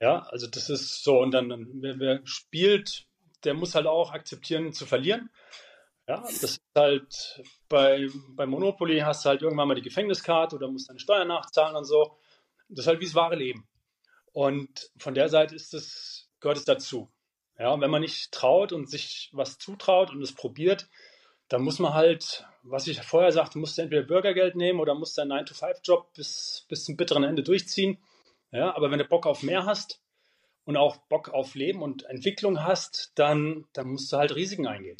Ja, 0.00 0.20
also 0.30 0.48
das 0.48 0.68
ist 0.68 1.04
so. 1.04 1.20
Und 1.20 1.30
dann, 1.30 1.68
wer, 1.80 2.00
wer 2.00 2.20
spielt, 2.24 3.04
der 3.44 3.54
muss 3.54 3.76
halt 3.76 3.86
auch 3.86 4.12
akzeptieren 4.12 4.72
zu 4.72 4.86
verlieren. 4.86 5.30
Ja, 6.08 6.20
das 6.20 6.42
ist 6.42 6.62
halt 6.74 7.42
bei, 7.68 8.08
bei 8.30 8.44
Monopoly 8.46 9.00
hast 9.00 9.24
du 9.24 9.28
halt 9.30 9.42
irgendwann 9.42 9.68
mal 9.68 9.74
die 9.74 9.82
Gefängniskarte 9.82 10.56
oder 10.56 10.68
musst 10.68 10.88
deine 10.88 10.98
Steuern 10.98 11.28
nachzahlen 11.28 11.76
und 11.76 11.84
so. 11.84 12.18
Das 12.68 12.80
ist 12.80 12.86
halt 12.88 13.00
wie 13.00 13.04
das 13.04 13.14
wahre 13.14 13.36
Leben. 13.36 13.68
Und 14.32 14.90
von 14.96 15.14
der 15.14 15.28
Seite 15.28 15.54
ist 15.54 15.74
es, 15.74 16.28
gehört 16.40 16.58
es 16.58 16.64
dazu. 16.64 17.10
Ja, 17.58 17.70
und 17.70 17.80
wenn 17.80 17.90
man 17.90 18.00
nicht 18.00 18.32
traut 18.32 18.72
und 18.72 18.90
sich 18.90 19.30
was 19.32 19.58
zutraut 19.58 20.10
und 20.10 20.22
es 20.22 20.34
probiert, 20.34 20.88
dann 21.48 21.62
muss 21.62 21.78
man 21.78 21.92
halt, 21.92 22.46
was 22.62 22.86
ich 22.88 23.00
vorher 23.02 23.30
sagte, 23.30 23.58
musst 23.58 23.76
du 23.76 23.82
entweder 23.82 24.02
Bürgergeld 24.02 24.56
nehmen 24.56 24.80
oder 24.80 24.94
musst 24.94 25.18
deinen 25.18 25.32
9-to-5-Job 25.32 26.14
bis, 26.14 26.64
bis 26.68 26.84
zum 26.84 26.96
bitteren 26.96 27.24
Ende 27.24 27.42
durchziehen. 27.42 27.98
Ja, 28.50 28.74
aber 28.74 28.90
wenn 28.90 28.98
du 28.98 29.04
Bock 29.04 29.26
auf 29.26 29.42
mehr 29.42 29.66
hast 29.66 30.00
und 30.64 30.76
auch 30.76 30.96
Bock 31.08 31.28
auf 31.28 31.54
Leben 31.54 31.82
und 31.82 32.04
Entwicklung 32.04 32.64
hast, 32.64 33.12
dann, 33.16 33.66
dann 33.74 33.88
musst 33.88 34.12
du 34.12 34.16
halt 34.16 34.34
Risiken 34.34 34.66
eingehen. 34.66 34.96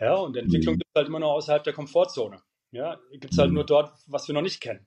Ja, 0.00 0.14
und 0.14 0.36
Entwicklung 0.36 0.74
mhm. 0.74 0.78
gibt 0.78 0.90
es 0.94 0.98
halt 0.98 1.08
immer 1.08 1.20
nur 1.20 1.32
außerhalb 1.32 1.64
der 1.64 1.72
Komfortzone. 1.72 2.42
Ja, 2.70 3.00
gibt 3.12 3.32
es 3.32 3.38
halt 3.38 3.48
mhm. 3.48 3.56
nur 3.56 3.66
dort, 3.66 3.92
was 4.06 4.28
wir 4.28 4.34
noch 4.34 4.42
nicht 4.42 4.60
kennen. 4.60 4.86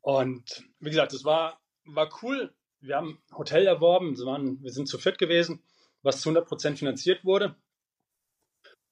Und 0.00 0.64
wie 0.80 0.90
gesagt, 0.90 1.12
es 1.12 1.24
war, 1.24 1.60
war 1.84 2.10
cool. 2.22 2.52
Wir 2.80 2.96
haben 2.96 3.22
ein 3.30 3.38
Hotel 3.38 3.66
erworben, 3.66 4.16
wir, 4.16 4.26
waren, 4.26 4.62
wir 4.62 4.72
sind 4.72 4.88
zu 4.88 4.98
fit 4.98 5.18
gewesen, 5.18 5.62
was 6.02 6.20
zu 6.20 6.30
100% 6.30 6.76
finanziert 6.76 7.24
wurde. 7.24 7.56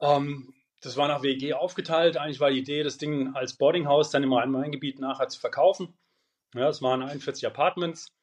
Ähm, 0.00 0.54
das 0.80 0.96
war 0.96 1.08
nach 1.08 1.22
WG 1.22 1.54
aufgeteilt. 1.54 2.16
Eigentlich 2.16 2.40
war 2.40 2.50
die 2.50 2.58
Idee, 2.58 2.82
das 2.82 2.98
Ding 2.98 3.34
als 3.34 3.54
Boardinghaus 3.54 4.10
dann 4.10 4.22
im 4.22 4.32
Rhein-Main-Gebiet 4.32 4.98
nachher 4.98 5.28
zu 5.28 5.40
verkaufen. 5.40 5.96
Ja, 6.54 6.68
es 6.68 6.82
waren 6.82 7.02
41 7.02 7.46
Apartments 7.46 8.14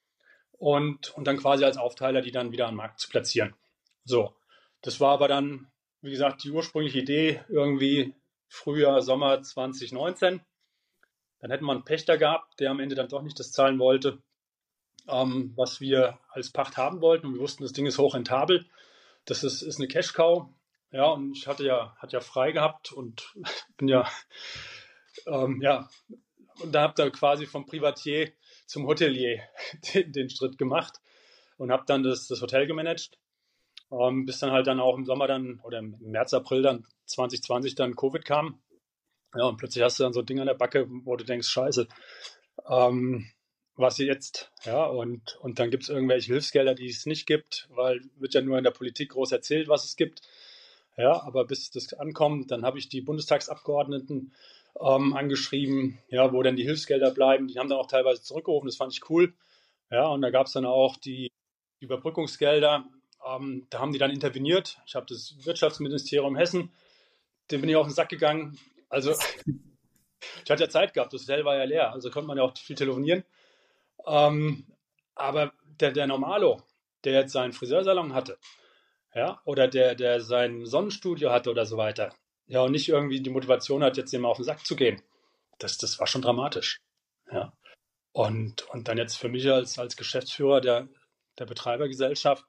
und, 0.52 1.10
und 1.18 1.26
dann 1.26 1.38
quasi 1.38 1.66
als 1.66 1.78
Aufteiler 1.78 2.22
die 2.22 2.32
dann 2.32 2.52
wieder 2.52 2.68
am 2.68 2.76
Markt 2.76 3.00
zu 3.00 3.10
platzieren. 3.10 3.56
So, 4.06 4.36
das 4.82 5.00
war 5.00 5.12
aber 5.12 5.28
dann, 5.28 5.72
wie 6.02 6.12
gesagt, 6.12 6.44
die 6.44 6.52
ursprüngliche 6.52 7.00
Idee 7.00 7.42
irgendwie 7.50 8.14
Frühjahr, 8.48 9.02
Sommer 9.02 9.42
2019. 9.42 10.42
Dann 11.40 11.52
hätten 11.52 11.66
wir 11.66 11.72
einen 11.72 11.86
Pächter 11.86 12.18
gehabt, 12.18 12.60
der 12.60 12.72
am 12.72 12.80
Ende 12.80 12.96
dann 12.96 13.08
doch 13.08 13.22
nicht 13.22 13.40
das 13.40 13.52
zahlen 13.52 13.80
wollte, 13.80 14.22
ähm, 15.08 15.54
was 15.56 15.80
wir 15.80 16.20
als 16.30 16.52
Pacht 16.52 16.78
haben 16.78 17.02
wollten. 17.02 17.28
Und 17.28 17.34
wir 17.36 17.42
wussten, 17.42 17.64
das 17.64 17.74
Ding 17.74 17.86
ist 17.86 17.98
hochrentabel. 17.98 18.66
Das 19.26 19.44
ist, 19.44 19.62
ist 19.62 19.80
eine 19.80 19.88
Cash-Cow. 19.88 20.50
Ja, 20.92 21.06
und 21.06 21.38
ich 21.38 21.48
hatte 21.48 21.64
ja, 21.64 21.96
hatte 21.98 22.18
ja 22.18 22.20
frei 22.20 22.52
gehabt 22.52 22.92
und 22.92 23.34
bin 23.78 23.88
ja, 23.88 24.10
ähm, 25.26 25.62
ja, 25.62 25.90
und 26.60 26.74
da 26.74 26.82
habt 26.84 27.00
ihr 27.00 27.10
quasi 27.12 27.46
vom 27.46 27.66
Privatier 27.66 28.32
zum 28.66 28.86
Hotelier 28.86 29.42
den, 29.94 30.12
den 30.12 30.30
Schritt 30.30 30.58
gemacht 30.58 31.00
und 31.58 31.72
habe 31.72 31.84
dann 31.86 32.04
das, 32.04 32.28
das 32.28 32.42
Hotel 32.42 32.68
gemanagt. 32.68 33.18
Ähm, 33.92 34.26
bis 34.26 34.40
dann 34.40 34.52
halt 34.52 34.68
dann 34.68 34.80
auch 34.80 34.98
im 34.98 35.06
Sommer 35.06 35.28
dann 35.28 35.60
oder 35.64 35.80
im 35.80 35.98
März, 36.00 36.34
April 36.34 36.62
dann 36.62 36.86
2020 37.06 37.76
dann 37.76 37.96
Covid 37.96 38.26
kam. 38.26 38.62
Ja, 39.36 39.46
und 39.46 39.58
plötzlich 39.58 39.84
hast 39.84 40.00
du 40.00 40.04
dann 40.04 40.14
so 40.14 40.22
ein 40.22 40.26
Ding 40.26 40.40
an 40.40 40.48
der 40.48 40.54
Backe, 40.54 40.88
wo 40.90 41.16
du 41.16 41.24
denkst, 41.24 41.48
scheiße, 41.48 41.88
ähm, 42.70 43.32
was 43.76 43.98
jetzt, 43.98 44.52
ja, 44.64 44.86
und, 44.86 45.38
und 45.42 45.60
dann 45.60 45.72
gibt 45.72 45.84
es 45.84 45.90
irgendwelche 45.90 46.34
Hilfsgelder, 46.34 46.76
die 46.76 46.90
es 46.90 47.06
nicht 47.06 47.26
gibt, 47.26 47.68
weil 47.72 48.02
wird 48.18 48.34
ja 48.34 48.42
nur 48.42 48.58
in 48.58 48.64
der 48.64 48.72
Politik 48.72 49.12
groß 49.12 49.32
erzählt, 49.32 49.68
was 49.70 49.86
es 49.86 49.96
gibt. 49.96 50.22
Ja, 50.98 51.24
aber 51.24 51.46
bis 51.46 51.72
das 51.72 51.94
ankommt, 51.94 52.52
dann 52.52 52.66
habe 52.66 52.78
ich 52.78 52.90
die 52.90 53.02
Bundestagsabgeordneten 53.02 54.34
ähm, 54.80 55.14
angeschrieben, 55.14 56.00
ja, 56.10 56.34
wo 56.34 56.44
denn 56.44 56.58
die 56.58 56.64
Hilfsgelder 56.64 57.12
bleiben. 57.12 57.48
Die 57.48 57.58
haben 57.58 57.70
dann 57.70 57.80
auch 57.80 57.88
teilweise 57.88 58.22
zurückgerufen, 58.22 58.68
das 58.68 58.76
fand 58.78 58.94
ich 58.94 59.10
cool. 59.10 59.34
Ja, 59.90 60.08
und 60.08 60.22
da 60.22 60.30
gab 60.30 60.48
es 60.48 60.54
dann 60.54 60.66
auch 60.66 60.98
die 60.98 61.32
Überbrückungsgelder. 61.80 62.86
Ähm, 63.26 63.68
da 63.70 63.80
haben 63.80 63.94
die 63.94 64.00
dann 64.00 64.12
interveniert. 64.12 64.80
Ich 64.86 64.96
habe 64.96 65.06
das 65.08 65.36
Wirtschaftsministerium 65.46 66.36
Hessen, 66.36 66.72
dem 67.52 67.62
bin 67.62 67.70
ich 67.70 67.76
auf 67.76 67.88
den 67.88 67.94
Sack 67.94 68.10
gegangen. 68.10 68.58
Also 68.90 69.12
ich 70.44 70.52
hatte 70.52 70.64
ja 70.64 70.70
Zeit 70.70 70.94
gehabt, 70.94 71.14
das 71.14 71.24
Hotel 71.24 71.46
war 71.46 71.58
ja 71.58 71.64
leer, 71.64 71.92
also 71.92 72.10
konnte 72.10 72.28
man 72.28 72.38
ja 72.38 72.44
auch 72.44 72.58
viel 72.58 72.76
telefonieren. 72.76 73.24
Ähm, 74.06 74.66
aber 75.16 75.54
der, 75.64 75.92
der 75.92 76.08
Normalo, 76.08 76.62
der 77.04 77.14
jetzt 77.14 77.34
seinen 77.34 77.54
Friseursalon 77.54 78.14
hatte, 78.14 78.38
ja, 79.14 79.42
oder 79.46 79.68
der, 79.68 79.96
der 79.96 80.22
sein 80.22 80.66
Sonnenstudio 80.66 81.32
hatte 81.32 81.52
oder 81.52 81.66
so 81.66 81.78
weiter, 81.78 82.14
ja, 82.48 82.62
und 82.62 82.72
nicht 82.72 82.90
irgendwie 82.90 83.22
die 83.22 83.30
Motivation 83.30 83.84
hat, 83.84 83.98
jetzt 83.98 84.14
dem 84.14 84.26
auf 84.26 84.38
den 84.38 84.46
Sack 84.46 84.66
zu 84.66 84.76
gehen, 84.76 85.02
das, 85.60 85.78
das 85.78 86.00
war 86.00 86.08
schon 86.08 86.22
dramatisch. 86.22 86.80
Ja. 87.32 87.54
Und, 88.14 88.64
und 88.70 88.88
dann 88.88 88.98
jetzt 88.98 89.18
für 89.18 89.30
mich 89.30 89.50
als, 89.50 89.80
als 89.80 89.96
Geschäftsführer 89.96 90.60
der, 90.60 90.90
der 91.40 91.46
Betreibergesellschaft 91.46 92.46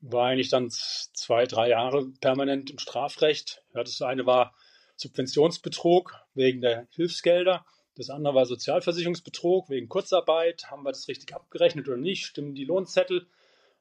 war 0.00 0.28
eigentlich 0.28 0.48
dann 0.48 0.70
zwei, 0.70 1.46
drei 1.46 1.68
Jahre 1.68 2.06
permanent 2.20 2.70
im 2.70 2.78
Strafrecht. 2.78 3.62
Ja, 3.74 3.82
das 3.82 4.00
eine 4.02 4.26
war 4.26 4.54
Subventionsbetrug 4.96 6.14
wegen 6.34 6.60
der 6.60 6.86
Hilfsgelder. 6.90 7.64
Das 7.96 8.10
andere 8.10 8.34
war 8.34 8.46
Sozialversicherungsbetrug 8.46 9.68
wegen 9.68 9.88
Kurzarbeit. 9.88 10.70
Haben 10.70 10.84
wir 10.84 10.92
das 10.92 11.08
richtig 11.08 11.34
abgerechnet 11.34 11.88
oder 11.88 11.96
nicht? 11.96 12.26
Stimmen 12.26 12.54
die 12.54 12.64
Lohnzettel? 12.64 13.26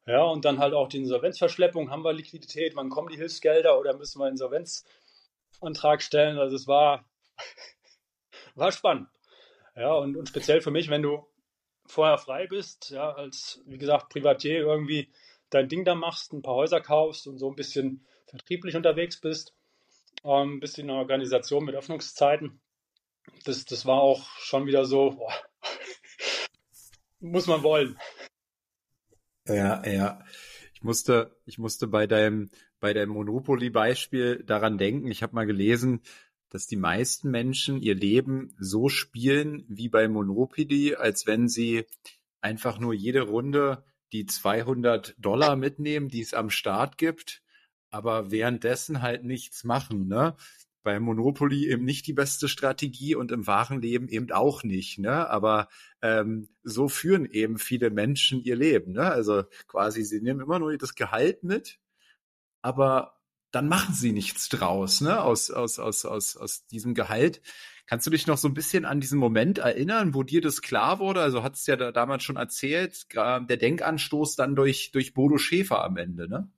Ja, 0.05 0.23
und 0.23 0.43
dann 0.43 0.59
halt 0.59 0.73
auch 0.73 0.89
die 0.89 0.97
Insolvenzverschleppung. 0.97 1.91
Haben 1.91 2.03
wir 2.03 2.13
Liquidität? 2.13 2.75
Wann 2.75 2.89
kommen 2.89 3.09
die 3.09 3.17
Hilfsgelder 3.17 3.79
oder 3.79 3.95
müssen 3.95 4.19
wir 4.19 4.27
Insolvenzantrag 4.27 6.01
stellen? 6.01 6.37
Also 6.37 6.55
es 6.55 6.67
war, 6.67 7.05
war 8.55 8.71
spannend. 8.71 9.07
Ja, 9.75 9.93
und, 9.93 10.17
und 10.17 10.27
speziell 10.27 10.61
für 10.61 10.71
mich, 10.71 10.89
wenn 10.89 11.03
du 11.03 11.25
vorher 11.85 12.17
frei 12.17 12.47
bist, 12.47 12.89
ja, 12.89 13.11
als, 13.11 13.61
wie 13.65 13.77
gesagt, 13.77 14.09
Privatier 14.09 14.59
irgendwie 14.59 15.09
dein 15.49 15.69
Ding 15.69 15.85
da 15.85 15.95
machst, 15.95 16.33
ein 16.33 16.41
paar 16.41 16.55
Häuser 16.55 16.81
kaufst 16.81 17.27
und 17.27 17.37
so 17.37 17.49
ein 17.49 17.55
bisschen 17.55 18.05
vertrieblich 18.27 18.75
unterwegs 18.75 19.19
bist, 19.19 19.53
ähm, 20.23 20.55
ein 20.55 20.59
bisschen 20.59 20.89
eine 20.89 20.99
Organisation 20.99 21.65
mit 21.65 21.75
Öffnungszeiten, 21.75 22.61
das, 23.45 23.65
das 23.65 23.85
war 23.85 24.01
auch 24.01 24.27
schon 24.39 24.65
wieder 24.65 24.85
so, 24.85 25.11
boah, 25.11 25.33
muss 27.19 27.47
man 27.47 27.63
wollen. 27.63 27.97
Ja, 29.47 29.85
ja. 29.85 30.23
Ich 30.73 30.83
musste, 30.83 31.35
ich 31.45 31.57
musste 31.57 31.87
bei 31.87 32.07
deinem, 32.07 32.51
bei 32.79 32.93
deinem 32.93 33.09
Monopoly-Beispiel 33.09 34.43
daran 34.45 34.77
denken. 34.77 35.11
Ich 35.11 35.23
habe 35.23 35.35
mal 35.35 35.45
gelesen, 35.45 36.01
dass 36.49 36.67
die 36.67 36.77
meisten 36.77 37.29
Menschen 37.29 37.81
ihr 37.81 37.95
Leben 37.95 38.55
so 38.59 38.89
spielen 38.89 39.65
wie 39.67 39.89
bei 39.89 40.07
Monopoly, 40.07 40.95
als 40.95 41.27
wenn 41.27 41.47
sie 41.47 41.85
einfach 42.41 42.79
nur 42.79 42.93
jede 42.93 43.21
Runde 43.21 43.83
die 44.13 44.25
200 44.25 45.15
Dollar 45.17 45.55
mitnehmen, 45.55 46.09
die 46.09 46.21
es 46.21 46.33
am 46.33 46.49
Start 46.49 46.97
gibt, 46.97 47.41
aber 47.89 48.31
währenddessen 48.31 49.01
halt 49.01 49.23
nichts 49.23 49.63
machen, 49.63 50.07
ne? 50.07 50.35
bei 50.81 50.99
Monopoly 50.99 51.69
eben 51.69 51.83
nicht 51.83 52.07
die 52.07 52.13
beste 52.13 52.47
Strategie 52.47 53.15
und 53.15 53.31
im 53.31 53.47
wahren 53.47 53.81
Leben 53.81 54.07
eben 54.07 54.31
auch 54.31 54.63
nicht. 54.63 54.97
Ne? 54.97 55.29
Aber 55.29 55.67
ähm, 56.01 56.49
so 56.63 56.87
führen 56.87 57.25
eben 57.25 57.57
viele 57.57 57.89
Menschen 57.89 58.41
ihr 58.41 58.55
Leben. 58.55 58.93
Ne? 58.93 59.03
Also 59.03 59.43
quasi, 59.67 60.03
sie 60.03 60.21
nehmen 60.21 60.39
immer 60.39 60.57
nur 60.57 60.75
das 60.77 60.95
Gehalt 60.95 61.43
mit, 61.43 61.79
aber 62.61 63.19
dann 63.51 63.67
machen 63.67 63.95
sie 63.95 64.11
nichts 64.11 64.47
draus, 64.49 65.01
ne, 65.01 65.21
aus, 65.21 65.49
aus, 65.49 65.79
aus, 65.79 66.05
aus, 66.05 66.37
aus 66.37 66.67
diesem 66.67 66.93
Gehalt. 66.93 67.41
Kannst 67.89 68.05
du 68.05 68.11
dich 68.11 68.27
noch 68.27 68.37
so 68.37 68.47
ein 68.47 68.53
bisschen 68.53 68.85
an 68.85 68.99
diesen 68.99 69.17
Moment 69.17 69.57
erinnern, 69.57 70.13
wo 70.13 70.21
dir 70.21 70.41
das 70.41 70.61
klar 70.61 70.99
wurde? 70.99 71.21
Also 71.21 71.41
hat 71.41 71.55
es 71.55 71.65
ja 71.65 71.75
da 71.75 71.91
damals 71.91 72.21
schon 72.21 72.35
erzählt, 72.35 73.07
der 73.15 73.39
Denkanstoß 73.39 74.35
dann 74.35 74.55
durch, 74.55 74.91
durch 74.91 75.15
Bodo 75.15 75.39
Schäfer 75.39 75.83
am 75.83 75.97
Ende, 75.97 76.29
ne? 76.29 76.51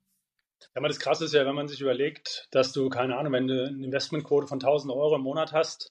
Ja, 0.60 0.66
aber 0.74 0.88
das 0.88 0.98
Krasse 1.00 1.24
ist 1.24 1.32
ja, 1.32 1.46
wenn 1.46 1.54
man 1.54 1.68
sich 1.68 1.80
überlegt, 1.80 2.48
dass 2.50 2.74
du, 2.74 2.90
keine 2.90 3.16
Ahnung, 3.16 3.32
wenn 3.32 3.46
du 3.46 3.66
eine 3.66 3.82
Investmentquote 3.82 4.46
von 4.46 4.58
1000 4.58 4.92
Euro 4.92 5.16
im 5.16 5.22
Monat 5.22 5.54
hast, 5.54 5.90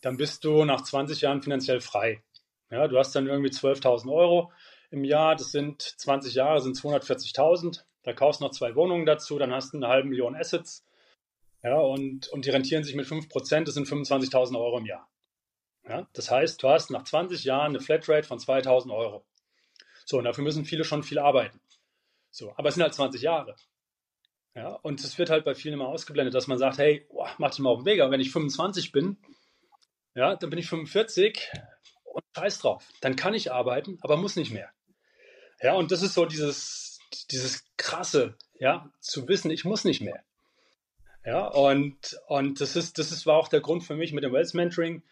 dann 0.00 0.16
bist 0.16 0.42
du 0.42 0.64
nach 0.64 0.80
20 0.80 1.20
Jahren 1.20 1.42
finanziell 1.42 1.82
frei. 1.82 2.22
Ja, 2.70 2.88
du 2.88 2.98
hast 2.98 3.14
dann 3.14 3.26
irgendwie 3.26 3.50
12.000 3.50 4.10
Euro 4.10 4.52
im 4.90 5.04
Jahr, 5.04 5.36
das 5.36 5.52
sind 5.52 5.82
20 5.82 6.34
Jahre, 6.34 6.62
sind 6.62 6.76
240.000. 6.76 7.82
Da 8.04 8.14
kaufst 8.14 8.40
du 8.40 8.44
noch 8.44 8.52
zwei 8.52 8.74
Wohnungen 8.74 9.04
dazu, 9.04 9.38
dann 9.38 9.52
hast 9.52 9.74
du 9.74 9.76
eine 9.76 9.88
halbe 9.88 10.08
Million 10.08 10.34
Assets. 10.34 10.85
Ja, 11.66 11.80
und, 11.80 12.28
und 12.28 12.44
die 12.44 12.50
rentieren 12.50 12.84
sich 12.84 12.94
mit 12.94 13.08
5%, 13.08 13.64
das 13.64 13.74
sind 13.74 13.88
25.000 13.88 14.56
Euro 14.56 14.78
im 14.78 14.86
Jahr. 14.86 15.10
Ja, 15.82 16.08
das 16.12 16.30
heißt, 16.30 16.62
du 16.62 16.68
hast 16.68 16.92
nach 16.92 17.02
20 17.02 17.42
Jahren 17.42 17.70
eine 17.70 17.80
Flatrate 17.80 18.24
von 18.24 18.38
2.000 18.38 18.94
Euro. 18.94 19.26
So, 20.04 20.18
und 20.18 20.24
dafür 20.24 20.44
müssen 20.44 20.64
viele 20.64 20.84
schon 20.84 21.02
viel 21.02 21.18
arbeiten. 21.18 21.60
So, 22.30 22.54
aber 22.56 22.68
es 22.68 22.76
sind 22.76 22.84
halt 22.84 22.94
20 22.94 23.20
Jahre. 23.20 23.56
Ja, 24.54 24.74
und 24.74 25.02
es 25.02 25.18
wird 25.18 25.28
halt 25.28 25.44
bei 25.44 25.56
vielen 25.56 25.74
immer 25.74 25.88
ausgeblendet, 25.88 26.34
dass 26.34 26.46
man 26.46 26.56
sagt, 26.56 26.78
hey, 26.78 27.04
boah, 27.08 27.34
mach 27.38 27.50
dich 27.50 27.58
mal 27.58 27.70
auf 27.70 27.80
den 27.80 27.86
Weg, 27.86 28.00
aber 28.00 28.12
wenn 28.12 28.20
ich 28.20 28.30
25 28.30 28.92
bin, 28.92 29.16
ja, 30.14 30.36
dann 30.36 30.50
bin 30.50 30.60
ich 30.60 30.68
45 30.68 31.50
und 32.04 32.22
scheiß 32.36 32.60
drauf. 32.60 32.88
Dann 33.00 33.16
kann 33.16 33.34
ich 33.34 33.50
arbeiten, 33.50 33.98
aber 34.02 34.16
muss 34.16 34.36
nicht 34.36 34.52
mehr. 34.52 34.70
Ja, 35.60 35.74
und 35.74 35.90
das 35.90 36.02
ist 36.02 36.14
so 36.14 36.26
dieses, 36.26 37.00
dieses 37.32 37.64
krasse, 37.76 38.36
ja, 38.60 38.88
zu 39.00 39.26
wissen, 39.26 39.50
ich 39.50 39.64
muss 39.64 39.82
nicht 39.82 40.00
mehr. 40.00 40.22
Ja, 41.26 41.48
und, 41.48 42.20
und 42.28 42.60
das 42.60 42.76
ist, 42.76 42.98
das 42.98 43.10
ist, 43.10 43.26
war 43.26 43.36
auch 43.36 43.48
der 43.48 43.60
Grund 43.60 43.82
für 43.82 43.96
mich 43.96 44.12
mit 44.12 44.22
dem 44.22 44.32
Wealth 44.32 44.54
Mentoring, 44.54 45.02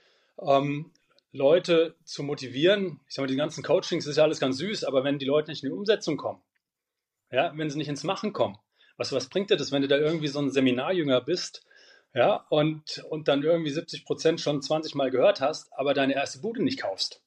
ähm, 0.41 0.93
Leute 1.33 1.97
zu 2.05 2.23
motivieren. 2.23 3.01
Ich 3.09 3.17
sage 3.17 3.27
mal, 3.27 3.33
die 3.33 3.37
ganzen 3.37 3.65
Coachings 3.65 4.07
ist 4.07 4.17
ja 4.17 4.23
alles 4.23 4.39
ganz 4.39 4.59
süß, 4.59 4.85
aber 4.85 5.03
wenn 5.03 5.19
die 5.19 5.25
Leute 5.25 5.51
nicht 5.51 5.65
in 5.65 5.71
die 5.71 5.77
Umsetzung 5.77 6.17
kommen, 6.17 6.41
ja, 7.33 7.53
wenn 7.57 7.69
sie 7.69 7.79
nicht 7.79 7.89
ins 7.89 8.05
Machen 8.05 8.33
kommen, 8.33 8.57
was, 8.97 9.11
was 9.11 9.29
bringt 9.29 9.51
dir 9.51 9.57
das, 9.57 9.73
wenn 9.73 9.83
du 9.83 9.89
da 9.89 9.97
irgendwie 9.97 10.29
so 10.29 10.39
ein 10.39 10.53
Seminarjünger 10.53 11.21
bist, 11.21 11.67
ja, 12.15 12.47
und, 12.49 13.05
und 13.11 13.27
dann 13.27 13.43
irgendwie 13.43 13.73
70 13.73 14.05
Prozent 14.05 14.41
schon 14.41 14.63
20 14.63 14.95
Mal 14.95 15.11
gehört 15.11 15.41
hast, 15.41 15.73
aber 15.73 15.95
deine 15.95 16.15
erste 16.15 16.39
Bude 16.39 16.63
nicht 16.63 16.81
kaufst? 16.81 17.23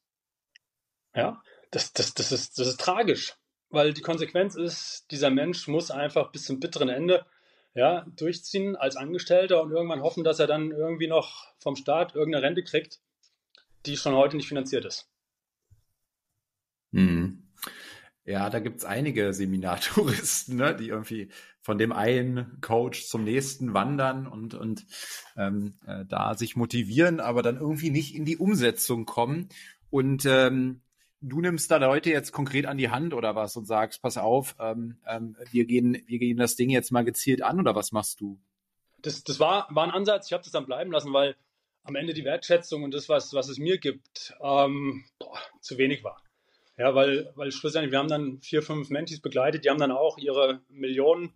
Ja, 1.14 1.44
das, 1.72 1.92
das, 1.92 2.14
das, 2.14 2.32
ist, 2.32 2.58
das 2.58 2.70
ist 2.70 2.80
tragisch, 2.80 3.36
weil 3.68 3.94
die 3.94 4.02
Konsequenz 4.02 4.56
ist, 4.56 5.08
dieser 5.12 5.30
Mensch 5.30 5.68
muss 5.68 5.92
einfach 5.92 6.32
bis 6.32 6.46
zum 6.46 6.62
bitteren 6.62 6.88
Ende 6.88 7.26
ja, 7.78 8.08
durchziehen 8.16 8.76
als 8.76 8.96
Angestellter 8.96 9.62
und 9.62 9.72
irgendwann 9.72 10.02
hoffen, 10.02 10.24
dass 10.24 10.40
er 10.40 10.48
dann 10.48 10.72
irgendwie 10.72 11.08
noch 11.08 11.54
vom 11.60 11.76
Staat 11.76 12.16
irgendeine 12.16 12.44
Rente 12.44 12.64
kriegt, 12.64 13.00
die 13.86 13.98
schon 13.98 14.16
heute 14.16 14.36
nicht 14.36 14.48
finanziert 14.48 14.84
ist. 14.84 15.08
Mhm. 16.90 17.44
Ja, 18.26 18.50
da 18.50 18.60
gibt's 18.60 18.84
einige 18.84 19.32
Seminartouristen, 19.32 20.56
ne, 20.58 20.76
die 20.76 20.88
irgendwie 20.88 21.30
von 21.62 21.78
dem 21.78 21.92
einen 21.92 22.60
Coach 22.62 23.06
zum 23.06 23.24
nächsten 23.24 23.76
wandern 23.76 24.26
und, 24.26 24.56
und 24.56 24.88
ähm, 25.38 25.76
äh, 25.86 26.04
da 26.06 26.34
sich 26.34 26.56
motivieren, 26.56 27.20
aber 27.20 27.44
dann 27.44 27.58
irgendwie 27.58 27.92
nicht 27.92 28.16
in 28.16 28.26
die 28.26 28.38
Umsetzung 28.38 29.06
kommen. 29.06 29.50
Und 29.92 30.26
ähm, 30.26 30.82
du 31.22 31.42
nimmst 31.42 31.72
da 31.72 31.78
Leute 31.78 32.10
jetzt 32.10 32.32
konkret 32.32 32.66
an 32.66 32.78
die 32.78 32.90
Hand 32.90 33.14
oder 33.14 33.36
was 33.36 33.56
und 33.56 33.66
sagst, 33.66 34.02
pass 34.02 34.18
auf, 34.18 34.56
ähm, 34.60 34.98
ähm, 35.08 35.36
wir, 35.52 35.66
gehen, 35.66 36.02
wir 36.06 36.20
gehen 36.20 36.38
das 36.38 36.56
Ding 36.56 36.70
jetzt 36.70 36.92
mal 36.92 37.04
gezielt 37.04 37.42
an 37.42 37.60
oder 37.60 37.76
was 37.76 37.92
machst 37.92 38.22
du? 38.22 38.40
Das, 39.02 39.24
das 39.24 39.40
war, 39.40 39.68
war 39.70 39.86
ein 39.86 39.92
Ansatz, 39.92 40.28
ich 40.28 40.34
habe 40.34 40.44
das 40.44 40.52
dann 40.52 40.66
bleiben 40.66 40.92
lassen, 40.92 41.14
weil 41.14 41.36
am 41.84 41.96
Ende 41.96 42.14
die 42.14 42.26
Wertschätzung 42.26 42.84
und 42.84 42.94
das, 42.94 43.08
was, 43.10 43.34
was 43.34 43.48
es 43.48 43.58
mir 43.58 43.78
gibt, 43.78 44.34
ähm, 44.42 45.06
boah, 45.20 45.40
zu 45.62 45.78
wenig 45.78 46.04
war. 46.04 46.22
Ja, 46.78 46.94
weil, 46.94 47.32
weil 47.36 47.52
schlussendlich, 47.52 47.92
wir 47.92 48.00
haben 48.00 48.10
dann 48.10 48.40
vier, 48.42 48.62
fünf 48.62 48.90
Mentis 48.90 49.22
begleitet, 49.22 49.66
die 49.66 49.70
haben 49.70 49.80
dann 49.80 49.92
auch 49.92 50.18
ihre 50.18 50.62
Millionen 50.70 51.34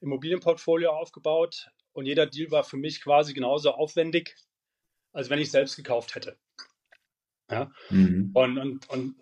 Immobilienportfolio 0.00 0.90
aufgebaut 0.90 1.68
und 1.92 2.06
jeder 2.06 2.26
Deal 2.26 2.50
war 2.50 2.64
für 2.64 2.76
mich 2.76 3.02
quasi 3.02 3.34
genauso 3.34 3.72
aufwendig, 3.72 4.36
als 5.12 5.30
wenn 5.30 5.38
ich 5.38 5.50
selbst 5.50 5.76
gekauft 5.76 6.14
hätte. 6.14 6.38
Ja, 7.50 7.70
mhm. 7.90 8.30
und, 8.32 8.58
und, 8.58 8.88
und 8.88 9.19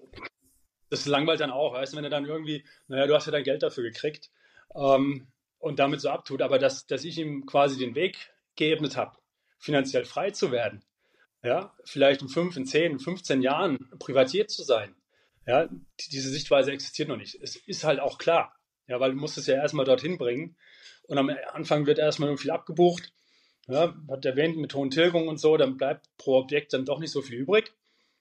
das 0.91 1.07
langweilt 1.07 1.41
dann 1.41 1.51
auch, 1.51 1.74
weißt 1.74 1.93
du, 1.93 1.97
wenn 1.97 2.05
du 2.05 2.11
dann 2.11 2.26
irgendwie, 2.26 2.64
naja, 2.86 3.07
du 3.07 3.14
hast 3.14 3.26
ja 3.26 3.32
dein 3.32 3.45
Geld 3.45 3.62
dafür 3.62 3.84
gekriegt 3.84 4.30
ähm, 4.74 5.28
und 5.59 5.78
damit 5.78 6.01
so 6.01 6.11
abtut, 6.11 6.43
aber 6.43 6.59
dass, 6.59 6.86
dass 6.86 7.05
ich 7.05 7.18
ihm 7.18 7.47
quasi 7.47 7.78
den 7.78 7.95
Weg 7.95 8.16
geebnet 8.57 8.97
habe, 8.97 9.16
finanziell 9.59 10.05
frei 10.05 10.30
zu 10.30 10.51
werden, 10.53 10.82
ja, 11.43 11.74
vielleicht 11.84 12.22
in 12.22 12.28
fünf, 12.28 12.57
in 12.57 12.66
zehn, 12.66 12.93
in 12.93 12.99
15 12.99 13.43
Jahren 13.43 13.78
privatiert 13.99 14.51
zu 14.51 14.62
sein, 14.62 14.95
ja, 15.47 15.66
diese 16.11 16.28
Sichtweise 16.28 16.72
existiert 16.72 17.09
noch 17.09 17.16
nicht. 17.16 17.39
Es 17.41 17.57
ist 17.57 17.84
halt 17.84 18.01
auch 18.01 18.18
klar, 18.18 18.55
ja, 18.86 19.01
weil 19.01 19.12
du 19.12 19.16
musst 19.16 19.39
es 19.39 19.47
ja 19.47 19.55
erstmal 19.55 19.86
dorthin 19.86 20.18
bringen. 20.18 20.57
Und 21.05 21.16
am 21.16 21.30
Anfang 21.53 21.86
wird 21.86 21.99
erstmal 21.99 22.36
viel 22.36 22.51
abgebucht. 22.51 23.12
Ja, 23.66 23.95
hat 24.11 24.24
erwähnt, 24.24 24.57
mit 24.57 24.74
hohen 24.74 24.91
Tilgungen 24.91 25.28
und 25.28 25.39
so, 25.39 25.57
dann 25.57 25.76
bleibt 25.76 26.07
pro 26.16 26.39
Objekt 26.39 26.72
dann 26.72 26.86
doch 26.86 26.99
nicht 26.99 27.11
so 27.11 27.22
viel 27.22 27.39
übrig. 27.39 27.72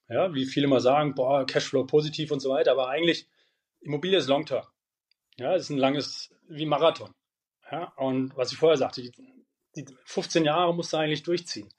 Ja, 0.10 0.34
wie 0.34 0.46
viele 0.46 0.68
immer 0.68 0.80
sagen, 0.80 1.16
boah, 1.16 1.46
Cashflow 1.46 1.86
positiv 1.86 2.32
und 2.32 2.40
so 2.40 2.50
weiter, 2.50 2.72
aber 2.72 2.90
eigentlich 2.90 3.28
Immobilie 3.82 4.18
ist 4.18 4.28
Long-Term. 4.28 4.66
Ja, 5.38 5.56
ist 5.56 5.70
ein 5.70 5.78
langes, 5.78 6.34
wie 6.48 6.66
Marathon. 6.66 7.14
Ja, 7.72 7.92
und 7.98 8.36
was 8.36 8.52
ich 8.52 8.58
vorher 8.58 8.78
sagte, 8.78 9.02
die, 9.02 9.12
die 9.76 9.86
15 10.06 10.46
Jahre 10.46 10.74
musst 10.74 10.94
du 10.94 10.98
eigentlich 10.98 11.24
durchziehen. 11.24 11.70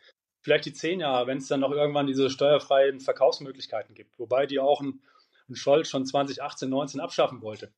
Vielleicht 0.43 0.67
die 0.67 0.73
10 0.73 1.01
Jahre, 1.01 1.27
wenn 1.27 1.39
es 1.39 1.49
dann 1.49 1.61
noch 1.61 1.73
irgendwann 1.73 2.07
diese 2.07 2.31
steuerfreien 2.31 3.01
Verkaufsmöglichkeiten 3.01 3.95
gibt. 3.95 4.19
Wobei 4.19 4.47
die 4.47 4.61
auch 4.61 4.81
ein, 4.81 5.01
ein 5.49 5.57
Scholz 5.57 5.89
schon 5.89 6.07
2018, 6.07 6.69
19 6.69 7.01
abschaffen 7.01 7.43
wollte. 7.43 7.73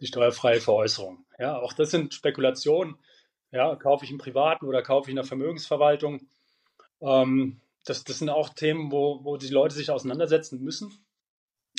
Die 0.00 0.06
steuerfreie 0.06 0.60
Veräußerung. 0.60 1.24
Ja, 1.38 1.58
auch 1.58 1.72
das 1.72 1.90
sind 1.90 2.14
Spekulationen. 2.14 2.96
Ja, 3.50 3.74
kaufe 3.76 4.04
ich 4.04 4.10
im 4.10 4.18
Privaten 4.18 4.66
oder 4.66 4.82
kaufe 4.82 5.08
ich 5.08 5.12
in 5.12 5.16
der 5.16 5.24
Vermögensverwaltung? 5.24 6.28
Ähm, 7.00 7.60
das, 7.86 8.04
das 8.04 8.18
sind 8.18 8.28
auch 8.28 8.50
Themen, 8.50 8.92
wo, 8.92 9.24
wo 9.24 9.36
die 9.36 9.48
Leute 9.48 9.74
sich 9.74 9.90
auseinandersetzen 9.90 10.62
müssen 10.62 10.92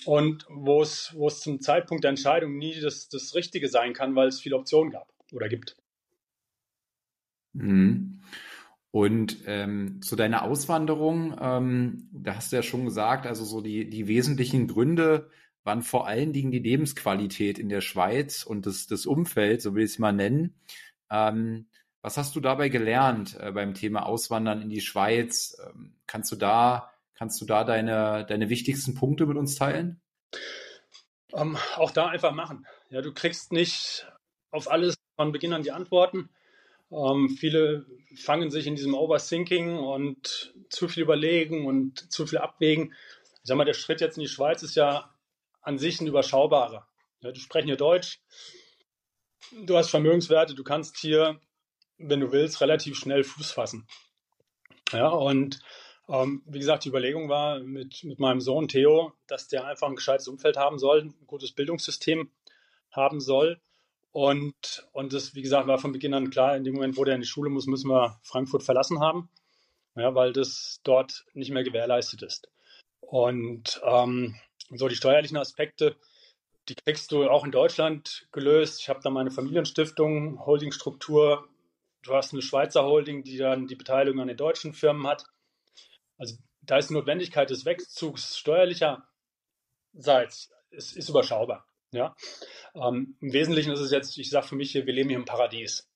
und 0.05 0.45
wo 0.49 0.81
es, 0.81 1.13
wo 1.15 1.27
es 1.27 1.41
zum 1.41 1.61
Zeitpunkt 1.61 2.03
der 2.03 2.09
Entscheidung 2.09 2.57
nie 2.57 2.79
das, 2.79 3.09
das 3.09 3.35
Richtige 3.35 3.69
sein 3.69 3.93
kann, 3.93 4.15
weil 4.15 4.27
es 4.27 4.39
viele 4.39 4.57
Optionen 4.57 4.91
gab 4.91 5.07
oder 5.31 5.49
gibt. 5.49 5.75
Mhm. 7.53 8.21
Und 8.91 9.43
ähm, 9.45 10.01
zu 10.01 10.15
deiner 10.15 10.43
Auswanderung, 10.43 11.37
ähm, 11.39 12.09
da 12.11 12.35
hast 12.35 12.51
du 12.51 12.55
ja 12.55 12.63
schon 12.63 12.85
gesagt, 12.85 13.27
also 13.27 13.43
so 13.43 13.61
die, 13.61 13.89
die 13.89 14.07
wesentlichen 14.07 14.67
Gründe 14.67 15.29
waren 15.63 15.81
vor 15.81 16.07
allen 16.07 16.31
Dingen 16.31 16.51
die 16.51 16.59
Lebensqualität 16.59 17.59
in 17.59 17.67
der 17.67 17.81
Schweiz 17.81 18.43
und 18.43 18.65
das, 18.65 18.87
das 18.87 19.05
Umfeld, 19.05 19.61
so 19.61 19.75
will 19.75 19.83
ich 19.83 19.91
es 19.91 19.99
mal 19.99 20.13
nennen. 20.13 20.55
Ähm, 21.11 21.67
was 22.07 22.15
hast 22.15 22.37
du 22.37 22.39
dabei 22.39 22.69
gelernt 22.69 23.35
äh, 23.37 23.51
beim 23.51 23.73
Thema 23.73 24.05
Auswandern 24.05 24.61
in 24.61 24.69
die 24.69 24.79
Schweiz? 24.79 25.57
Ähm, 25.61 25.93
kannst 26.07 26.31
du 26.31 26.37
da, 26.37 26.89
kannst 27.15 27.41
du 27.41 27.45
da 27.45 27.65
deine, 27.65 28.25
deine 28.25 28.47
wichtigsten 28.47 28.95
Punkte 28.95 29.25
mit 29.25 29.35
uns 29.35 29.55
teilen? 29.55 29.99
Ähm, 31.33 31.57
auch 31.75 31.91
da 31.91 32.07
einfach 32.07 32.31
machen. 32.31 32.65
Ja, 32.89 33.01
du 33.01 33.13
kriegst 33.13 33.51
nicht 33.51 34.07
auf 34.51 34.71
alles 34.71 34.95
von 35.17 35.33
Beginn 35.33 35.51
an 35.51 35.63
die 35.63 35.73
Antworten. 35.73 36.29
Ähm, 36.91 37.27
viele 37.27 37.85
fangen 38.15 38.51
sich 38.51 38.67
in 38.67 38.77
diesem 38.77 38.93
Overthinking 38.93 39.77
und 39.77 40.55
zu 40.69 40.87
viel 40.87 41.03
überlegen 41.03 41.65
und 41.65 42.09
zu 42.09 42.25
viel 42.25 42.37
abwägen. 42.37 42.93
Ich 43.33 43.49
sag 43.49 43.57
mal, 43.57 43.65
der 43.65 43.73
Schritt 43.73 43.99
jetzt 43.99 44.15
in 44.15 44.23
die 44.23 44.29
Schweiz 44.29 44.63
ist 44.63 44.77
ja 44.77 45.13
an 45.61 45.77
sich 45.77 45.99
ein 45.99 46.07
überschaubarer. 46.07 46.87
Ja, 47.19 47.33
du 47.33 47.39
sprechen 47.41 47.67
hier 47.67 47.75
Deutsch, 47.75 48.21
du 49.65 49.75
hast 49.75 49.89
Vermögenswerte, 49.89 50.55
du 50.55 50.63
kannst 50.63 50.95
hier 50.99 51.41
wenn 51.97 52.19
du 52.19 52.31
willst, 52.31 52.61
relativ 52.61 52.97
schnell 52.97 53.23
Fuß 53.23 53.51
fassen. 53.51 53.87
Ja, 54.91 55.09
und 55.09 55.59
ähm, 56.09 56.41
wie 56.45 56.59
gesagt, 56.59 56.85
die 56.85 56.89
Überlegung 56.89 57.27
war 57.27 57.59
mit, 57.59 58.03
mit 58.03 58.19
meinem 58.19 58.39
Sohn 58.39 58.67
Theo, 58.67 59.13
dass 59.27 59.47
der 59.47 59.65
einfach 59.65 59.87
ein 59.87 59.95
gescheites 59.95 60.27
Umfeld 60.27 60.57
haben 60.57 60.79
soll, 60.79 61.01
ein 61.01 61.27
gutes 61.27 61.51
Bildungssystem 61.51 62.31
haben 62.91 63.19
soll. 63.19 63.59
Und, 64.11 64.87
und 64.93 65.13
das, 65.13 65.35
wie 65.35 65.41
gesagt, 65.41 65.67
war 65.67 65.77
von 65.77 65.91
Beginn 65.91 66.13
an 66.13 66.29
klar, 66.29 66.55
in 66.55 66.63
dem 66.63 66.75
Moment, 66.75 66.97
wo 66.97 67.03
der 67.03 67.15
in 67.15 67.21
die 67.21 67.27
Schule 67.27 67.49
muss, 67.49 67.67
müssen 67.67 67.89
wir 67.89 68.19
Frankfurt 68.23 68.63
verlassen 68.63 68.99
haben, 68.99 69.29
ja, 69.95 70.15
weil 70.15 70.33
das 70.33 70.79
dort 70.83 71.25
nicht 71.33 71.51
mehr 71.51 71.63
gewährleistet 71.63 72.21
ist. 72.23 72.49
Und 73.01 73.79
ähm, 73.83 74.35
so 74.69 74.87
die 74.87 74.95
steuerlichen 74.95 75.37
Aspekte, 75.37 75.95
die 76.69 76.75
kriegst 76.75 77.11
du 77.11 77.29
auch 77.29 77.45
in 77.45 77.51
Deutschland 77.51 78.27
gelöst. 78.31 78.81
Ich 78.81 78.89
habe 78.89 79.01
da 79.03 79.09
meine 79.09 79.31
Familienstiftung, 79.31 80.43
Holdingstruktur 80.45 81.47
Du 82.07 82.13
hast 82.13 82.33
eine 82.33 82.41
Schweizer 82.41 82.83
Holding, 82.83 83.23
die 83.23 83.37
dann 83.37 83.67
die 83.67 83.75
Beteiligung 83.75 84.21
an 84.21 84.29
den 84.29 84.37
deutschen 84.37 84.73
Firmen 84.73 85.05
hat. 85.05 85.25
Also 86.17 86.37
da 86.61 86.77
ist 86.77 86.89
die 86.89 86.93
Notwendigkeit 86.93 87.49
des 87.49 87.65
Wegzugs 87.65 88.37
steuerlicherseits 88.37 90.53
ist, 90.71 90.95
ist 90.95 91.09
überschaubar. 91.09 91.65
Ja? 91.91 92.15
Ähm, 92.75 93.17
Im 93.19 93.33
Wesentlichen 93.33 93.71
ist 93.71 93.81
es 93.81 93.91
jetzt, 93.91 94.17
ich 94.17 94.29
sage 94.29 94.47
für 94.47 94.55
mich 94.55 94.71
hier, 94.71 94.85
wir 94.85 94.93
leben 94.93 95.09
hier 95.09 95.17
im 95.17 95.25
Paradies. 95.25 95.89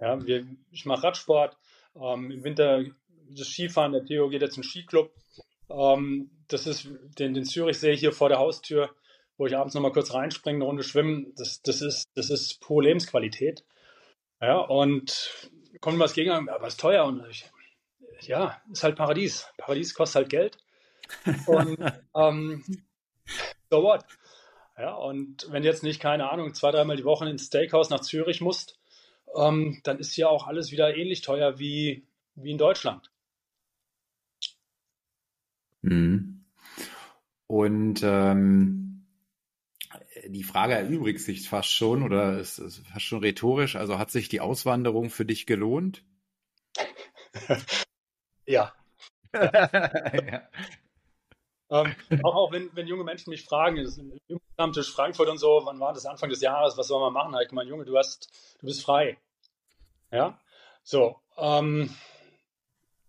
Ja, 0.00 0.24
wir, 0.26 0.46
ich 0.70 0.84
mache 0.84 1.04
Radsport, 1.04 1.56
ähm, 1.94 2.30
im 2.30 2.44
Winter 2.44 2.84
das 3.30 3.48
Skifahren, 3.48 3.92
der 3.92 4.04
Theo 4.04 4.28
geht 4.28 4.42
jetzt 4.42 4.56
in 4.56 4.62
den 4.62 4.68
Skiclub. 4.68 5.12
Ähm, 5.70 6.30
das 6.48 6.66
ist 6.66 6.88
den, 7.18 7.34
den 7.34 7.44
Zürichsee 7.44 7.96
hier 7.96 8.12
vor 8.12 8.28
der 8.28 8.38
Haustür, 8.38 8.90
wo 9.36 9.46
ich 9.46 9.56
abends 9.56 9.74
nochmal 9.74 9.92
kurz 9.92 10.12
reinspringe, 10.12 10.58
eine 10.58 10.64
Runde 10.64 10.82
schwimmen. 10.82 11.32
Das, 11.36 11.62
das, 11.62 11.82
ist, 11.82 12.08
das 12.14 12.30
ist 12.30 12.60
pure 12.60 12.84
Lebensqualität. 12.84 13.64
Ja, 14.40 14.58
und 14.58 15.50
kommt 15.80 15.98
was 15.98 16.12
gegen, 16.12 16.48
aber 16.48 16.66
ist 16.66 16.80
teuer. 16.80 17.04
Und 17.04 17.26
ich, 17.28 17.50
ja, 18.20 18.60
ist 18.70 18.82
halt 18.82 18.96
Paradies. 18.96 19.46
Paradies 19.56 19.94
kostet 19.94 20.16
halt 20.16 20.28
Geld. 20.30 20.58
Und 21.46 21.78
ähm, 22.16 22.64
so 23.70 23.82
what? 23.82 24.04
Ja, 24.78 24.94
und 24.94 25.50
wenn 25.50 25.64
jetzt 25.64 25.82
nicht, 25.82 26.00
keine 26.00 26.30
Ahnung, 26.30 26.52
zwei, 26.52 26.70
dreimal 26.70 26.96
die 26.96 27.04
Woche 27.04 27.28
ins 27.28 27.46
Steakhouse 27.46 27.88
nach 27.88 28.00
Zürich 28.00 28.40
musst, 28.40 28.78
ähm, 29.34 29.80
dann 29.84 29.98
ist 29.98 30.16
ja 30.16 30.28
auch 30.28 30.46
alles 30.46 30.70
wieder 30.70 30.94
ähnlich 30.94 31.22
teuer 31.22 31.58
wie, 31.58 32.06
wie 32.34 32.50
in 32.50 32.58
Deutschland. 32.58 33.10
Mhm. 35.80 36.44
Und 37.46 38.02
ähm, 38.02 38.95
die 40.26 40.42
Frage 40.42 40.74
erübrigt 40.74 41.20
sich 41.20 41.48
fast 41.48 41.70
schon 41.70 42.02
oder 42.02 42.38
ist, 42.38 42.58
ist 42.58 42.86
fast 42.86 43.04
schon 43.04 43.20
rhetorisch. 43.20 43.76
Also 43.76 43.98
hat 43.98 44.10
sich 44.10 44.28
die 44.28 44.40
Auswanderung 44.40 45.10
für 45.10 45.24
dich 45.24 45.46
gelohnt? 45.46 46.04
ja. 48.46 48.72
ja. 49.34 50.48
Ähm, 51.68 51.96
auch, 52.22 52.34
auch 52.34 52.52
wenn, 52.52 52.70
wenn 52.74 52.86
junge 52.86 53.04
Menschen 53.04 53.30
mich 53.30 53.44
fragen, 53.44 53.76
im 53.76 54.40
Stammtisch 54.52 54.92
Frankfurt 54.92 55.28
und 55.28 55.38
so, 55.38 55.62
wann 55.64 55.80
war 55.80 55.92
das 55.92 56.06
Anfang 56.06 56.30
des 56.30 56.40
Jahres, 56.40 56.78
was 56.78 56.86
soll 56.86 57.00
man 57.00 57.12
machen? 57.12 57.34
Ich 57.44 57.52
meine, 57.52 57.68
Junge, 57.68 57.84
du 57.84 57.96
hast, 57.98 58.30
du 58.60 58.66
bist 58.66 58.84
frei. 58.84 59.18
Ja. 60.12 60.40
So, 60.84 61.20
ähm, 61.36 61.92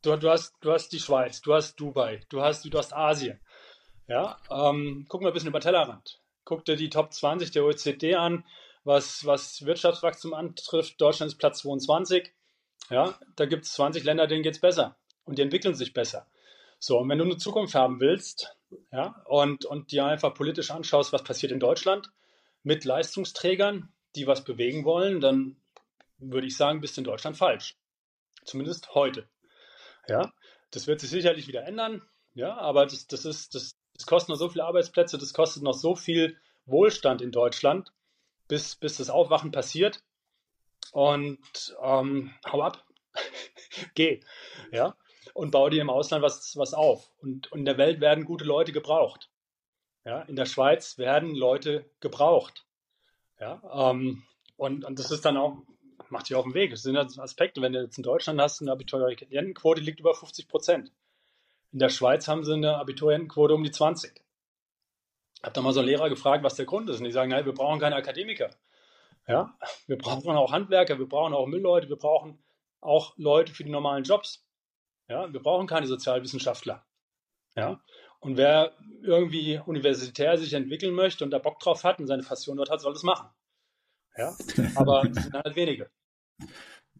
du, 0.01 0.15
du, 0.17 0.29
hast, 0.29 0.55
du 0.61 0.71
hast 0.71 0.89
die 0.89 0.99
Schweiz, 0.99 1.41
du 1.41 1.53
hast 1.53 1.75
Dubai, 1.75 2.21
du 2.29 2.41
hast 2.41 2.63
Südostasien. 2.63 3.39
Ja, 4.07 4.37
ähm, 4.49 5.05
gucken 5.07 5.25
wir 5.25 5.31
ein 5.31 5.33
bisschen 5.33 5.49
über 5.49 5.59
Tellerrand 5.59 6.19
guck 6.47 6.63
dir 6.63 6.77
die 6.77 6.89
Top 6.89 7.13
20 7.13 7.51
der 7.51 7.65
OECD 7.65 8.15
an, 8.15 8.45
was, 8.85 9.25
was 9.25 9.65
Wirtschaftswachstum 9.65 10.33
antrifft. 10.33 10.99
Deutschland 10.99 11.33
ist 11.33 11.37
Platz 11.37 11.59
22. 11.59 12.33
Ja, 12.89 13.19
da 13.35 13.45
gibt 13.45 13.65
es 13.65 13.73
20 13.73 14.05
Länder, 14.05 14.27
denen 14.27 14.43
geht 14.43 14.55
es 14.55 14.61
besser 14.61 14.97
und 15.25 15.37
die 15.37 15.41
entwickeln 15.41 15.75
sich 15.75 15.93
besser. 15.93 16.25
So, 16.79 16.99
und 16.99 17.09
wenn 17.09 17.17
du 17.17 17.25
eine 17.25 17.35
Zukunft 17.35 17.75
haben 17.75 17.99
willst, 17.99 18.55
ja, 18.93 19.21
und, 19.25 19.65
und 19.65 19.91
dir 19.91 20.05
einfach 20.05 20.33
politisch 20.33 20.71
anschaust, 20.71 21.11
was 21.11 21.23
passiert 21.23 21.51
in 21.51 21.59
Deutschland 21.59 22.11
mit 22.63 22.85
Leistungsträgern, 22.85 23.91
die 24.15 24.25
was 24.25 24.45
bewegen 24.45 24.85
wollen, 24.85 25.19
dann 25.19 25.57
würde 26.17 26.47
ich 26.47 26.55
sagen, 26.55 26.79
bist 26.79 26.95
du 26.95 27.01
in 27.01 27.05
Deutschland 27.05 27.35
falsch. 27.35 27.75
Zumindest 28.45 28.95
heute. 28.95 29.27
Ja, 30.07 30.31
das 30.71 30.87
wird 30.87 31.01
sich 31.01 31.09
sicherlich 31.09 31.49
wieder 31.49 31.65
ändern. 31.65 32.01
Ja, 32.35 32.55
aber 32.55 32.85
das, 32.85 33.07
das 33.07 33.25
ist, 33.25 33.53
das, 33.53 33.77
das 33.97 34.05
kostet 34.05 34.29
noch 34.29 34.37
so 34.37 34.49
viele 34.49 34.65
Arbeitsplätze, 34.65 35.17
das 35.17 35.33
kostet 35.33 35.63
noch 35.63 35.73
so 35.73 35.95
viel 35.95 36.37
Wohlstand 36.65 37.21
in 37.21 37.31
Deutschland, 37.31 37.91
bis, 38.47 38.75
bis 38.75 38.97
das 38.97 39.09
Aufwachen 39.09 39.51
passiert. 39.51 40.03
Und 40.91 41.75
ähm, 41.81 42.33
hau 42.49 42.61
ab, 42.61 42.85
geh, 43.95 44.21
ja, 44.71 44.95
und 45.33 45.51
bau 45.51 45.69
dir 45.69 45.81
im 45.81 45.89
Ausland 45.89 46.23
was, 46.23 46.55
was 46.57 46.73
auf. 46.73 47.11
Und, 47.19 47.51
und 47.51 47.59
in 47.59 47.65
der 47.65 47.77
Welt 47.77 47.99
werden 47.99 48.25
gute 48.25 48.45
Leute 48.45 48.71
gebraucht. 48.71 49.29
Ja, 50.05 50.21
in 50.21 50.35
der 50.35 50.45
Schweiz 50.45 50.97
werden 50.97 51.35
Leute 51.35 51.89
gebraucht. 51.99 52.65
Ja, 53.39 53.61
ähm, 53.73 54.23
und, 54.55 54.85
und 54.85 54.97
das 54.97 55.11
ist 55.11 55.25
dann 55.25 55.37
auch, 55.37 55.57
macht 56.09 56.29
dich 56.29 56.35
auf 56.35 56.45
den 56.45 56.53
Weg. 56.53 56.71
Das 56.71 56.83
sind 56.83 56.97
Aspekte, 56.97 57.61
wenn 57.61 57.73
du 57.73 57.81
jetzt 57.81 57.97
in 57.97 58.03
Deutschland 58.03 58.39
hast, 58.39 58.61
eine 58.61 58.71
Abiturientenquote 58.71 59.81
liegt 59.81 59.99
über 59.99 60.13
50 60.13 60.47
Prozent. 60.47 60.91
In 61.77 61.79
der 61.79 61.89
Schweiz 61.89 62.27
haben 62.27 62.43
sie 62.43 62.55
eine 62.55 62.77
Abiturientenquote 62.77 63.53
um 63.53 63.63
die 63.63 63.69
20. 63.69 64.19
Ich 65.35 65.43
habe 65.43 65.53
da 65.53 65.61
mal 65.61 65.73
so 65.73 65.81
einen 65.81 65.89
Lehrer 65.89 66.09
gefragt, 66.09 66.43
was 66.43 66.55
der 66.55 66.65
Grund 66.65 66.89
ist. 66.89 66.97
Und 66.97 67.03
die 67.03 67.11
sagen, 67.11 67.29
nein, 67.29 67.45
wir 67.45 67.53
brauchen 67.53 67.79
keine 67.79 67.95
Akademiker. 67.95 68.49
Ja, 69.27 69.55
wir 69.85 69.99
brauchen 69.99 70.35
auch 70.35 70.51
Handwerker, 70.51 70.97
wir 70.97 71.07
brauchen 71.07 71.35
auch 71.35 71.45
Müllleute, 71.45 71.87
wir 71.87 71.97
brauchen 71.97 72.43
auch 72.81 73.13
Leute 73.17 73.53
für 73.53 73.63
die 73.63 73.69
normalen 73.69 74.05
Jobs. 74.05 74.43
Ja, 75.07 75.31
wir 75.31 75.39
brauchen 75.39 75.67
keine 75.67 75.85
Sozialwissenschaftler. 75.85 76.83
Ja, 77.55 77.79
und 78.21 78.37
wer 78.37 78.73
irgendwie 79.03 79.61
universitär 79.63 80.35
sich 80.39 80.53
entwickeln 80.53 80.95
möchte 80.95 81.23
und 81.23 81.29
da 81.29 81.37
Bock 81.37 81.59
drauf 81.59 81.83
hat 81.83 81.99
und 81.99 82.07
seine 82.07 82.23
Passion 82.23 82.57
dort 82.57 82.71
hat, 82.71 82.81
soll 82.81 82.93
das 82.93 83.03
machen. 83.03 83.29
Ja, 84.15 84.35
aber 84.73 85.03
es 85.03 85.21
sind 85.21 85.33
halt 85.35 85.55
wenige. 85.55 85.91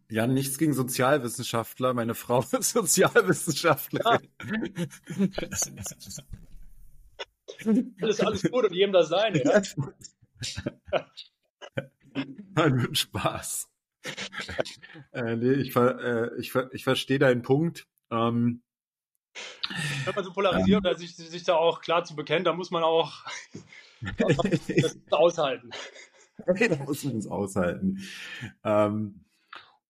Ja, 0.10 0.26
nichts 0.26 0.58
gegen 0.58 0.74
Sozialwissenschaftler. 0.74 1.94
Meine 1.94 2.16
Frau 2.16 2.40
ist 2.52 2.72
Sozialwissenschaftlerin. 2.72 4.30
Alles, 8.02 8.20
alles 8.20 8.44
gut 8.44 8.66
und 8.66 8.74
jedem 8.74 8.92
das 8.92 9.08
seine, 9.10 9.44
ja? 9.44 9.62
Nein, 12.56 12.94
Spaß. 12.94 13.68
äh, 15.14 15.36
nee, 15.36 15.54
ich, 15.54 15.74
ver, 15.74 16.00
äh, 16.00 16.40
ich, 16.40 16.52
ver, 16.52 16.70
ich 16.74 16.84
verstehe 16.84 17.20
deinen 17.20 17.42
Punkt. 17.42 17.88
Ähm, 18.12 18.62
Wenn 20.06 20.14
man 20.14 20.24
so 20.24 20.34
polarisiert 20.34 20.80
oder 20.80 20.96
sich, 20.96 21.16
sich 21.16 21.44
da 21.44 21.56
auch 21.56 21.82
klar 21.82 22.04
zu 22.04 22.16
bekennen, 22.16 22.46
da 22.46 22.54
muss 22.54 22.70
man 22.70 22.84
auch 22.84 23.26
das 24.18 24.98
aushalten. 25.12 25.72
da 26.46 26.76
muss 26.84 27.04
man 27.06 27.18
es 27.18 27.28
aushalten. 27.28 28.04
Ähm, 28.64 29.26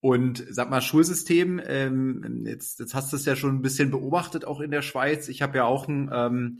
und 0.07 0.45
sag 0.49 0.69
mal, 0.69 0.79
Schulsystem, 0.79 1.61
ähm, 1.67 2.45
jetzt, 2.47 2.79
jetzt 2.79 2.93
hast 2.93 3.11
du 3.11 3.17
es 3.17 3.25
ja 3.25 3.35
schon 3.35 3.57
ein 3.57 3.61
bisschen 3.61 3.91
beobachtet, 3.91 4.45
auch 4.45 4.61
in 4.61 4.71
der 4.71 4.81
Schweiz. 4.81 5.27
Ich 5.27 5.41
habe 5.41 5.57
ja 5.57 5.65
auch 5.65 5.89
einen 5.89 6.09
ähm, 6.13 6.59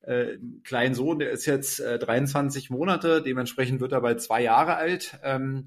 äh, 0.00 0.38
kleinen 0.64 0.94
Sohn, 0.94 1.18
der 1.18 1.30
ist 1.30 1.44
jetzt 1.44 1.80
äh, 1.80 1.98
23 1.98 2.70
Monate, 2.70 3.20
dementsprechend 3.20 3.82
wird 3.82 3.92
er 3.92 4.00
bald 4.00 4.22
zwei 4.22 4.42
Jahre 4.42 4.76
alt. 4.76 5.18
Ähm, 5.22 5.66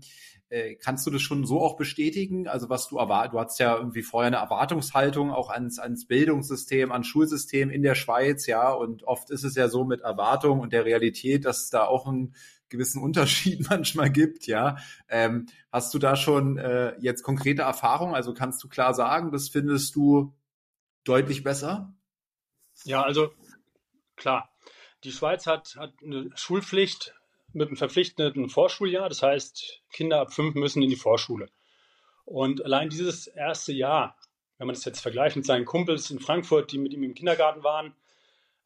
äh, 0.50 0.74
kannst 0.74 1.06
du 1.06 1.12
das 1.12 1.22
schon 1.22 1.46
so 1.46 1.62
auch 1.62 1.78
bestätigen? 1.78 2.48
Also 2.48 2.72
was 2.72 2.88
du 2.88 2.98
erwartest, 2.98 3.34
du 3.36 3.40
hast 3.40 3.60
ja 3.60 3.78
irgendwie 3.78 4.02
vorher 4.02 4.30
eine 4.30 4.38
Erwartungshaltung 4.38 5.30
auch 5.30 5.52
ans, 5.52 5.78
ans 5.78 6.08
Bildungssystem, 6.08 6.92
ans 6.92 7.06
Schulsystem 7.06 7.70
in 7.70 7.84
der 7.84 7.94
Schweiz, 7.94 8.48
ja, 8.48 8.72
und 8.72 9.04
oft 9.04 9.30
ist 9.30 9.44
es 9.44 9.54
ja 9.54 9.68
so 9.68 9.86
mit 9.86 10.02
Erwartung 10.02 10.62
und 10.62 10.74
der 10.74 10.86
Realität, 10.86 11.46
dass 11.46 11.70
da 11.70 11.86
auch 11.86 12.08
ein 12.08 12.34
gewissen 12.74 13.02
Unterschied 13.02 13.66
manchmal 13.70 14.12
gibt, 14.12 14.48
ja. 14.48 14.78
Ähm, 15.08 15.48
hast 15.72 15.94
du 15.94 16.00
da 16.00 16.16
schon 16.16 16.58
äh, 16.58 16.96
jetzt 17.00 17.24
konkrete 17.24 17.62
Erfahrungen? 17.62 18.16
Also 18.16 18.34
kannst 18.34 18.62
du 18.64 18.68
klar 18.68 18.94
sagen, 18.94 19.32
das 19.32 19.48
findest 19.48 19.96
du 19.96 20.34
deutlich 21.06 21.44
besser? 21.44 21.94
Ja, 22.84 23.04
also 23.04 23.32
klar. 24.16 24.50
Die 25.04 25.12
Schweiz 25.12 25.46
hat, 25.46 25.76
hat 25.78 25.94
eine 26.04 26.30
Schulpflicht 26.36 27.14
mit 27.52 27.68
einem 27.68 27.78
verpflichtenden 27.78 28.50
Vorschuljahr. 28.50 29.08
Das 29.08 29.22
heißt, 29.22 29.82
Kinder 29.92 30.20
ab 30.22 30.34
fünf 30.34 30.56
müssen 30.56 30.82
in 30.82 30.90
die 30.90 30.96
Vorschule. 30.96 31.50
Und 32.26 32.66
allein 32.66 32.90
dieses 32.90 33.28
erste 33.28 33.74
Jahr, 33.74 34.18
wenn 34.58 34.66
man 34.68 34.76
das 34.76 34.86
jetzt 34.86 35.02
vergleicht 35.02 35.36
mit 35.36 35.46
seinen 35.46 35.66
Kumpels 35.66 36.10
in 36.10 36.20
Frankfurt, 36.20 36.72
die 36.72 36.78
mit 36.78 36.94
ihm 36.94 37.04
im 37.04 37.14
Kindergarten 37.14 37.64
waren, 37.64 37.94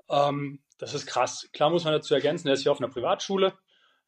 ähm, 0.09 0.59
das 0.77 0.93
ist 0.93 1.07
krass. 1.07 1.49
Klar 1.53 1.71
muss 1.71 1.83
man 1.83 1.93
dazu 1.93 2.13
ergänzen, 2.13 2.47
er 2.47 2.53
ist 2.53 2.61
hier 2.61 2.71
auf 2.71 2.79
einer 2.79 2.91
Privatschule 2.91 3.57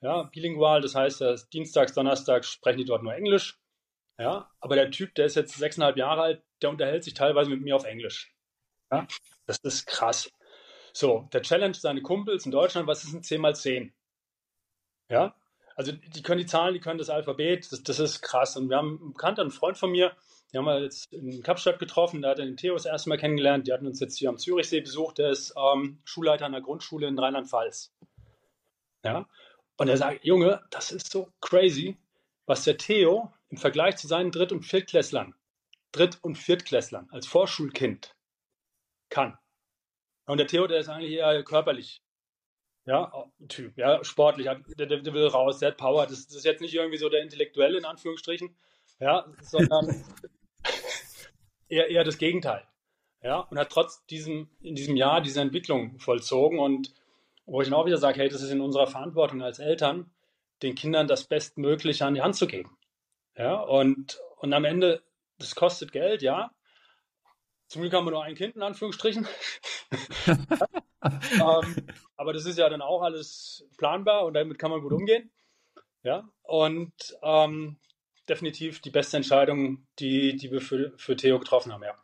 ja, 0.02 0.24
bilingual, 0.24 0.82
das 0.82 0.96
heißt, 0.96 1.22
dass 1.22 1.50
dienstags, 1.50 1.94
donnerstags 1.94 2.50
sprechen 2.50 2.78
die 2.78 2.86
dort 2.86 3.04
nur 3.04 3.14
Englisch. 3.14 3.60
Ja, 4.18 4.52
aber 4.60 4.76
der 4.76 4.92
Typ, 4.92 5.16
der 5.16 5.26
ist 5.26 5.36
jetzt 5.36 5.58
sechseinhalb 5.58 5.98
Jahre 5.98 6.22
alt, 6.22 6.44
der 6.62 6.70
unterhält 6.70 7.04
sich 7.04 7.14
teilweise 7.14 7.50
mit 7.50 7.62
mir 7.62 7.76
auf 7.76 7.86
Englisch. 7.86 8.34
Ja, 8.92 9.08
das 9.46 9.60
ist 9.60 9.86
krass. 9.88 10.30
So, 10.94 11.30
der 11.32 11.42
Challenge 11.42 11.76
seine 11.76 12.02
Kumpels 12.02 12.46
in 12.46 12.52
Deutschland, 12.52 12.88
was 12.88 13.04
ist 13.04 13.14
ein 13.14 13.24
10 13.24 13.42
mal 13.42 13.56
10? 13.56 13.94
Ja, 15.10 15.36
also 15.76 15.94
die 15.94 16.22
können 16.22 16.40
die 16.40 16.46
Zahlen, 16.46 16.74
die 16.74 16.82
können 16.82 16.98
das 16.98 17.10
Alphabet, 17.10 17.72
das, 17.72 17.84
das 17.84 18.00
ist 18.00 18.22
krass. 18.22 18.58
Und 18.58 18.70
wir 18.70 18.78
haben 18.78 19.00
einen 19.00 19.14
Bekannten, 19.14 19.42
einen 19.42 19.52
Freund 19.52 19.78
von 19.78 19.92
mir, 19.92 20.12
die 20.52 20.58
haben 20.58 20.66
wir 20.66 20.82
jetzt 20.82 21.14
in 21.14 21.42
Kapstadt 21.42 21.80
getroffen, 21.80 22.22
da 22.22 22.32
hat 22.32 22.40
er 22.40 22.46
den 22.46 22.58
Theo 22.58 22.74
das 22.74 22.86
erste 22.86 23.08
Mal 23.08 23.18
kennengelernt, 23.18 23.68
die 23.68 23.72
hatten 23.72 23.88
uns 23.88 24.00
jetzt 24.00 24.18
hier 24.18 24.28
am 24.28 24.38
Zürichsee 24.38 24.82
besucht, 24.82 25.20
der 25.20 25.30
ist 25.30 25.54
ähm, 25.56 26.02
Schulleiter 26.04 26.46
einer 26.46 26.62
Grundschule 26.62 27.08
in 27.08 27.18
Rheinland-Pfalz. 27.18 27.94
Ja, 29.06 29.26
und 29.80 29.88
er 29.88 29.96
sagt, 29.96 30.26
Junge, 30.26 30.62
das 30.72 30.92
ist 30.92 31.10
so 31.10 31.32
crazy, 31.40 31.98
was 32.46 32.66
der 32.66 32.78
Theo 32.78 33.32
im 33.48 33.58
Vergleich 33.58 33.96
zu 33.96 34.08
seinen 34.08 34.30
Dritt- 34.32 34.52
und 34.52 34.64
Viertklässlern, 34.64 35.34
Dritt- 35.94 36.20
und 36.22 36.38
Viertklässlern 36.38 37.08
als 37.12 37.28
Vorschulkind 37.28 38.14
kann. 39.10 39.38
Und 40.26 40.38
der 40.38 40.48
Theo, 40.48 40.68
der 40.68 40.80
ist 40.80 40.90
eigentlich 40.90 41.14
eher 41.14 41.44
körperlich, 41.44 42.02
ja, 42.86 43.32
Typ, 43.48 43.78
ja, 43.78 44.04
sportlich, 44.04 44.48
der, 44.78 44.86
der, 44.88 45.14
will 45.14 45.28
raus, 45.28 45.60
der 45.60 45.70
hat 45.70 45.78
Power. 45.78 46.06
Das, 46.08 46.28
das, 46.28 46.36
ist 46.36 46.46
jetzt 46.46 46.62
nicht 46.62 46.74
irgendwie 46.74 46.98
so 46.98 47.08
der 47.08 47.22
Intellektuelle 47.22 47.78
in 47.78 47.86
Anführungsstrichen, 47.86 48.54
ja, 49.00 49.32
sondern 49.42 50.04
eher, 51.70 51.88
eher 51.88 52.04
das 52.04 52.18
Gegenteil. 52.18 52.68
Ja, 53.24 53.40
und 53.40 53.58
hat 53.58 53.70
trotz 53.70 54.06
diesem, 54.08 54.50
in 54.60 54.76
diesem 54.76 54.98
Jahr 54.98 55.22
diese 55.22 55.40
Entwicklung 55.40 56.00
vollzogen 56.00 56.60
und 56.60 56.94
wo 57.50 57.62
ich 57.62 57.68
dann 57.68 57.78
auch 57.78 57.86
wieder 57.86 57.98
sage, 57.98 58.20
hey, 58.20 58.30
das 58.30 58.42
ist 58.42 58.52
in 58.52 58.62
unserer 58.62 58.88
Verantwortung 58.88 59.42
als 59.42 59.60
Eltern, 59.60 60.12
den 60.62 60.76
Kindern 60.76 61.08
das 61.08 61.24
Bestmögliche 61.24 62.06
an 62.06 62.14
die 62.14 62.22
Hand 62.22 62.36
zu 62.36 62.48
geben. 62.48 62.78
Ja, 63.36 63.56
und, 63.56 64.20
und 64.38 64.54
am 64.54 64.66
Ende, 64.66 65.02
das 65.38 65.56
kostet 65.56 65.92
Geld, 65.92 66.22
ja. 66.22 66.52
Zum 67.68 67.82
Glück 67.82 67.94
haben 67.94 68.06
wir 68.06 68.12
nur 68.12 68.24
ein 68.24 68.36
Kind, 68.36 68.56
in 68.56 68.62
Anführungsstrichen. 68.62 69.28
ähm, 70.26 71.88
aber 72.18 72.34
das 72.34 72.46
ist 72.46 72.58
ja 72.58 72.70
dann 72.70 72.82
auch 72.82 73.02
alles 73.02 73.66
planbar 73.78 74.26
und 74.26 74.34
damit 74.34 74.60
kann 74.60 74.72
man 74.72 74.82
gut 74.82 74.94
umgehen. 74.94 75.32
Ja, 76.04 76.30
und 76.44 76.94
ähm, 77.24 77.78
definitiv 78.28 78.82
die 78.82 78.92
beste 78.92 79.18
Entscheidung, 79.18 79.88
die, 80.00 80.36
die 80.36 80.52
wir 80.52 80.62
für, 80.62 80.94
für 80.98 81.16
Theo 81.16 81.40
getroffen 81.40 81.74
haben, 81.74 81.84
ja. 81.84 81.96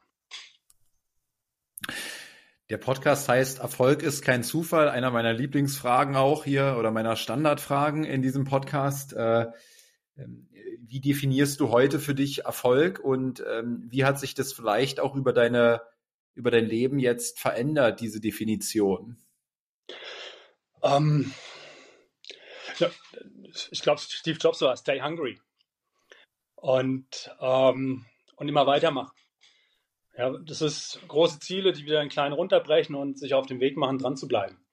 Der 2.69 2.77
Podcast 2.77 3.29
heißt 3.29 3.59
Erfolg 3.59 4.01
ist 4.01 4.23
kein 4.23 4.43
Zufall, 4.43 4.89
einer 4.89 5.11
meiner 5.11 5.33
Lieblingsfragen 5.33 6.15
auch 6.15 6.45
hier 6.45 6.77
oder 6.79 6.89
meiner 6.89 7.15
Standardfragen 7.15 8.03
in 8.05 8.23
diesem 8.23 8.43
Podcast. 8.43 9.13
Äh, 9.13 9.45
ähm, 10.17 10.49
wie 10.79 10.99
definierst 10.99 11.59
du 11.59 11.69
heute 11.69 11.99
für 11.99 12.15
dich 12.15 12.45
Erfolg 12.45 12.99
und 12.99 13.43
ähm, 13.47 13.85
wie 13.89 14.03
hat 14.03 14.19
sich 14.19 14.33
das 14.33 14.51
vielleicht 14.51 14.99
auch 14.99 15.15
über 15.15 15.31
deine 15.31 15.81
über 16.33 16.49
dein 16.49 16.65
Leben 16.65 16.97
jetzt 16.97 17.39
verändert, 17.39 17.99
diese 18.01 18.19
Definition? 18.19 19.17
Um, 20.81 20.91
ähm, 20.91 21.33
ja, 22.79 22.89
ich 23.69 23.81
glaube, 23.81 24.01
Steve 24.01 24.39
Jobs 24.39 24.61
war 24.61 24.75
Stay 24.75 25.01
Hungry 25.01 25.39
und, 26.55 27.31
um, 27.39 28.05
und 28.35 28.47
immer 28.47 28.67
weitermachen. 28.67 29.11
Ja, 30.17 30.29
das 30.37 30.61
ist 30.61 31.01
große 31.07 31.39
Ziele, 31.39 31.73
die 31.73 31.85
wieder 31.85 32.01
in 32.01 32.09
klein 32.09 32.31
runterbrechen 32.31 32.95
und 32.95 33.19
sich 33.19 33.33
auf 33.33 33.47
den 33.47 33.59
Weg 33.59 33.75
machen, 33.75 33.97
dran 33.97 34.15
zu 34.15 34.27
bleiben. 34.27 34.65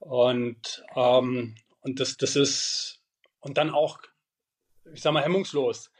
Und, 0.00 0.84
ähm, 0.96 1.54
und 1.80 2.00
das, 2.00 2.16
das 2.16 2.34
ist, 2.34 3.00
und 3.40 3.56
dann 3.56 3.70
auch, 3.70 4.00
ich 4.92 5.02
sag 5.02 5.12
mal, 5.12 5.22
hemmungslos 5.22 5.92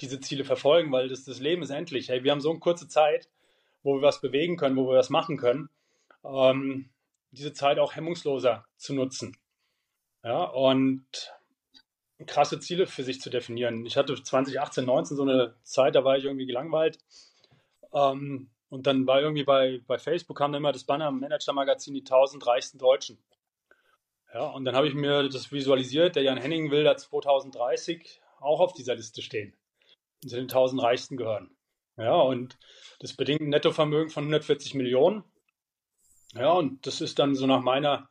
diese 0.00 0.20
Ziele 0.20 0.44
verfolgen, 0.44 0.92
weil 0.92 1.08
das, 1.08 1.24
das 1.24 1.40
Leben 1.40 1.62
ist 1.62 1.70
endlich. 1.70 2.08
Hey, 2.08 2.22
wir 2.22 2.30
haben 2.30 2.40
so 2.40 2.50
eine 2.50 2.60
kurze 2.60 2.86
Zeit, 2.86 3.28
wo 3.82 3.96
wir 3.96 4.02
was 4.02 4.20
bewegen 4.20 4.56
können, 4.56 4.76
wo 4.76 4.88
wir 4.88 4.98
was 4.98 5.10
machen 5.10 5.38
können. 5.38 5.70
Ähm, 6.22 6.90
diese 7.32 7.52
Zeit 7.52 7.78
auch 7.78 7.96
hemmungsloser 7.96 8.66
zu 8.76 8.94
nutzen. 8.94 9.36
Ja, 10.22 10.44
und 10.44 11.06
krasse 12.26 12.60
Ziele 12.60 12.86
für 12.86 13.04
sich 13.04 13.20
zu 13.20 13.30
definieren. 13.30 13.86
Ich 13.86 13.96
hatte 13.96 14.22
2018, 14.22 14.84
19 14.84 15.16
so 15.16 15.22
eine 15.22 15.54
Zeit, 15.62 15.94
da 15.94 16.04
war 16.04 16.16
ich 16.16 16.24
irgendwie 16.24 16.46
gelangweilt 16.46 16.98
ähm, 17.96 18.50
und 18.68 18.86
dann 18.86 19.06
war 19.06 19.20
irgendwie 19.20 19.44
bei, 19.44 19.80
bei 19.86 19.98
Facebook 19.98 20.36
kam 20.36 20.52
dann 20.52 20.60
immer 20.60 20.72
das 20.72 20.84
Banner 20.84 21.08
im 21.08 21.20
Manager-Magazin 21.20 21.94
die 21.94 22.00
1000 22.00 22.46
reichsten 22.46 22.78
Deutschen. 22.78 23.22
Ja, 24.34 24.48
und 24.48 24.64
dann 24.64 24.76
habe 24.76 24.88
ich 24.88 24.94
mir 24.94 25.28
das 25.28 25.50
visualisiert. 25.50 26.16
Der 26.16 26.22
Jan 26.22 26.36
Henning 26.36 26.70
will 26.70 26.84
da 26.84 26.96
2030 26.96 28.20
auch 28.40 28.60
auf 28.60 28.74
dieser 28.74 28.94
Liste 28.94 29.22
stehen 29.22 29.56
und 30.22 30.28
zu 30.28 30.36
den 30.36 30.44
1000 30.44 30.82
reichsten 30.82 31.16
gehören. 31.16 31.56
Ja, 31.96 32.16
und 32.16 32.58
das 33.00 33.14
bedingt 33.14 33.40
ein 33.40 33.48
Nettovermögen 33.48 34.10
von 34.10 34.24
140 34.24 34.74
Millionen. 34.74 35.24
Ja, 36.34 36.52
und 36.52 36.86
das 36.86 37.00
ist 37.00 37.18
dann 37.18 37.34
so 37.34 37.46
nach 37.46 37.62
meiner 37.62 38.10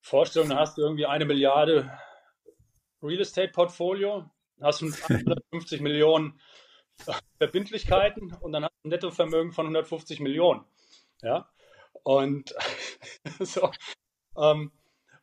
Vorstellung, 0.00 0.50
da 0.50 0.58
hast 0.58 0.78
du 0.78 0.82
irgendwie 0.82 1.06
eine 1.06 1.24
Milliarde 1.24 1.90
Real 3.02 3.20
Estate 3.20 3.50
Portfolio, 3.50 4.30
hast 4.60 4.82
du 4.82 4.86
150 4.86 5.80
Millionen 5.80 6.40
Verbindlichkeiten 7.38 8.32
und 8.40 8.52
dann 8.52 8.64
hat 8.64 8.72
ein 8.84 8.88
Nettovermögen 8.88 9.52
von 9.52 9.66
150 9.66 10.20
Millionen. 10.20 10.64
Ja, 11.22 11.48
und 12.02 12.54
so. 13.40 13.70
Ähm, 14.36 14.72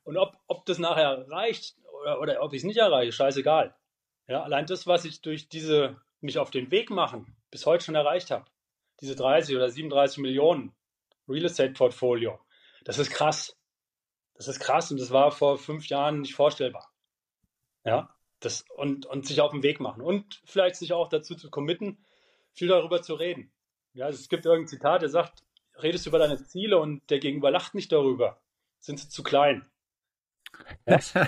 und 0.03 0.17
ob, 0.17 0.37
ob 0.47 0.65
das 0.65 0.79
nachher 0.79 1.29
reicht 1.29 1.75
oder, 2.01 2.19
oder 2.19 2.41
ob 2.43 2.53
ich 2.53 2.59
es 2.59 2.65
nicht 2.65 2.77
erreiche, 2.77 3.11
scheißegal. 3.11 3.75
Ja, 4.27 4.43
allein 4.43 4.65
das, 4.65 4.87
was 4.87 5.05
ich 5.05 5.21
durch 5.21 5.49
diese 5.49 6.01
mich 6.21 6.39
auf 6.39 6.51
den 6.51 6.71
Weg 6.71 6.89
machen 6.89 7.35
bis 7.51 7.65
heute 7.65 7.83
schon 7.83 7.95
erreicht 7.95 8.31
habe, 8.31 8.45
diese 9.01 9.15
30 9.15 9.55
oder 9.55 9.69
37 9.69 10.19
Millionen 10.19 10.73
Real 11.27 11.45
Estate 11.45 11.73
Portfolio, 11.73 12.39
das 12.83 12.97
ist 12.99 13.11
krass. 13.11 13.57
Das 14.35 14.47
ist 14.47 14.59
krass 14.59 14.91
und 14.91 14.99
das 14.99 15.11
war 15.11 15.31
vor 15.31 15.57
fünf 15.57 15.87
Jahren 15.87 16.21
nicht 16.21 16.33
vorstellbar. 16.33 16.91
Ja, 17.85 18.12
das, 18.45 18.65
und, 18.75 19.05
und 19.05 19.25
sich 19.25 19.41
auf 19.41 19.51
den 19.51 19.63
Weg 19.63 19.79
machen 19.79 20.01
und 20.01 20.41
vielleicht 20.45 20.75
sich 20.75 20.93
auch 20.93 21.09
dazu 21.09 21.35
zu 21.35 21.49
committen, 21.49 22.03
viel 22.51 22.67
darüber 22.67 23.01
zu 23.01 23.15
reden. 23.15 23.51
Ja, 23.93 24.09
es 24.09 24.29
gibt 24.29 24.45
irgendein 24.45 24.67
Zitat, 24.67 25.01
der 25.01 25.09
sagt, 25.09 25.43
redest 25.81 26.07
über 26.07 26.19
deine 26.19 26.43
Ziele 26.43 26.79
und 26.79 27.09
der 27.09 27.19
Gegenüber 27.19 27.51
lacht 27.51 27.75
nicht 27.75 27.91
darüber. 27.91 28.41
Sind 28.79 28.99
sie 28.99 29.09
zu 29.09 29.23
klein? 29.23 29.65
Ja? 30.85 30.99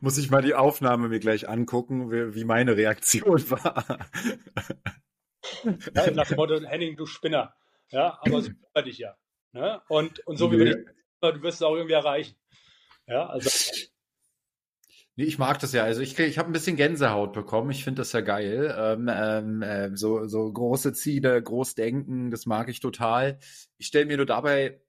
Muss 0.00 0.18
ich 0.18 0.30
mal 0.30 0.42
die 0.42 0.54
Aufnahme 0.54 1.08
mir 1.08 1.20
gleich 1.20 1.48
angucken, 1.48 2.10
wie, 2.10 2.34
wie 2.34 2.44
meine 2.44 2.76
Reaktion 2.76 3.50
war. 3.50 3.98
ja, 5.94 6.10
nach 6.12 6.28
dem 6.28 6.36
Motto, 6.36 6.60
Henning, 6.60 6.96
du 6.96 7.06
Spinner. 7.06 7.54
Ja, 7.90 8.18
aber 8.22 8.42
so 8.42 8.50
bei 8.72 8.82
dich 8.82 8.98
ja. 8.98 9.16
Ne? 9.52 9.80
Und, 9.88 10.26
und 10.26 10.36
so 10.36 10.52
wie 10.52 10.56
nee. 10.56 10.64
wir 10.64 11.32
du 11.32 11.42
wirst 11.42 11.56
es 11.56 11.62
auch 11.62 11.74
irgendwie 11.74 11.94
erreichen. 11.94 12.36
Ja, 13.06 13.26
also 13.26 13.48
Ich 15.20 15.36
mag 15.36 15.58
das 15.58 15.72
ja. 15.72 15.82
Also 15.82 16.00
ich, 16.00 16.16
ich 16.16 16.38
habe 16.38 16.48
ein 16.48 16.52
bisschen 16.52 16.76
Gänsehaut 16.76 17.32
bekommen. 17.32 17.72
Ich 17.72 17.82
finde 17.82 18.02
das 18.02 18.12
ja 18.12 18.20
geil. 18.20 18.72
Ähm, 18.78 19.10
ähm, 19.12 19.62
äh, 19.62 19.96
so, 19.96 20.28
so 20.28 20.52
große 20.52 20.92
Ziele, 20.92 21.42
groß 21.42 21.74
denken, 21.74 22.30
das 22.30 22.46
mag 22.46 22.68
ich 22.68 22.78
total. 22.78 23.40
Ich 23.78 23.88
stelle 23.88 24.06
mir 24.06 24.16
nur 24.16 24.26
dabei 24.26 24.80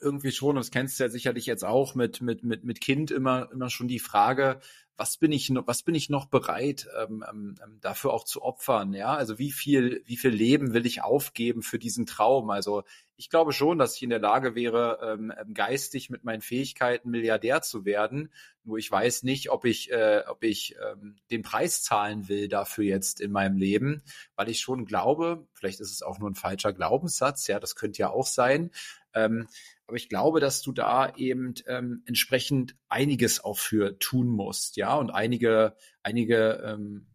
irgendwie 0.00 0.30
schon, 0.30 0.54
das 0.54 0.70
kennst 0.70 1.00
du 1.00 1.04
ja 1.04 1.10
sicherlich 1.10 1.46
jetzt 1.46 1.64
auch 1.64 1.96
mit, 1.96 2.20
mit, 2.22 2.44
mit, 2.44 2.62
mit 2.62 2.80
Kind 2.80 3.10
immer, 3.10 3.50
immer 3.52 3.70
schon 3.70 3.88
die 3.88 3.98
Frage, 3.98 4.60
was 5.00 5.16
bin 5.16 5.32
ich 5.32 5.48
noch, 5.48 5.66
was 5.66 5.82
bin 5.82 5.94
ich 5.94 6.10
noch 6.10 6.26
bereit, 6.26 6.86
ähm, 7.00 7.24
ähm, 7.26 7.54
ähm, 7.64 7.78
dafür 7.80 8.12
auch 8.12 8.24
zu 8.24 8.42
opfern, 8.42 8.92
ja? 8.92 9.14
Also 9.14 9.38
wie 9.38 9.50
viel, 9.50 10.02
wie 10.04 10.18
viel 10.18 10.30
Leben 10.30 10.74
will 10.74 10.84
ich 10.84 11.02
aufgeben 11.02 11.62
für 11.62 11.78
diesen 11.78 12.04
Traum? 12.04 12.50
Also 12.50 12.82
ich 13.16 13.30
glaube 13.30 13.54
schon, 13.54 13.78
dass 13.78 13.96
ich 13.96 14.02
in 14.02 14.10
der 14.10 14.18
Lage 14.18 14.54
wäre, 14.54 14.98
ähm, 15.02 15.32
ähm, 15.40 15.54
geistig 15.54 16.10
mit 16.10 16.24
meinen 16.24 16.42
Fähigkeiten 16.42 17.08
Milliardär 17.08 17.62
zu 17.62 17.86
werden. 17.86 18.30
Nur 18.62 18.76
ich 18.76 18.90
weiß 18.90 19.22
nicht, 19.22 19.50
ob 19.50 19.64
ich, 19.64 19.90
äh, 19.90 20.22
ob 20.28 20.44
ich 20.44 20.76
ähm, 20.92 21.16
den 21.30 21.40
Preis 21.40 21.82
zahlen 21.82 22.28
will 22.28 22.48
dafür 22.48 22.84
jetzt 22.84 23.22
in 23.22 23.32
meinem 23.32 23.56
Leben, 23.56 24.02
weil 24.36 24.50
ich 24.50 24.60
schon 24.60 24.84
glaube, 24.84 25.46
vielleicht 25.54 25.80
ist 25.80 25.92
es 25.92 26.02
auch 26.02 26.18
nur 26.18 26.28
ein 26.28 26.34
falscher 26.34 26.74
Glaubenssatz, 26.74 27.46
ja, 27.46 27.58
das 27.58 27.74
könnte 27.74 28.00
ja 28.00 28.10
auch 28.10 28.26
sein. 28.26 28.70
Ähm, 29.14 29.48
aber 29.90 29.96
ich 29.96 30.08
glaube, 30.08 30.38
dass 30.38 30.62
du 30.62 30.70
da 30.70 31.12
eben 31.16 31.54
ähm, 31.66 32.04
entsprechend 32.06 32.76
einiges 32.88 33.42
auch 33.42 33.58
für 33.58 33.98
tun 33.98 34.28
musst, 34.28 34.76
ja, 34.76 34.94
und 34.94 35.10
einige, 35.10 35.74
einige 36.04 36.62
ähm, 36.64 37.08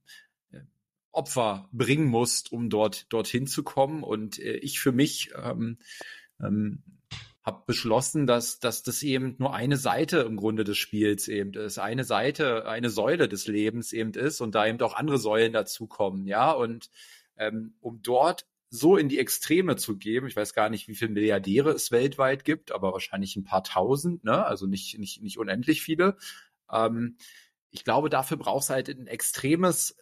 äh, 0.51 0.59
Opfer 1.13 1.69
bringen 1.71 2.07
musst, 2.07 2.51
um 2.51 2.69
dort 2.69 3.05
dorthin 3.13 3.47
zu 3.47 3.63
kommen. 3.63 4.03
Und 4.03 4.39
äh, 4.39 4.57
ich 4.57 4.82
für 4.82 4.91
mich 4.91 5.32
ähm, 5.41 5.78
ähm, 6.41 6.84
habe 7.43 7.63
beschlossen, 7.65 8.28
dass, 8.28 8.59
dass 8.59 8.84
das 8.84 9.03
eben 9.03 9.36
nur 9.38 9.53
eine 9.55 9.78
Seite 9.78 10.17
im 10.19 10.36
Grunde 10.36 10.65
des 10.65 10.78
Spiels 10.78 11.30
eben 11.30 11.53
ist, 11.53 11.78
eine 11.78 12.03
Seite, 12.03 12.67
eine 12.67 12.89
Säule 12.89 13.30
des 13.30 13.47
Lebens 13.47 13.93
eben 13.93 14.11
ist 14.15 14.41
und 14.41 14.53
da 14.53 14.67
eben 14.67 14.82
auch 14.82 14.95
andere 14.95 15.17
Säulen 15.17 15.53
dazukommen, 15.53 16.28
ja. 16.28 16.51
Und 16.51 16.89
ähm, 17.38 17.76
um 17.80 18.01
dort 18.01 18.45
so 18.80 18.97
in 18.97 19.09
die 19.09 19.19
Extreme 19.19 19.76
zu 19.76 19.97
geben. 19.97 20.28
Ich 20.28 20.36
weiß 20.36 20.53
gar 20.53 20.69
nicht, 20.69 20.88
wie 20.88 20.95
viele 20.95 21.11
Milliardäre 21.11 21.71
es 21.71 21.91
weltweit 21.91 22.43
gibt, 22.43 22.71
aber 22.71 22.93
wahrscheinlich 22.93 23.36
ein 23.36 23.43
paar 23.43 23.63
tausend, 23.63 24.23
ne? 24.23 24.45
also 24.45 24.67
nicht, 24.67 24.97
nicht, 24.99 25.21
nicht 25.21 25.38
unendlich 25.38 25.82
viele. 25.82 26.17
Ähm, 26.71 27.17
ich 27.71 27.84
glaube, 27.84 28.09
dafür 28.09 28.38
brauchst 28.38 28.69
du 28.69 28.73
halt 28.73 28.89
ein 28.89 29.07
extremes, 29.07 29.97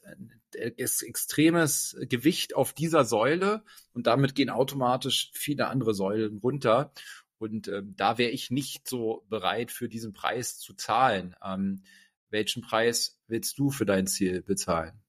äh, 0.52 0.72
extremes 0.78 1.98
Gewicht 2.02 2.56
auf 2.56 2.74
dieser 2.74 3.04
Säule 3.04 3.64
und 3.94 4.06
damit 4.08 4.36
gehen 4.36 4.50
automatisch 4.50 5.32
viele 5.34 5.68
andere 5.68 5.94
Säulen 5.94 6.38
runter. 6.38 6.94
Und 7.40 7.68
ähm, 7.68 7.96
da 7.98 8.18
wäre 8.18 8.32
ich 8.32 8.52
nicht 8.52 8.88
so 8.88 9.26
bereit, 9.28 9.72
für 9.72 9.90
diesen 9.90 10.14
Preis 10.14 10.60
zu 10.60 10.76
zahlen. 10.76 11.36
Ähm, 11.44 11.84
welchen 12.30 12.62
Preis 12.62 13.20
willst 13.28 13.60
du 13.60 13.70
für 13.70 13.86
dein 13.86 14.08
Ziel 14.08 14.42
bezahlen? 14.42 15.03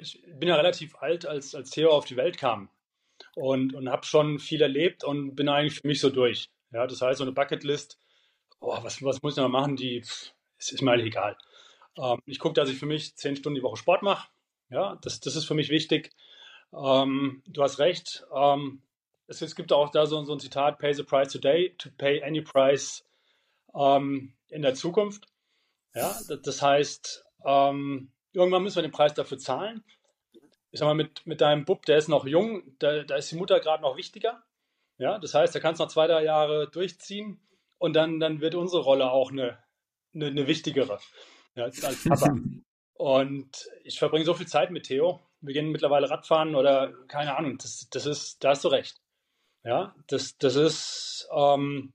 Ich 0.00 0.22
bin 0.26 0.48
ja 0.48 0.56
relativ 0.56 0.96
alt, 0.96 1.26
als, 1.26 1.54
als 1.54 1.70
Theo 1.70 1.90
auf 1.90 2.06
die 2.06 2.16
Welt 2.16 2.38
kam 2.38 2.70
und, 3.34 3.74
und 3.74 3.90
habe 3.90 4.06
schon 4.06 4.38
viel 4.38 4.62
erlebt 4.62 5.04
und 5.04 5.34
bin 5.34 5.48
eigentlich 5.48 5.80
für 5.80 5.86
mich 5.86 6.00
so 6.00 6.10
durch. 6.10 6.50
Ja, 6.72 6.86
das 6.86 7.02
heißt, 7.02 7.18
so 7.18 7.24
eine 7.24 7.32
Bucketlist, 7.32 7.98
oh, 8.60 8.78
was, 8.82 9.02
was 9.02 9.22
muss 9.22 9.34
ich 9.34 9.42
noch 9.42 9.48
machen, 9.48 9.76
die 9.76 9.98
ist, 9.98 10.34
ist 10.58 10.82
mir 10.82 10.92
eigentlich 10.92 11.08
egal. 11.08 11.36
Ähm, 11.98 12.20
ich 12.26 12.38
gucke, 12.38 12.54
dass 12.54 12.68
ich 12.68 12.78
für 12.78 12.86
mich 12.86 13.16
zehn 13.16 13.36
Stunden 13.36 13.56
die 13.56 13.62
Woche 13.62 13.76
Sport 13.76 14.02
mache. 14.02 14.28
Ja, 14.70 14.98
das, 15.02 15.20
das 15.20 15.36
ist 15.36 15.44
für 15.44 15.54
mich 15.54 15.68
wichtig. 15.68 16.10
Ähm, 16.72 17.42
du 17.46 17.62
hast 17.62 17.78
recht. 17.78 18.26
Ähm, 18.34 18.82
es, 19.28 19.42
es, 19.42 19.54
gibt 19.54 19.72
auch 19.72 19.90
da 19.90 20.06
so, 20.06 20.22
so, 20.24 20.32
ein 20.32 20.40
Zitat: 20.40 20.78
Pay 20.78 20.94
the 20.94 21.02
price 21.02 21.32
today 21.32 21.74
to 21.78 21.90
pay 21.96 22.22
any 22.22 22.42
price 22.42 23.04
ähm, 23.74 24.34
in 24.48 24.62
der 24.62 24.74
Zukunft. 24.74 25.26
Ja, 25.94 26.16
das, 26.28 26.42
das 26.42 26.62
heißt, 26.62 27.24
ähm, 27.44 28.10
irgendwann 28.32 28.62
müssen 28.62 28.76
wir 28.76 28.82
den 28.82 28.92
Preis 28.92 29.14
dafür 29.14 29.38
zahlen. 29.38 29.84
Ich 30.70 30.80
sag 30.80 30.86
mal, 30.86 30.94
mit, 30.94 31.26
mit 31.26 31.40
deinem 31.40 31.64
Bub, 31.64 31.86
der 31.86 31.96
ist 31.96 32.08
noch 32.08 32.26
jung, 32.26 32.76
da, 32.78 33.02
da 33.02 33.16
ist 33.16 33.30
die 33.30 33.36
Mutter 33.36 33.60
gerade 33.60 33.82
noch 33.82 33.96
wichtiger. 33.96 34.42
Ja, 34.98 35.18
das 35.18 35.34
heißt, 35.34 35.54
da 35.54 35.60
kannst 35.60 35.80
du 35.80 35.84
noch 35.84 35.90
zwei, 35.90 36.06
drei 36.06 36.24
Jahre 36.24 36.68
durchziehen 36.70 37.40
und 37.78 37.94
dann, 37.94 38.20
dann 38.20 38.40
wird 38.40 38.54
unsere 38.54 38.82
Rolle 38.82 39.10
auch 39.10 39.30
eine, 39.30 39.58
eine, 40.14 40.26
eine 40.26 40.46
wichtigere 40.46 40.98
ja, 41.54 41.64
als, 41.64 41.84
als 41.84 42.04
Papa. 42.04 42.34
und 42.94 43.68
ich 43.84 43.98
verbringe 43.98 44.24
so 44.24 44.34
viel 44.34 44.46
Zeit 44.46 44.70
mit 44.70 44.84
Theo. 44.84 45.20
Wir 45.40 45.54
gehen 45.54 45.70
mittlerweile 45.70 46.08
Radfahren 46.08 46.54
oder 46.54 46.92
keine 47.08 47.36
Ahnung. 47.36 47.58
Das, 47.58 47.88
das 47.90 48.06
ist, 48.06 48.42
da 48.42 48.50
hast 48.50 48.64
du 48.64 48.68
recht. 48.68 49.00
Ja, 49.64 49.94
das, 50.06 50.38
das 50.38 50.56
ist, 50.56 51.28
ähm, 51.32 51.92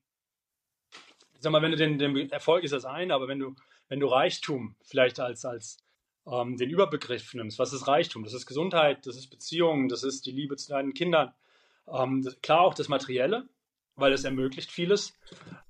ich 1.34 1.42
sag 1.42 1.52
mal, 1.52 1.62
wenn 1.62 1.72
du 1.72 1.78
den, 1.78 1.98
den 1.98 2.30
Erfolg 2.30 2.64
ist 2.64 2.74
das 2.74 2.86
eine, 2.86 3.14
aber 3.14 3.28
wenn 3.28 3.40
du, 3.40 3.56
wenn 3.88 4.00
du 4.00 4.08
Reichtum 4.08 4.76
vielleicht 4.84 5.20
als, 5.20 5.46
als 5.46 5.78
ähm, 6.28 6.58
den 6.58 6.70
Überbegriff 6.70 7.34
nimmst, 7.34 7.60
was 7.60 7.74
ist 7.74 7.88
Reichtum? 7.88 8.24
Das 8.24 8.34
ist 8.34 8.46
Gesundheit, 8.46 9.06
das 9.06 9.16
ist 9.16 9.28
Beziehung, 9.28 9.90
das 9.90 10.04
ist 10.04 10.26
die 10.26 10.32
Liebe 10.32 10.56
zu 10.56 10.70
deinen 10.70 10.94
Kindern. 10.94 11.34
Ähm, 11.88 12.22
das, 12.24 12.40
klar 12.42 12.62
auch 12.62 12.74
das 12.74 12.88
Materielle, 12.88 13.48
weil 13.96 14.14
es 14.14 14.24
ermöglicht 14.24 14.72
vieles. 14.72 15.14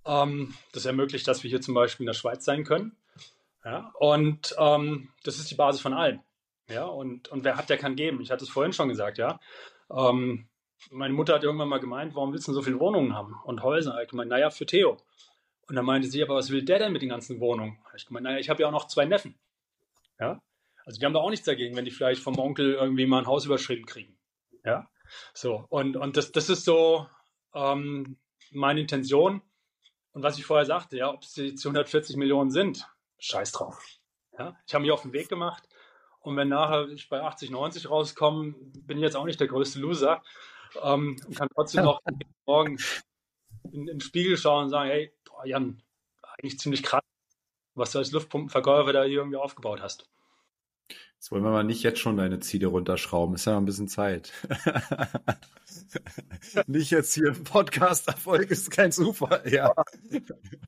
Ähm, 0.06 0.54
das 0.74 0.86
ermöglicht, 0.86 1.28
dass 1.28 1.44
wir 1.44 1.50
hier 1.50 1.62
zum 1.62 1.74
Beispiel 1.74 2.04
in 2.04 2.08
der 2.08 2.14
Schweiz 2.14 2.46
sein 2.46 2.64
können. 2.64 2.96
Ja? 3.64 3.92
Und 4.00 4.56
ähm, 4.58 5.10
das 5.24 5.38
ist 5.38 5.50
die 5.52 5.56
Basis 5.56 5.82
von 5.82 5.94
allem. 5.94 6.20
Ja? 6.70 6.86
Und, 6.86 7.30
und 7.30 7.44
wer 7.44 7.58
hat, 7.58 7.70
der 7.70 7.78
kann 7.78 7.96
geben. 7.96 8.22
Ich 8.22 8.32
hatte 8.32 8.44
es 8.44 8.50
vorhin 8.50 8.74
schon 8.74 8.90
gesagt, 8.90 9.18
ja. 9.18 9.40
Ähm, 9.90 10.48
meine 10.90 11.14
Mutter 11.14 11.36
hat 11.36 11.44
irgendwann 11.44 11.70
mal 11.70 11.80
gemeint, 11.80 12.16
warum 12.16 12.34
willst 12.34 12.48
du 12.48 12.54
so 12.54 12.62
viele 12.62 12.80
Wohnungen 12.80 13.14
haben 13.14 13.36
und 13.44 13.62
Häuser? 13.62 14.02
Ich 14.02 14.10
gemeint, 14.10 14.30
naja, 14.30 14.50
für 14.50 14.66
Theo. 14.66 14.98
Und 15.68 15.76
dann 15.76 15.86
meinte 15.86 16.08
sie, 16.08 16.24
aber 16.24 16.36
was 16.36 16.50
will 16.50 16.64
der 16.64 16.80
denn 16.80 16.92
mit 16.92 17.02
den 17.02 17.10
ganzen 17.10 17.40
Wohnungen? 17.40 17.78
Ich 17.96 18.06
gemeint, 18.06 18.24
naja, 18.24 18.40
ich 18.40 18.50
habe 18.50 18.62
ja 18.62 18.68
auch 18.68 18.72
noch 18.72 18.88
zwei 18.88 19.06
Neffen. 19.06 19.36
Ja? 20.22 20.42
Also 20.86 21.00
die 21.00 21.06
haben 21.06 21.14
da 21.14 21.20
auch 21.20 21.30
nichts 21.30 21.46
dagegen, 21.46 21.76
wenn 21.76 21.86
die 21.86 21.92
vielleicht 21.92 22.22
vom 22.22 22.40
Onkel 22.40 22.74
irgendwie 22.74 23.06
mal 23.06 23.20
ein 23.20 23.28
Haus 23.28 23.46
überschrieben 23.46 23.86
kriegen. 23.86 24.18
Ja. 24.64 24.90
So, 25.34 25.66
und, 25.70 25.98
und 25.98 26.16
das, 26.16 26.32
das 26.32 26.50
ist 26.50 26.64
so 26.64 27.08
ähm, 27.54 28.18
meine 28.52 28.80
Intention. 28.80 29.42
Und 30.14 30.24
was 30.24 30.38
ich 30.38 30.46
vorher 30.46 30.66
sagte, 30.66 30.98
ja, 30.98 31.12
ob 31.12 31.24
es 31.24 31.36
jetzt 31.36 31.66
140 31.66 32.16
Millionen 32.16 32.52
sind, 32.52 32.88
scheiß 33.20 33.52
drauf. 33.52 33.84
Ja? 34.38 34.58
Ich 34.66 34.74
habe 34.74 34.84
mich 34.84 34.92
auf 34.92 35.02
den 35.02 35.14
Weg 35.14 35.30
gemacht. 35.30 35.68
Und 36.20 36.38
wenn 36.38 36.50
nachher 36.50 36.88
ich 36.90 37.10
bei 37.10 37.22
80, 37.22 37.50
90 37.50 37.90
rauskomme, 37.90 38.54
bin 38.54 38.98
ich 38.98 39.04
jetzt 39.04 39.16
auch 39.16 39.26
nicht 39.26 39.40
der 39.40 39.48
größte 39.48 39.80
Loser. 39.80 40.22
Ähm, 40.82 41.18
und 41.26 41.36
kann 41.36 41.50
trotzdem 41.54 41.84
noch 41.84 42.00
morgen 42.46 42.78
in, 43.72 43.82
in, 43.82 43.86
den 43.88 44.02
Spiegel 44.02 44.38
schauen 44.38 44.66
und 44.66 44.70
sagen, 44.70 44.90
hey, 44.90 45.14
boah, 45.26 45.46
Jan, 45.46 45.82
eigentlich 46.22 46.60
ziemlich 46.60 46.84
krass, 46.84 47.04
was 47.82 47.92
du 47.92 47.98
als 47.98 48.12
Luftpumpenverkäufer 48.12 48.94
da 48.94 49.04
irgendwie 49.04 49.38
aufgebaut 49.38 49.82
hast. 49.82 50.08
Jetzt 51.16 51.32
wollen 51.32 51.44
wir 51.44 51.52
mal 51.52 51.64
nicht 51.64 51.84
jetzt 51.84 52.00
schon 52.00 52.18
deine 52.18 52.40
Ziele 52.40 52.68
runterschrauben. 52.68 53.36
Ist 53.36 53.46
ja 53.46 53.54
noch 53.54 53.62
ein 53.62 53.66
bisschen 53.66 53.88
Zeit. 53.88 54.32
nicht 56.68 56.92
jetzt 56.92 57.14
hier 57.14 57.28
im 57.28 57.44
Podcast. 57.44 58.08
Erfolg 58.08 58.50
ist 58.50 58.72
kein 58.72 58.92
Zufall. 58.92 59.44
Ja. 59.46 59.74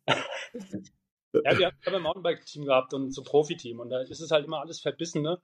ja, 0.08 1.58
wir 1.58 1.68
haben 1.68 1.96
ein 1.96 2.02
Mountainbike-Team 2.02 2.66
gehabt 2.66 2.94
und 2.94 3.12
so 3.12 3.24
Profi-Team. 3.24 3.80
Und 3.80 3.90
da 3.90 4.02
ist 4.02 4.20
es 4.20 4.32
halt 4.32 4.46
immer 4.46 4.60
alles 4.60 4.80
verbissen. 4.80 5.22
Ne? 5.22 5.42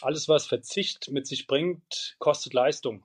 Alles, 0.00 0.28
was 0.28 0.46
Verzicht 0.46 1.10
mit 1.10 1.26
sich 1.26 1.46
bringt, 1.46 2.16
kostet 2.18 2.52
Leistung 2.52 3.04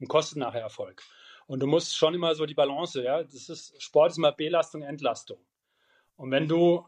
und 0.00 0.08
kostet 0.08 0.38
nachher 0.38 0.60
Erfolg. 0.60 1.02
Und 1.46 1.60
du 1.60 1.66
musst 1.66 1.96
schon 1.96 2.14
immer 2.14 2.34
so 2.34 2.46
die 2.46 2.54
Balance, 2.54 3.02
ja, 3.02 3.22
das 3.22 3.48
ist, 3.48 3.80
Sport 3.80 4.12
ist 4.12 4.18
immer 4.18 4.32
Belastung, 4.32 4.82
Entlastung. 4.82 5.38
Und 6.16 6.30
wenn 6.30 6.48
du 6.48 6.84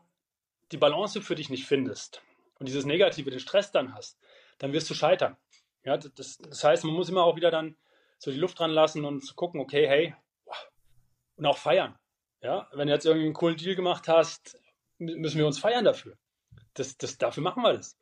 die 0.73 0.77
Balance 0.77 1.23
für 1.23 1.35
dich 1.35 1.51
nicht 1.51 1.67
findest 1.67 2.23
und 2.59 2.67
dieses 2.67 2.85
Negative, 2.85 3.31
den 3.31 3.41
Stress 3.41 3.71
dann 3.71 3.95
hast, 3.95 4.19
dann 4.59 4.73
wirst 4.73 4.91
du 4.91 4.95
scheitern. 4.95 5.37
Ja, 5.85 5.97
das, 5.97 6.39
das 6.39 6.65
heißt, 6.65 6.85
man 6.85 6.95
muss 6.95 7.09
immer 7.09 7.25
auch 7.25 7.37
wieder 7.37 7.51
dann 7.51 7.77
so 8.19 8.31
die 8.31 8.39
Luft 8.39 8.59
dran 8.59 8.71
lassen 8.71 9.05
und 9.05 9.37
gucken, 9.37 9.61
okay, 9.61 9.87
hey, 9.87 10.15
und 11.37 11.47
auch 11.47 11.59
feiern. 11.59 11.97
Ja, 12.43 12.69
wenn 12.73 12.89
du 12.89 12.95
jetzt 12.95 13.07
irgendwie 13.07 13.27
einen 13.27 13.35
coolen 13.35 13.57
Deal 13.57 13.75
gemacht 13.75 14.09
hast, 14.09 14.61
müssen 14.99 15.39
wir 15.39 15.47
uns 15.47 15.59
feiern 15.59 15.85
dafür. 15.85 16.17
Das, 16.75 16.97
das, 16.97 17.19
dafür 17.19 17.43
machen 17.43 17.63
wir 17.63 17.73
das. 17.73 17.99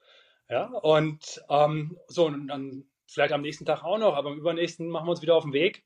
Ja, 0.48 0.66
und 0.66 1.42
ähm, 1.48 1.98
so, 2.08 2.26
und 2.26 2.48
dann 2.48 2.86
vielleicht 3.06 3.32
am 3.32 3.42
nächsten 3.42 3.64
Tag 3.64 3.82
auch 3.82 3.98
noch, 3.98 4.14
aber 4.14 4.30
am 4.30 4.38
übernächsten 4.38 4.88
machen 4.88 5.06
wir 5.06 5.10
uns 5.10 5.22
wieder 5.22 5.36
auf 5.36 5.44
den 5.44 5.52
Weg, 5.52 5.84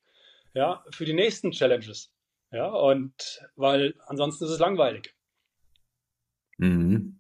ja, 0.55 0.85
für 0.91 1.05
die 1.05 1.13
nächsten 1.13 1.53
Challenges. 1.53 2.13
Ja, 2.51 2.69
und 2.69 3.41
weil 3.57 3.95
ansonsten 4.07 4.45
ist 4.45 4.51
es 4.51 4.59
langweilig. 4.59 5.15
Mhm. 6.61 7.19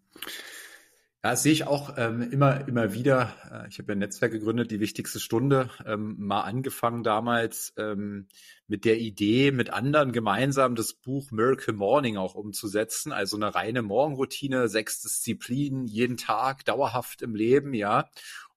Ja, 1.22 1.32
das 1.32 1.42
sehe 1.42 1.52
ich 1.52 1.66
auch 1.66 1.96
ähm, 1.98 2.22
immer, 2.30 2.66
immer 2.66 2.94
wieder. 2.94 3.34
Äh, 3.50 3.68
ich 3.68 3.78
habe 3.78 3.92
ja 3.92 3.96
ein 3.96 3.98
Netzwerk 3.98 4.32
gegründet, 4.32 4.70
die 4.70 4.80
wichtigste 4.80 5.20
Stunde, 5.20 5.70
ähm, 5.86 6.16
mal 6.18 6.42
angefangen 6.42 7.02
damals 7.02 7.74
ähm, 7.76 8.28
mit 8.66 8.84
der 8.84 8.98
Idee, 8.98 9.50
mit 9.50 9.70
anderen 9.70 10.12
gemeinsam 10.12 10.76
das 10.76 10.94
Buch 10.94 11.30
Miracle 11.30 11.74
Morning 11.74 12.16
auch 12.16 12.34
umzusetzen. 12.34 13.12
Also 13.12 13.36
eine 13.36 13.54
reine 13.54 13.82
Morgenroutine, 13.82 14.68
sechs 14.68 15.00
Disziplinen, 15.02 15.86
jeden 15.86 16.16
Tag, 16.16 16.64
dauerhaft 16.64 17.22
im 17.22 17.34
Leben, 17.34 17.74
ja. 17.74 18.08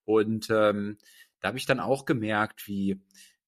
Und 0.04 0.48
ähm, 0.50 0.98
da 1.40 1.48
habe 1.48 1.58
ich 1.58 1.66
dann 1.66 1.80
auch 1.80 2.04
gemerkt, 2.06 2.66
wie, 2.66 3.00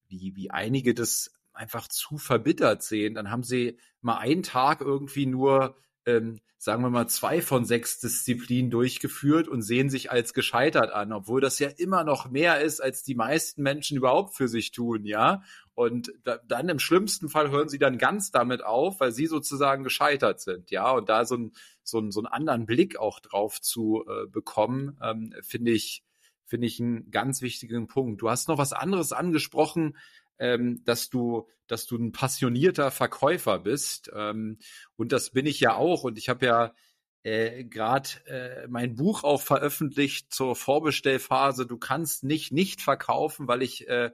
wie, 0.09 0.37
wie 0.37 0.51
einige 0.51 0.95
das 0.95 1.32
einfach 1.53 1.89
zu 1.89 2.18
verbittert 2.18 2.82
sehen. 2.82 3.14
Dann 3.14 3.30
haben 3.30 3.43
sie 3.43 3.78
mal 4.03 4.18
einen 4.18 4.43
Tag 4.43 4.82
irgendwie 4.82 5.26
nur 5.26 5.76
ähm, 6.07 6.40
sagen 6.59 6.82
wir 6.82 6.90
mal, 6.90 7.07
zwei 7.07 7.42
von 7.42 7.64
sechs 7.64 8.00
Disziplinen 8.00 8.70
durchgeführt 8.70 9.46
und 9.46 9.62
sehen 9.62 9.90
sich 9.90 10.11
als 10.11 10.32
gescheitert 10.32 10.90
an, 10.90 11.12
obwohl 11.12 11.40
das 11.40 11.59
ja 11.59 11.68
immer 11.68 12.02
noch 12.02 12.30
mehr 12.30 12.61
ist, 12.61 12.80
als 12.80 13.02
die 13.02 13.14
meisten 13.14 13.62
Menschen 13.62 13.98
überhaupt 13.98 14.34
für 14.34 14.48
sich 14.48 14.70
tun, 14.70 15.04
ja. 15.04 15.42
Und 15.74 16.11
da, 16.24 16.38
dann 16.48 16.68
im 16.70 16.78
schlimmsten 16.78 17.28
Fall 17.28 17.50
hören 17.50 17.68
sie 17.68 17.78
dann 17.78 17.98
ganz 17.98 18.30
damit 18.30 18.64
auf, 18.64 19.00
weil 19.00 19.12
sie 19.12 19.26
sozusagen 19.26 19.84
gescheitert 19.84 20.40
sind, 20.40 20.70
ja. 20.70 20.90
Und 20.90 21.09
da 21.09 21.24
so, 21.24 21.36
ein, 21.36 21.52
so, 21.82 21.98
ein, 21.98 22.11
so 22.11 22.20
einen 22.20 22.26
anderen 22.26 22.66
Blick 22.66 22.98
auch 22.98 23.20
drauf 23.20 23.61
zu 23.61 24.04
äh, 24.09 24.26
bekommen, 24.26 24.98
ähm, 25.02 25.34
finde 25.42 25.72
ich, 25.72 26.04
finde 26.46 26.66
ich 26.66 26.80
einen 26.80 27.11
ganz 27.11 27.42
wichtigen 27.42 27.86
Punkt. 27.86 28.22
Du 28.22 28.30
hast 28.30 28.48
noch 28.48 28.59
was 28.59 28.72
anderes 28.72 29.12
angesprochen, 29.12 29.96
ähm, 30.39 30.82
dass 30.84 31.11
du, 31.11 31.49
dass 31.66 31.87
du 31.87 31.97
ein 31.97 32.12
passionierter 32.12 32.91
Verkäufer 32.91 33.59
bist. 33.59 34.11
Ähm, 34.14 34.59
und 34.97 35.12
das 35.12 35.30
bin 35.30 35.47
ich 35.47 35.61
ja 35.61 35.74
auch. 35.74 36.05
Und 36.05 36.18
ich 36.18 36.28
habe 36.28 36.47
ja 36.47 36.74
äh, 37.22 37.64
gerade 37.64 38.09
äh, 38.26 38.68
mein 38.68 38.95
Buch 38.95 39.24
auch 39.24 39.43
veröffentlicht 39.43 40.32
zur 40.32 40.55
Vorbestellphase. 40.55 41.66
Du 41.66 41.78
kannst 41.78 42.24
nicht 42.24 42.53
nicht 42.53 42.80
verkaufen, 42.80 43.49
weil 43.49 43.62
ich 43.62 43.89
äh, 43.89 44.12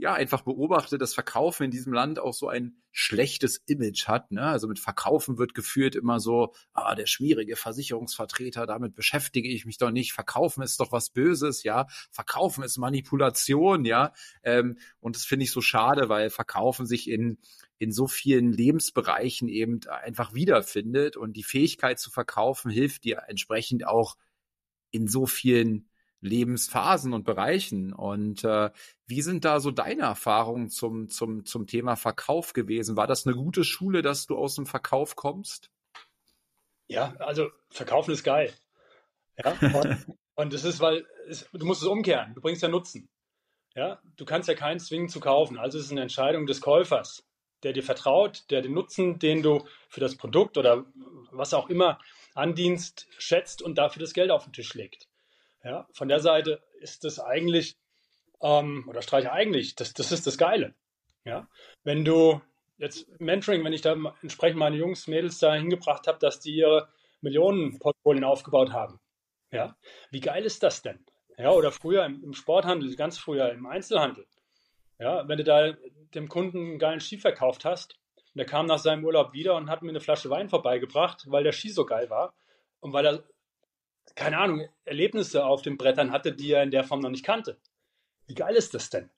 ja 0.00 0.14
einfach 0.14 0.42
beobachte, 0.42 0.98
dass 0.98 1.14
Verkaufen 1.14 1.64
in 1.64 1.70
diesem 1.70 1.92
Land 1.92 2.18
auch 2.18 2.34
so 2.34 2.48
ein 2.48 2.76
schlechtes 2.90 3.58
Image 3.66 4.08
hat. 4.08 4.30
Ne? 4.30 4.42
Also 4.42 4.68
mit 4.68 4.78
Verkaufen 4.78 5.38
wird 5.38 5.54
geführt 5.54 5.94
immer 5.94 6.20
so, 6.20 6.54
ah, 6.72 6.94
der 6.94 7.06
schmierige 7.06 7.56
Versicherungsvertreter, 7.56 8.66
damit 8.66 8.94
beschäftige 8.94 9.48
ich 9.48 9.66
mich 9.66 9.78
doch 9.78 9.90
nicht. 9.90 10.12
Verkaufen 10.12 10.62
ist 10.62 10.80
doch 10.80 10.92
was 10.92 11.10
Böses, 11.10 11.62
ja. 11.62 11.86
Verkaufen 12.10 12.64
ist 12.64 12.78
Manipulation, 12.78 13.84
ja. 13.84 14.12
Ähm, 14.42 14.78
und 15.00 15.16
das 15.16 15.24
finde 15.24 15.44
ich 15.44 15.52
so 15.52 15.60
schade, 15.60 16.08
weil 16.08 16.30
Verkaufen 16.30 16.86
sich 16.86 17.08
in 17.08 17.38
in 17.80 17.92
so 17.92 18.08
vielen 18.08 18.52
Lebensbereichen 18.52 19.48
eben 19.48 19.80
einfach 19.86 20.34
wiederfindet 20.34 21.16
und 21.16 21.36
die 21.36 21.44
Fähigkeit 21.44 22.00
zu 22.00 22.10
verkaufen 22.10 22.70
hilft 22.72 23.04
dir 23.04 23.22
entsprechend 23.28 23.86
auch 23.86 24.16
in 24.90 25.06
so 25.06 25.26
vielen 25.26 25.88
Lebensphasen 26.20 27.12
und 27.12 27.24
Bereichen. 27.24 27.92
Und 27.92 28.44
äh, 28.44 28.70
wie 29.06 29.22
sind 29.22 29.44
da 29.44 29.60
so 29.60 29.70
deine 29.70 30.02
Erfahrungen 30.02 30.68
zum, 30.68 31.08
zum, 31.08 31.44
zum 31.44 31.66
Thema 31.66 31.96
Verkauf 31.96 32.52
gewesen? 32.52 32.96
War 32.96 33.06
das 33.06 33.26
eine 33.26 33.36
gute 33.36 33.64
Schule, 33.64 34.02
dass 34.02 34.26
du 34.26 34.36
aus 34.36 34.54
dem 34.54 34.66
Verkauf 34.66 35.16
kommst? 35.16 35.70
Ja, 36.88 37.14
also 37.18 37.50
Verkaufen 37.70 38.12
ist 38.12 38.24
geil. 38.24 38.52
Ja, 39.36 39.52
und, 39.60 40.06
und 40.34 40.52
das 40.52 40.64
ist, 40.64 40.80
weil 40.80 41.06
es, 41.28 41.48
du 41.52 41.66
musst 41.66 41.82
es 41.82 41.88
umkehren. 41.88 42.34
Du 42.34 42.40
bringst 42.40 42.62
ja 42.62 42.68
Nutzen. 42.68 43.08
Ja, 43.74 44.00
du 44.16 44.24
kannst 44.24 44.48
ja 44.48 44.54
keinen 44.54 44.80
zwingen 44.80 45.08
zu 45.08 45.20
kaufen. 45.20 45.58
Also 45.58 45.78
es 45.78 45.84
ist 45.84 45.92
eine 45.92 46.02
Entscheidung 46.02 46.46
des 46.46 46.60
Käufers, 46.60 47.24
der 47.62 47.72
dir 47.72 47.82
vertraut, 47.82 48.44
der 48.50 48.62
den 48.62 48.74
Nutzen, 48.74 49.18
den 49.18 49.42
du 49.42 49.64
für 49.88 50.00
das 50.00 50.16
Produkt 50.16 50.58
oder 50.58 50.84
was 51.30 51.54
auch 51.54 51.68
immer 51.68 52.00
andienst, 52.34 53.06
schätzt 53.18 53.62
und 53.62 53.76
dafür 53.76 54.00
das 54.00 54.14
Geld 54.14 54.30
auf 54.30 54.44
den 54.44 54.52
Tisch 54.52 54.74
legt. 54.74 55.07
Ja, 55.64 55.88
von 55.92 56.08
der 56.08 56.20
Seite 56.20 56.62
ist 56.80 57.04
das 57.04 57.18
eigentlich, 57.18 57.76
ähm, 58.40 58.84
oder 58.88 59.02
streiche 59.02 59.32
eigentlich, 59.32 59.74
das, 59.74 59.92
das 59.92 60.12
ist 60.12 60.26
das 60.26 60.38
Geile. 60.38 60.74
Ja, 61.24 61.48
wenn 61.84 62.04
du 62.04 62.40
jetzt 62.78 63.08
Mentoring, 63.20 63.64
wenn 63.64 63.72
ich 63.72 63.82
da 63.82 63.96
entsprechend 64.22 64.58
meine 64.58 64.76
Jungs, 64.76 65.08
Mädels 65.08 65.38
da 65.38 65.54
hingebracht 65.54 66.06
habe, 66.06 66.18
dass 66.18 66.40
die 66.40 66.54
ihre 66.54 66.88
Millionenportfolien 67.20 68.24
aufgebaut 68.24 68.72
haben. 68.72 69.00
Ja, 69.50 69.76
wie 70.10 70.20
geil 70.20 70.44
ist 70.44 70.62
das 70.62 70.82
denn? 70.82 71.04
Ja, 71.36 71.50
oder 71.50 71.72
früher 71.72 72.04
im, 72.04 72.22
im 72.22 72.34
Sporthandel, 72.34 72.94
ganz 72.96 73.18
früher 73.18 73.50
im 73.50 73.66
Einzelhandel. 73.66 74.26
Ja, 74.98 75.26
wenn 75.28 75.38
du 75.38 75.44
da 75.44 75.72
dem 76.14 76.28
Kunden 76.28 76.58
einen 76.58 76.78
geilen 76.78 77.00
Ski 77.00 77.18
verkauft 77.18 77.64
hast, 77.64 77.96
und 78.16 78.38
der 78.38 78.46
kam 78.46 78.66
nach 78.66 78.78
seinem 78.78 79.04
Urlaub 79.04 79.32
wieder 79.32 79.56
und 79.56 79.70
hat 79.70 79.82
mir 79.82 79.90
eine 79.90 80.00
Flasche 80.00 80.30
Wein 80.30 80.48
vorbeigebracht, 80.48 81.24
weil 81.28 81.44
der 81.44 81.52
Ski 81.52 81.70
so 81.70 81.84
geil 81.84 82.10
war 82.10 82.34
und 82.80 82.92
weil 82.92 83.06
er 83.06 83.24
keine 84.14 84.38
Ahnung, 84.38 84.68
Erlebnisse 84.84 85.44
auf 85.44 85.62
den 85.62 85.78
Brettern 85.78 86.12
hatte, 86.12 86.32
die 86.32 86.52
er 86.52 86.62
in 86.62 86.70
der 86.70 86.84
Form 86.84 87.00
noch 87.00 87.10
nicht 87.10 87.24
kannte. 87.24 87.58
Wie 88.26 88.34
geil 88.34 88.54
ist 88.54 88.74
das 88.74 88.90
denn? 88.90 89.10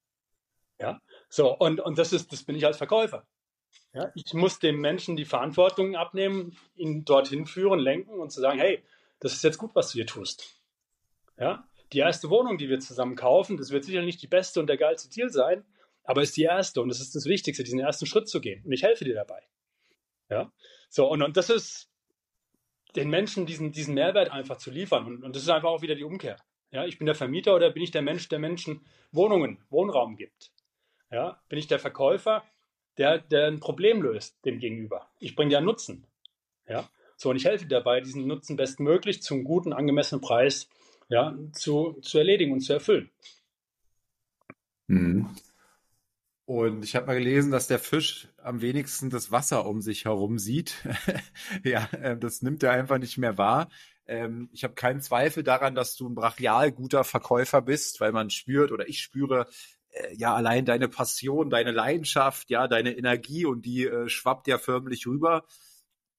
Ja, 0.79 1.01
so, 1.29 1.57
und, 1.57 1.81
und 1.81 1.99
das 1.99 2.13
ist, 2.13 2.33
das 2.33 2.43
bin 2.43 2.57
ich 2.57 2.65
als 2.65 2.79
Verkäufer. 2.79 3.27
Ja, 3.93 4.11
ich 4.15 4.33
muss 4.35 4.61
dem 4.61 4.81
Menschen 4.81 5.17
die 5.17 5.25
Verantwortung 5.25 5.97
abnehmen, 5.97 6.57
ihn 6.77 7.05
dorthin 7.05 7.47
führen, 7.47 7.81
lenken 7.81 8.21
und 8.21 8.31
zu 8.31 8.41
sagen, 8.41 8.59
hey, 8.59 8.83
das 9.19 9.33
ist 9.33 9.45
jetzt 9.45 9.59
gut, 9.59 9.75
was 9.75 9.89
du 9.91 9.95
hier 9.95 10.07
tust. 10.07 10.61
Ja, 11.37 11.69
die 11.93 11.99
erste 11.99 12.31
Wohnung, 12.31 12.57
die 12.57 12.69
wir 12.69 12.79
zusammen 12.79 13.17
kaufen, 13.17 13.57
das 13.57 13.71
wird 13.71 13.85
sicher 13.85 14.03
nicht 14.03 14.23
die 14.23 14.29
beste 14.29 14.61
und 14.61 14.69
der 14.69 14.77
geilste 14.77 15.11
Deal 15.11 15.31
sein, 15.31 15.65
aber 16.05 16.23
ist 16.23 16.37
die 16.37 16.45
erste 16.45 16.81
und 16.81 16.91
es 16.91 17.01
ist 17.01 17.15
das 17.15 17.27
Wichtigste, 17.27 17.65
diesen 17.65 17.81
ersten 17.81 18.07
Schritt 18.07 18.29
zu 18.29 18.41
gehen. 18.41 18.65
Und 18.65 18.73
ich 18.73 18.83
helfe 18.83 19.05
dir 19.05 19.15
dabei. 19.15 19.43
Ja, 20.29 20.53
so, 20.89 21.11
und, 21.11 21.23
und 21.23 21.37
das 21.37 21.51
ist, 21.51 21.90
den 22.97 23.11
Menschen 23.11 23.47
diesen, 23.47 23.73
diesen 23.73 23.95
Mehrwert 23.95 24.31
einfach 24.31 24.59
zu 24.59 24.71
liefern. 24.71 25.07
Und, 25.07 25.23
und 25.25 25.37
das 25.37 25.43
ist 25.43 25.49
einfach 25.49 25.69
auch 25.69 25.83
wieder 25.83 25.95
die 25.95 26.05
Umkehr. 26.05 26.37
Ja, 26.71 26.85
ich 26.85 26.99
bin 26.99 27.07
der 27.07 27.15
Vermieter 27.15 27.55
oder 27.55 27.71
bin 27.71 27.83
ich 27.83 27.91
der 27.91 28.03
Mensch, 28.03 28.29
der 28.29 28.39
Menschen 28.39 28.85
Wohnungen, 29.13 29.59
Wohnraum 29.71 30.17
gibt? 30.17 30.53
Ja, 31.11 31.43
bin 31.49 31.59
ich 31.59 31.67
der 31.67 31.81
Verkäufer, 31.81 32.45
der, 32.97 33.19
der 33.19 33.49
ein 33.49 33.61
Problem 33.61 34.03
löst 34.03 34.45
dem 34.45 34.59
Gegenüber? 34.59 35.09
Ich 35.19 35.35
bringe 35.35 35.51
dir 35.51 35.61
Nutzen. 35.61 36.07
Ja, 36.69 36.89
so 37.17 37.31
und 37.31 37.37
ich 37.37 37.45
helfe 37.45 37.67
dabei, 37.67 38.01
diesen 38.01 38.27
Nutzen 38.27 38.57
bestmöglich 38.57 39.23
zum 39.23 39.43
guten, 39.43 39.73
angemessenen 39.73 40.21
Preis 40.21 40.69
ja, 41.09 41.37
zu, 41.53 41.99
zu 42.03 42.19
erledigen 42.19 42.53
und 42.53 42.61
zu 42.61 42.73
erfüllen. 42.73 43.11
Mhm. 44.87 45.29
Und 46.51 46.83
ich 46.85 46.97
habe 46.97 47.07
mal 47.07 47.17
gelesen, 47.17 47.53
dass 47.53 47.69
der 47.69 47.79
Fisch 47.79 48.27
am 48.43 48.61
wenigsten 48.61 49.09
das 49.09 49.31
Wasser 49.31 49.67
um 49.67 49.81
sich 49.81 50.07
herum 50.07 50.41
sieht. 50.41 50.85
ja, 51.63 51.85
äh, 51.93 52.19
das 52.19 52.43
nimmt 52.43 52.65
er 52.65 52.73
einfach 52.73 52.99
nicht 52.99 53.19
mehr 53.19 53.39
wahr. 53.39 53.71
Ähm, 54.05 54.49
ich 54.51 54.65
habe 54.65 54.75
keinen 54.75 55.01
Zweifel 55.01 55.45
daran, 55.45 55.77
dass 55.77 55.95
du 55.95 56.09
ein 56.09 56.17
brachial 56.17 56.73
guter 56.73 57.05
Verkäufer 57.05 57.63
bist, 57.63 58.01
weil 58.01 58.11
man 58.11 58.31
spürt 58.31 58.73
oder 58.73 58.89
ich 58.89 59.01
spüre, 59.01 59.47
äh, 59.91 60.13
ja, 60.17 60.35
allein 60.35 60.65
deine 60.65 60.89
Passion, 60.89 61.51
deine 61.51 61.71
Leidenschaft, 61.71 62.51
ja, 62.51 62.67
deine 62.67 62.97
Energie 62.97 63.45
und 63.45 63.65
die 63.65 63.87
äh, 63.87 64.09
schwappt 64.09 64.49
ja 64.49 64.59
förmlich 64.59 65.07
rüber. 65.07 65.45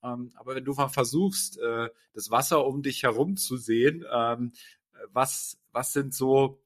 Ähm, 0.01 0.31
aber 0.35 0.55
wenn 0.55 0.63
du 0.63 0.73
mal 0.75 0.87
versuchst, 0.87 1.59
äh, 1.59 1.89
das 2.13 2.31
Wasser 2.31 2.65
um 2.65 2.83
dich 2.83 3.03
herum 3.03 3.35
zu 3.35 3.57
sehen, 3.57 4.05
ähm, 4.09 4.53
was, 5.11 5.59
was 5.73 5.91
sind 5.91 6.13
so, 6.13 6.63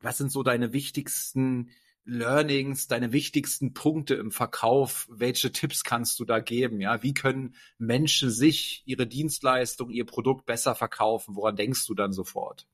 was 0.00 0.16
sind 0.16 0.32
so 0.32 0.42
deine 0.42 0.72
wichtigsten 0.72 1.68
Learnings, 2.08 2.86
deine 2.86 3.12
wichtigsten 3.12 3.74
Punkte 3.74 4.14
im 4.14 4.30
Verkauf? 4.30 5.06
Welche 5.10 5.52
Tipps 5.52 5.84
kannst 5.84 6.18
du 6.18 6.24
da 6.24 6.40
geben? 6.40 6.80
Ja, 6.80 7.02
wie 7.02 7.12
können 7.12 7.54
Menschen 7.76 8.30
sich 8.30 8.82
ihre 8.86 9.06
Dienstleistung, 9.06 9.90
ihr 9.90 10.06
Produkt 10.06 10.46
besser 10.46 10.74
verkaufen? 10.74 11.36
Woran 11.36 11.56
denkst 11.56 11.86
du 11.86 11.94
dann 11.94 12.12
sofort? 12.12 12.66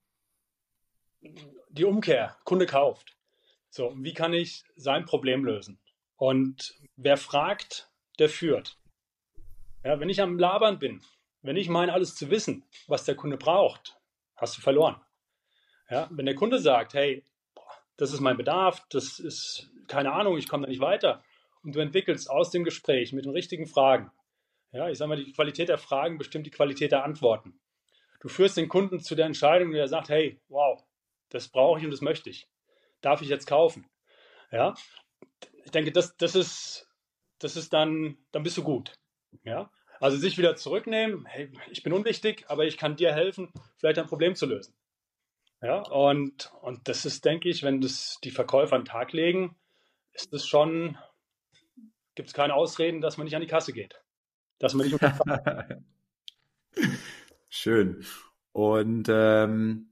Die 1.71 1.85
Umkehr. 1.85 2.37
Kunde 2.45 2.67
kauft. 2.67 3.17
So, 3.71 3.93
wie 3.97 4.15
kann 4.15 4.33
ich 4.33 4.63
sein 4.77 5.05
Problem 5.05 5.45
lösen? 5.45 5.81
Und 6.17 6.75
wer 6.95 7.17
fragt, 7.17 7.91
der 8.21 8.29
führt. 8.29 8.79
Ja, 9.83 9.99
wenn 9.99 10.11
ich 10.11 10.23
am 10.23 10.39
Labern 10.39 10.79
bin, 10.79 11.03
wenn 11.43 11.57
ich 11.57 11.69
meine, 11.69 11.93
alles 11.93 12.15
zu 12.15 12.31
wissen, 12.31 12.65
was 12.87 13.05
der 13.05 13.17
Kunde 13.17 13.37
braucht, 13.37 13.99
hast 14.37 14.57
du 14.57 14.63
verloren. 14.63 15.01
Ja, 15.91 16.09
wenn 16.13 16.25
der 16.25 16.37
Kunde 16.37 16.61
sagt, 16.61 16.95
hey, 16.95 17.25
das 17.97 18.13
ist 18.13 18.21
mein 18.21 18.37
Bedarf, 18.37 18.85
das 18.91 19.19
ist 19.19 19.71
keine 19.87 20.13
Ahnung, 20.13 20.37
ich 20.39 20.49
komme 20.49 20.67
da 20.67 20.71
nicht 20.71 20.81
weiter. 20.81 21.23
Und 21.63 21.75
du 21.75 21.81
entwickelst 21.81 22.31
aus 22.31 22.51
dem 22.51 22.65
Gespräch 22.65 23.13
mit 23.13 23.25
den 23.25 23.33
richtigen 23.33 23.67
Fragen. 23.67 24.11
Ja, 24.73 24.89
ich 24.89 24.99
sage 24.99 25.09
mal, 25.09 25.23
die 25.23 25.33
Qualität 25.33 25.69
der 25.69 25.79
Fragen 25.79 26.19
bestimmt 26.19 26.47
die 26.47 26.51
Qualität 26.51 26.93
der 26.93 27.05
Antworten. 27.05 27.59
Du 28.21 28.29
führst 28.29 28.57
den 28.57 28.69
Kunden 28.69 29.01
zu 29.01 29.15
der 29.15 29.27
Entscheidung, 29.27 29.71
der 29.71 29.87
sagt, 29.87 30.09
hey, 30.09 30.41
wow, 30.49 30.83
das 31.29 31.49
brauche 31.49 31.79
ich 31.79 31.85
und 31.85 31.91
das 31.91 32.01
möchte 32.01 32.31
ich. 32.31 32.49
Darf 33.01 33.23
ich 33.23 33.29
jetzt 33.29 33.47
kaufen? 33.47 33.87
Ja, 34.51 34.75
ich 35.65 35.71
denke, 35.71 35.93
das, 35.93 36.17
das 36.17 36.35
ist, 36.35 36.89
das 37.39 37.57
ist 37.57 37.73
dann, 37.73 38.19
dann 38.33 38.43
bist 38.43 38.57
du 38.57 38.63
gut. 38.63 38.99
Ja, 39.45 39.71
also 40.01 40.17
sich 40.17 40.39
wieder 40.39 40.57
zurücknehmen, 40.57 41.25
hey, 41.27 41.53
ich 41.71 41.83
bin 41.83 41.93
unwichtig, 41.93 42.45
aber 42.49 42.65
ich 42.65 42.77
kann 42.77 42.97
dir 42.97 43.13
helfen, 43.13 43.53
vielleicht 43.77 43.99
ein 43.99 44.07
Problem 44.07 44.35
zu 44.35 44.47
lösen. 44.47 44.75
Ja, 45.63 45.81
und, 45.81 46.53
und 46.61 46.89
das 46.89 47.07
ist, 47.07 47.25
denke 47.25 47.49
ich, 47.49 47.63
wenn 47.63 47.81
das 47.81 48.19
die 48.23 48.31
Verkäufer 48.31 48.77
an 48.77 48.83
den 48.83 48.89
Tag 48.89 49.13
legen, 49.13 49.57
ist 50.13 50.33
es 50.33 50.47
schon, 50.47 50.99
gibt 52.15 52.29
es 52.29 52.35
keine 52.35 52.55
Ausreden, 52.55 53.01
dass 53.01 53.17
man 53.17 53.25
nicht 53.25 53.35
an 53.35 53.41
die 53.41 53.49
Kasse 53.49 53.73
geht. 53.73 54.01
Dass 54.59 54.75
man 54.75 54.87
nicht 54.87 54.99
Schön. 57.49 58.05
Und 58.53 59.09
ähm, 59.09 59.91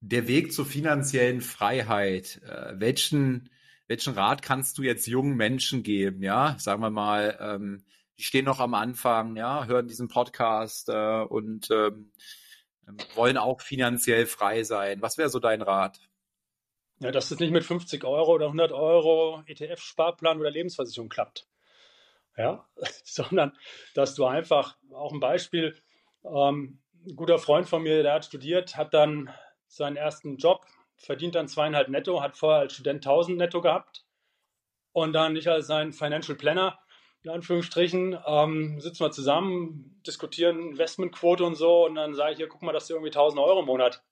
der 0.00 0.28
Weg 0.28 0.52
zur 0.52 0.66
finanziellen 0.66 1.40
Freiheit, 1.40 2.40
äh, 2.44 2.74
welchen, 2.78 3.50
welchen 3.88 4.14
Rat 4.14 4.42
kannst 4.42 4.78
du 4.78 4.82
jetzt 4.82 5.06
jungen 5.06 5.36
Menschen 5.36 5.82
geben? 5.82 6.22
Ja, 6.22 6.56
sagen 6.58 6.82
wir 6.82 6.90
mal, 6.90 7.36
ähm, 7.40 7.84
die 8.18 8.22
stehen 8.22 8.44
noch 8.44 8.60
am 8.60 8.74
Anfang, 8.74 9.36
ja, 9.36 9.66
hören 9.66 9.88
diesen 9.88 10.08
Podcast 10.08 10.88
äh, 10.88 11.22
und 11.22 11.70
ähm, 11.70 11.76
ähm, 11.76 12.12
wollen 13.14 13.36
auch 13.36 13.60
finanziell 13.60 14.26
frei 14.26 14.62
sein. 14.62 15.02
Was 15.02 15.18
wäre 15.18 15.28
so 15.28 15.38
dein 15.38 15.62
Rat? 15.62 15.98
Ja, 17.00 17.10
dass 17.10 17.30
es 17.30 17.38
nicht 17.38 17.52
mit 17.52 17.64
50 17.64 18.04
Euro 18.04 18.32
oder 18.32 18.46
100 18.46 18.72
Euro 18.72 19.42
ETF-Sparplan 19.46 20.40
oder 20.40 20.50
Lebensversicherung 20.50 21.08
klappt. 21.08 21.46
ja, 22.36 22.66
sondern 23.04 23.56
dass 23.94 24.14
du 24.14 24.24
einfach, 24.24 24.76
auch 24.92 25.12
ein 25.12 25.20
Beispiel, 25.20 25.76
ähm, 26.24 26.80
ein 27.06 27.16
guter 27.16 27.38
Freund 27.38 27.68
von 27.68 27.82
mir, 27.82 28.02
der 28.02 28.14
hat 28.14 28.24
studiert, 28.24 28.76
hat 28.76 28.94
dann 28.94 29.32
seinen 29.68 29.96
ersten 29.96 30.38
Job, 30.38 30.66
verdient 30.96 31.34
dann 31.34 31.48
zweieinhalb 31.48 31.88
netto, 31.88 32.22
hat 32.22 32.36
vorher 32.36 32.60
als 32.60 32.74
Student 32.74 33.06
1000 33.06 33.38
netto 33.38 33.60
gehabt 33.60 34.04
und 34.92 35.12
dann 35.12 35.34
nicht 35.34 35.48
als 35.48 35.66
sein 35.66 35.92
Financial 35.92 36.36
Planner, 36.36 36.78
in 37.26 37.32
Anführungsstrichen, 37.32 38.16
ähm, 38.24 38.80
sitzen 38.80 39.00
wir 39.00 39.10
zusammen, 39.10 40.00
diskutieren 40.06 40.70
Investmentquote 40.70 41.42
und 41.42 41.56
so 41.56 41.84
und 41.84 41.96
dann 41.96 42.14
sage 42.14 42.30
ich 42.30 42.36
hier, 42.36 42.46
guck 42.46 42.62
mal, 42.62 42.72
dass 42.72 42.86
du 42.86 42.94
irgendwie 42.94 43.10
1000 43.10 43.40
Euro 43.40 43.60
im 43.60 43.66
Monat 43.66 44.04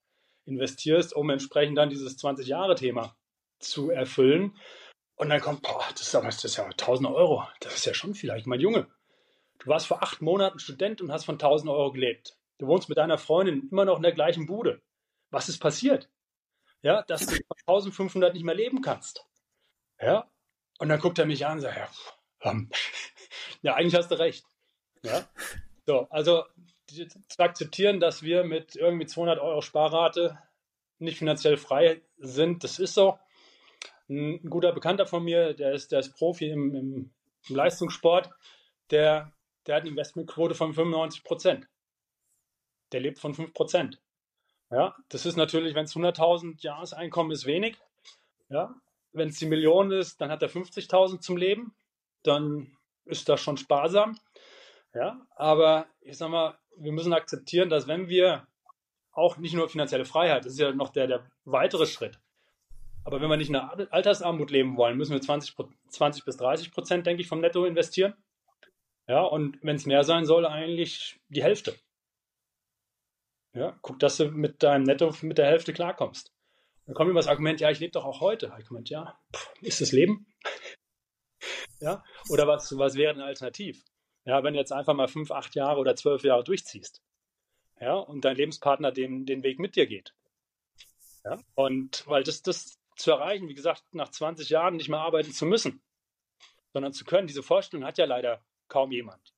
investierst, 0.46 1.14
um 1.14 1.30
entsprechend 1.30 1.78
dann 1.78 1.90
dieses 1.90 2.18
20-Jahre-Thema 2.18 3.16
zu 3.60 3.90
erfüllen. 3.90 4.58
Und 5.14 5.28
dann 5.28 5.40
kommt, 5.40 5.62
boah, 5.62 5.84
das 5.92 6.00
ist, 6.00 6.14
das 6.14 6.44
ist 6.44 6.56
ja 6.56 6.64
1000 6.64 7.08
Euro, 7.08 7.44
das 7.60 7.76
ist 7.76 7.86
ja 7.86 7.94
schon 7.94 8.14
vielleicht, 8.14 8.48
mein 8.48 8.58
Junge. 8.58 8.88
Du 9.60 9.68
warst 9.68 9.86
vor 9.86 10.02
acht 10.02 10.20
Monaten 10.20 10.58
Student 10.58 11.00
und 11.00 11.12
hast 11.12 11.24
von 11.24 11.36
1000 11.36 11.70
Euro 11.70 11.92
gelebt. 11.92 12.36
Du 12.58 12.66
wohnst 12.66 12.88
mit 12.88 12.98
deiner 12.98 13.16
Freundin 13.16 13.68
immer 13.70 13.84
noch 13.84 13.98
in 13.98 14.02
der 14.02 14.10
gleichen 14.10 14.46
Bude. 14.46 14.82
Was 15.30 15.48
ist 15.48 15.60
passiert? 15.60 16.10
Ja, 16.82 17.02
dass 17.02 17.26
du 17.26 17.36
von 17.36 17.56
1500 17.64 18.34
nicht 18.34 18.42
mehr 18.42 18.56
leben 18.56 18.82
kannst. 18.82 19.24
Ja, 20.00 20.28
und 20.80 20.88
dann 20.88 20.98
guckt 20.98 21.20
er 21.20 21.26
mich 21.26 21.46
an 21.46 21.58
und 21.58 21.60
sagt, 21.60 21.76
ja, 21.76 21.88
ähm, 22.44 22.70
ja 23.62 23.74
eigentlich 23.74 23.94
hast 23.94 24.10
du 24.10 24.18
recht. 24.18 24.44
Ja, 25.02 25.28
so, 25.86 26.06
also 26.10 26.44
zu 26.86 27.38
akzeptieren, 27.38 28.00
dass 28.00 28.22
wir 28.22 28.44
mit 28.44 28.76
irgendwie 28.76 29.06
200 29.06 29.38
Euro 29.38 29.60
Sparrate 29.60 30.38
nicht 30.98 31.18
finanziell 31.18 31.56
frei 31.56 32.02
sind, 32.18 32.64
das 32.64 32.78
ist 32.78 32.94
so. 32.94 33.18
Ein 34.08 34.48
guter 34.50 34.72
Bekannter 34.72 35.06
von 35.06 35.24
mir, 35.24 35.54
der 35.54 35.72
ist, 35.72 35.92
der 35.92 36.00
ist 36.00 36.14
Profi 36.14 36.50
im, 36.50 36.74
im, 36.74 37.10
im 37.48 37.56
Leistungssport, 37.56 38.30
der, 38.90 39.32
der 39.66 39.76
hat 39.76 39.82
eine 39.82 39.90
Investmentquote 39.90 40.54
von 40.54 40.74
95 40.74 41.24
Prozent. 41.24 41.68
Der 42.92 43.00
lebt 43.00 43.18
von 43.18 43.34
5 43.34 43.54
Prozent. 43.54 44.00
Ja, 44.70 44.94
das 45.08 45.26
ist 45.26 45.36
natürlich, 45.36 45.74
wenn 45.74 45.84
es 45.84 45.94
100.000 45.94 46.62
Jahreseinkommen 46.62 47.32
ist, 47.32 47.46
wenig. 47.46 47.76
Ja, 48.48 48.74
wenn 49.12 49.28
es 49.28 49.38
die 49.38 49.46
Million 49.46 49.90
ist, 49.90 50.20
dann 50.20 50.30
hat 50.30 50.42
er 50.42 50.50
50.000 50.50 51.20
zum 51.20 51.36
Leben. 51.36 51.74
Dann 52.24 52.76
ist 53.04 53.28
das 53.28 53.40
schon 53.40 53.56
sparsam. 53.56 54.18
Ja, 54.94 55.20
aber 55.34 55.86
ich 56.00 56.16
sag 56.16 56.30
mal, 56.30 56.58
wir 56.76 56.92
müssen 56.92 57.12
akzeptieren, 57.12 57.68
dass 57.68 57.88
wenn 57.88 58.08
wir 58.08 58.46
auch 59.12 59.36
nicht 59.36 59.54
nur 59.54 59.68
finanzielle 59.68 60.04
Freiheit, 60.04 60.44
das 60.44 60.54
ist 60.54 60.58
ja 60.58 60.72
noch 60.72 60.90
der, 60.90 61.06
der 61.06 61.30
weitere 61.44 61.86
Schritt. 61.86 62.18
Aber 63.04 63.20
wenn 63.20 63.28
wir 63.28 63.36
nicht 63.36 63.48
in 63.48 63.54
der 63.54 63.92
Altersarmut 63.92 64.50
leben 64.50 64.76
wollen, 64.76 64.96
müssen 64.96 65.12
wir 65.12 65.20
20, 65.20 65.54
20 65.88 66.24
bis 66.24 66.36
30 66.36 66.72
Prozent, 66.72 67.06
denke 67.06 67.22
ich, 67.22 67.28
vom 67.28 67.40
Netto 67.40 67.64
investieren. 67.64 68.14
Ja, 69.06 69.22
und 69.22 69.58
wenn 69.62 69.76
es 69.76 69.84
mehr 69.84 70.04
sein 70.04 70.24
soll, 70.24 70.46
eigentlich 70.46 71.20
die 71.28 71.42
Hälfte. 71.42 71.76
Ja, 73.52 73.78
guck, 73.82 73.98
dass 73.98 74.16
du 74.16 74.30
mit 74.30 74.62
deinem 74.62 74.84
Netto 74.84 75.14
mit 75.20 75.38
der 75.38 75.46
Hälfte 75.46 75.72
klarkommst. 75.72 76.32
Dann 76.86 76.94
kommt 76.94 77.10
immer 77.10 77.20
das 77.20 77.28
Argument, 77.28 77.60
ja, 77.60 77.70
ich 77.70 77.80
lebe 77.80 77.92
doch 77.92 78.04
auch 78.04 78.20
heute. 78.20 78.52
Meine, 78.70 78.84
ja, 78.86 79.18
ist 79.60 79.80
das 79.80 79.92
Leben? 79.92 80.26
Ja, 81.84 82.02
oder 82.30 82.48
was, 82.48 82.76
was 82.78 82.94
wäre 82.94 83.12
eine 83.12 83.24
Alternativ? 83.24 83.84
Ja, 84.24 84.42
wenn 84.42 84.54
du 84.54 84.58
jetzt 84.58 84.72
einfach 84.72 84.94
mal 84.94 85.06
fünf, 85.06 85.30
acht 85.30 85.54
Jahre 85.54 85.78
oder 85.78 85.94
zwölf 85.96 86.24
Jahre 86.24 86.42
durchziehst, 86.42 87.02
ja, 87.78 87.94
und 87.94 88.24
dein 88.24 88.36
Lebenspartner 88.36 88.90
den, 88.90 89.26
den 89.26 89.42
Weg 89.42 89.58
mit 89.58 89.76
dir 89.76 89.86
geht. 89.86 90.14
Ja, 91.24 91.38
und 91.54 92.06
weil 92.06 92.22
das, 92.22 92.40
das 92.42 92.78
zu 92.96 93.10
erreichen, 93.10 93.48
wie 93.48 93.54
gesagt, 93.54 93.82
nach 93.92 94.10
20 94.10 94.48
Jahren 94.48 94.76
nicht 94.76 94.88
mehr 94.88 95.00
arbeiten 95.00 95.32
zu 95.32 95.44
müssen, 95.44 95.82
sondern 96.72 96.94
zu 96.94 97.04
können, 97.04 97.26
diese 97.26 97.42
Vorstellung 97.42 97.84
hat 97.84 97.98
ja 97.98 98.06
leider 98.06 98.42
kaum 98.68 98.90
jemand. 98.90 99.34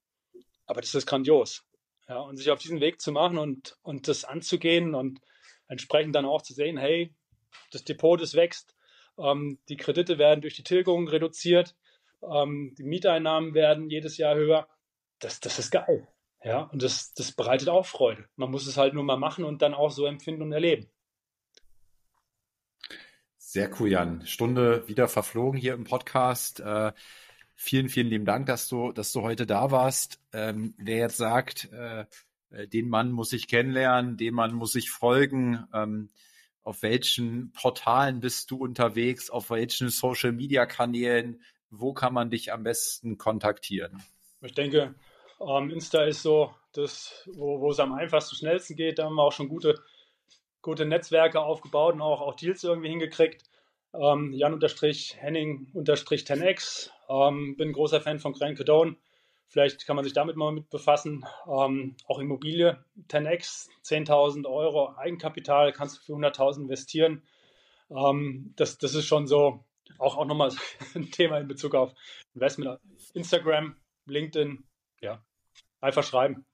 Aber 0.66 0.80
das 0.80 0.94
ist 0.94 1.06
grandios. 1.06 1.64
Ja, 2.08 2.20
und 2.20 2.36
sich 2.36 2.50
auf 2.52 2.60
diesen 2.60 2.80
Weg 2.80 3.00
zu 3.00 3.10
machen 3.10 3.38
und, 3.38 3.76
und 3.82 4.06
das 4.06 4.24
anzugehen 4.24 4.94
und 4.94 5.20
entsprechend 5.66 6.14
dann 6.14 6.24
auch 6.24 6.42
zu 6.42 6.54
sehen, 6.54 6.76
hey, 6.76 7.12
das 7.72 7.82
Depot, 7.82 8.20
das 8.20 8.34
wächst, 8.34 8.76
ähm, 9.18 9.58
die 9.68 9.76
Kredite 9.76 10.18
werden 10.18 10.40
durch 10.42 10.54
die 10.54 10.62
Tilgung 10.62 11.08
reduziert, 11.08 11.74
ähm, 12.30 12.74
die 12.78 12.84
Mieteinnahmen 12.84 13.54
werden 13.54 13.90
jedes 13.90 14.16
Jahr 14.16 14.34
höher 14.34 14.68
das, 15.18 15.40
das 15.40 15.58
ist 15.58 15.70
geil. 15.70 16.08
Ja, 16.42 16.62
und 16.62 16.82
das, 16.82 17.12
das 17.14 17.32
bereitet 17.32 17.68
auch 17.68 17.86
Freude. 17.86 18.28
Man 18.36 18.50
muss 18.50 18.66
es 18.66 18.76
halt 18.76 18.94
nur 18.94 19.02
mal 19.02 19.16
machen 19.16 19.44
und 19.44 19.62
dann 19.62 19.74
auch 19.74 19.90
so 19.90 20.06
empfinden 20.06 20.42
und 20.42 20.52
erleben. 20.52 20.88
Sehr 23.36 23.70
cool, 23.80 23.88
Jan. 23.88 24.26
Stunde 24.26 24.86
wieder 24.86 25.08
verflogen 25.08 25.58
hier 25.58 25.74
im 25.74 25.84
Podcast. 25.84 26.60
Äh, 26.60 26.92
vielen, 27.54 27.88
vielen 27.88 28.08
lieben 28.08 28.26
Dank, 28.26 28.46
dass 28.46 28.68
du, 28.68 28.92
dass 28.92 29.12
du 29.12 29.22
heute 29.22 29.46
da 29.46 29.70
warst. 29.70 30.20
Ähm, 30.32 30.74
wer 30.76 30.98
jetzt 30.98 31.16
sagt, 31.16 31.72
äh, 31.72 32.04
äh 32.50 32.68
den 32.68 32.88
Mann 32.88 33.12
muss 33.12 33.32
ich 33.32 33.48
kennenlernen, 33.48 34.16
dem 34.16 34.34
Mann 34.34 34.54
muss 34.54 34.74
ich 34.74 34.90
folgen, 34.90 35.66
ähm, 35.72 36.10
auf 36.62 36.82
welchen 36.82 37.52
Portalen 37.52 38.20
bist 38.20 38.50
du 38.50 38.58
unterwegs, 38.58 39.30
auf 39.30 39.50
welchen 39.50 39.88
Social 39.88 40.32
Media 40.32 40.66
Kanälen, 40.66 41.40
wo 41.70 41.92
kann 41.92 42.14
man 42.14 42.30
dich 42.30 42.52
am 42.52 42.62
besten 42.62 43.18
kontaktieren? 43.18 44.00
Ich 44.42 44.54
denke, 44.54 44.94
ähm, 45.40 45.70
Insta 45.70 46.04
ist 46.04 46.22
so 46.22 46.54
das, 46.72 47.28
wo, 47.34 47.60
wo 47.60 47.70
es 47.70 47.80
am 47.80 47.92
einfachsten, 47.92 48.36
schnellsten 48.36 48.76
geht. 48.76 48.98
Da 48.98 49.04
haben 49.04 49.16
wir 49.16 49.22
auch 49.22 49.32
schon 49.32 49.48
gute, 49.48 49.82
gute 50.62 50.86
Netzwerke 50.86 51.40
aufgebaut 51.40 51.94
und 51.94 52.02
auch, 52.02 52.20
auch 52.20 52.34
Deals 52.34 52.62
irgendwie 52.64 52.90
hingekriegt. 52.90 53.42
Ähm, 53.94 54.32
Jan-Henning-10x. 54.32 56.90
Ähm, 57.08 57.56
bin 57.56 57.72
großer 57.72 58.00
Fan 58.00 58.18
von 58.18 58.32
Grand 58.32 58.56
Cardone. 58.56 58.96
Vielleicht 59.48 59.86
kann 59.86 59.94
man 59.96 60.04
sich 60.04 60.12
damit 60.12 60.36
mal 60.36 60.52
mit 60.52 60.68
befassen. 60.70 61.24
Ähm, 61.46 61.96
auch 62.06 62.18
Immobilie, 62.18 62.84
10x, 63.08 63.68
10.000 63.84 64.44
Euro 64.46 64.96
Eigenkapital, 64.96 65.72
kannst 65.72 65.98
du 65.98 66.02
für 66.02 66.14
100.000 66.14 66.62
investieren. 66.62 67.22
Ähm, 67.90 68.52
das, 68.56 68.78
das 68.78 68.94
ist 68.94 69.06
schon 69.06 69.28
so 69.28 69.64
auch, 69.98 70.16
auch 70.16 70.26
nochmal 70.26 70.52
ein 70.94 71.10
Thema 71.10 71.38
in 71.38 71.48
Bezug 71.48 71.74
auf 71.74 71.92
Investment. 72.34 72.78
Instagram, 73.14 73.76
LinkedIn, 74.06 74.64
ja, 75.00 75.24
einfach 75.80 76.04
schreiben. 76.04 76.44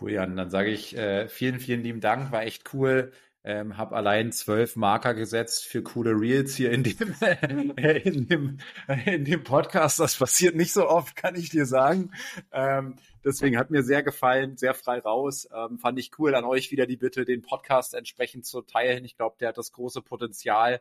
Cool, 0.00 0.12
Jan. 0.12 0.36
Dann 0.36 0.50
sage 0.50 0.70
ich 0.70 0.96
äh, 0.96 1.28
vielen, 1.28 1.60
vielen 1.60 1.82
lieben 1.82 2.00
Dank. 2.00 2.32
War 2.32 2.42
echt 2.42 2.72
cool. 2.74 3.12
Ähm, 3.44 3.76
habe 3.76 3.96
allein 3.96 4.30
zwölf 4.30 4.76
Marker 4.76 5.14
gesetzt 5.14 5.66
für 5.66 5.82
coole 5.82 6.12
Reels 6.12 6.54
hier 6.54 6.70
in 6.70 6.84
dem, 6.84 7.14
in 7.76 8.28
dem, 8.28 8.58
in 9.04 9.24
dem 9.24 9.42
Podcast. 9.42 9.98
Das 9.98 10.16
passiert 10.16 10.54
nicht 10.54 10.72
so 10.72 10.88
oft, 10.88 11.16
kann 11.16 11.34
ich 11.34 11.50
dir 11.50 11.66
sagen. 11.66 12.12
Ähm, 12.52 12.96
deswegen 13.24 13.58
hat 13.58 13.70
mir 13.70 13.82
sehr 13.82 14.04
gefallen, 14.04 14.56
sehr 14.56 14.74
frei 14.74 15.00
raus. 15.00 15.48
Ähm, 15.52 15.78
fand 15.78 15.98
ich 15.98 16.12
cool 16.18 16.36
an 16.36 16.44
euch 16.44 16.70
wieder 16.70 16.86
die 16.86 16.96
Bitte, 16.96 17.24
den 17.24 17.42
Podcast 17.42 17.94
entsprechend 17.94 18.46
zu 18.46 18.62
teilen. 18.62 19.04
Ich 19.04 19.16
glaube, 19.16 19.36
der 19.40 19.48
hat 19.48 19.58
das 19.58 19.72
große 19.72 20.02
Potenzial, 20.02 20.80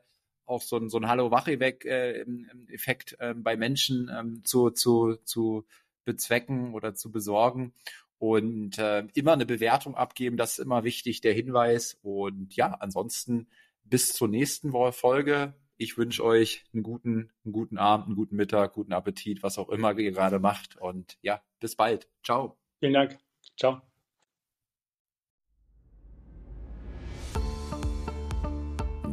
auch 0.51 0.61
so 0.61 0.77
ein, 0.77 0.89
so 0.89 0.97
ein 0.97 1.07
Hallo-Wache-Effekt 1.07 1.85
äh, 1.85 2.21
äh, 2.21 3.33
bei 3.35 3.57
Menschen 3.57 4.11
ähm, 4.15 4.43
zu, 4.43 4.69
zu, 4.69 5.15
zu 5.23 5.65
bezwecken 6.05 6.73
oder 6.73 6.93
zu 6.93 7.11
besorgen. 7.11 7.73
Und 8.17 8.77
äh, 8.77 9.07
immer 9.15 9.33
eine 9.33 9.47
Bewertung 9.47 9.95
abgeben, 9.95 10.37
das 10.37 10.53
ist 10.53 10.59
immer 10.59 10.83
wichtig, 10.83 11.21
der 11.21 11.33
Hinweis. 11.33 11.97
Und 12.03 12.55
ja, 12.55 12.73
ansonsten 12.79 13.47
bis 13.83 14.13
zur 14.13 14.27
nächsten 14.27 14.71
Folge. 14.91 15.55
Ich 15.77 15.97
wünsche 15.97 16.23
euch 16.23 16.63
einen 16.73 16.83
guten, 16.83 17.31
einen 17.43 17.53
guten 17.53 17.79
Abend, 17.79 18.07
einen 18.07 18.15
guten 18.15 18.35
Mittag, 18.35 18.73
guten 18.73 18.93
Appetit, 18.93 19.41
was 19.41 19.57
auch 19.57 19.69
immer 19.69 19.97
ihr 19.97 20.11
gerade 20.11 20.37
macht. 20.37 20.75
Und 20.75 21.17
ja, 21.23 21.41
bis 21.59 21.75
bald. 21.75 22.07
Ciao. 22.23 22.57
Vielen 22.79 22.93
Dank. 22.93 23.17
Ciao. 23.57 23.90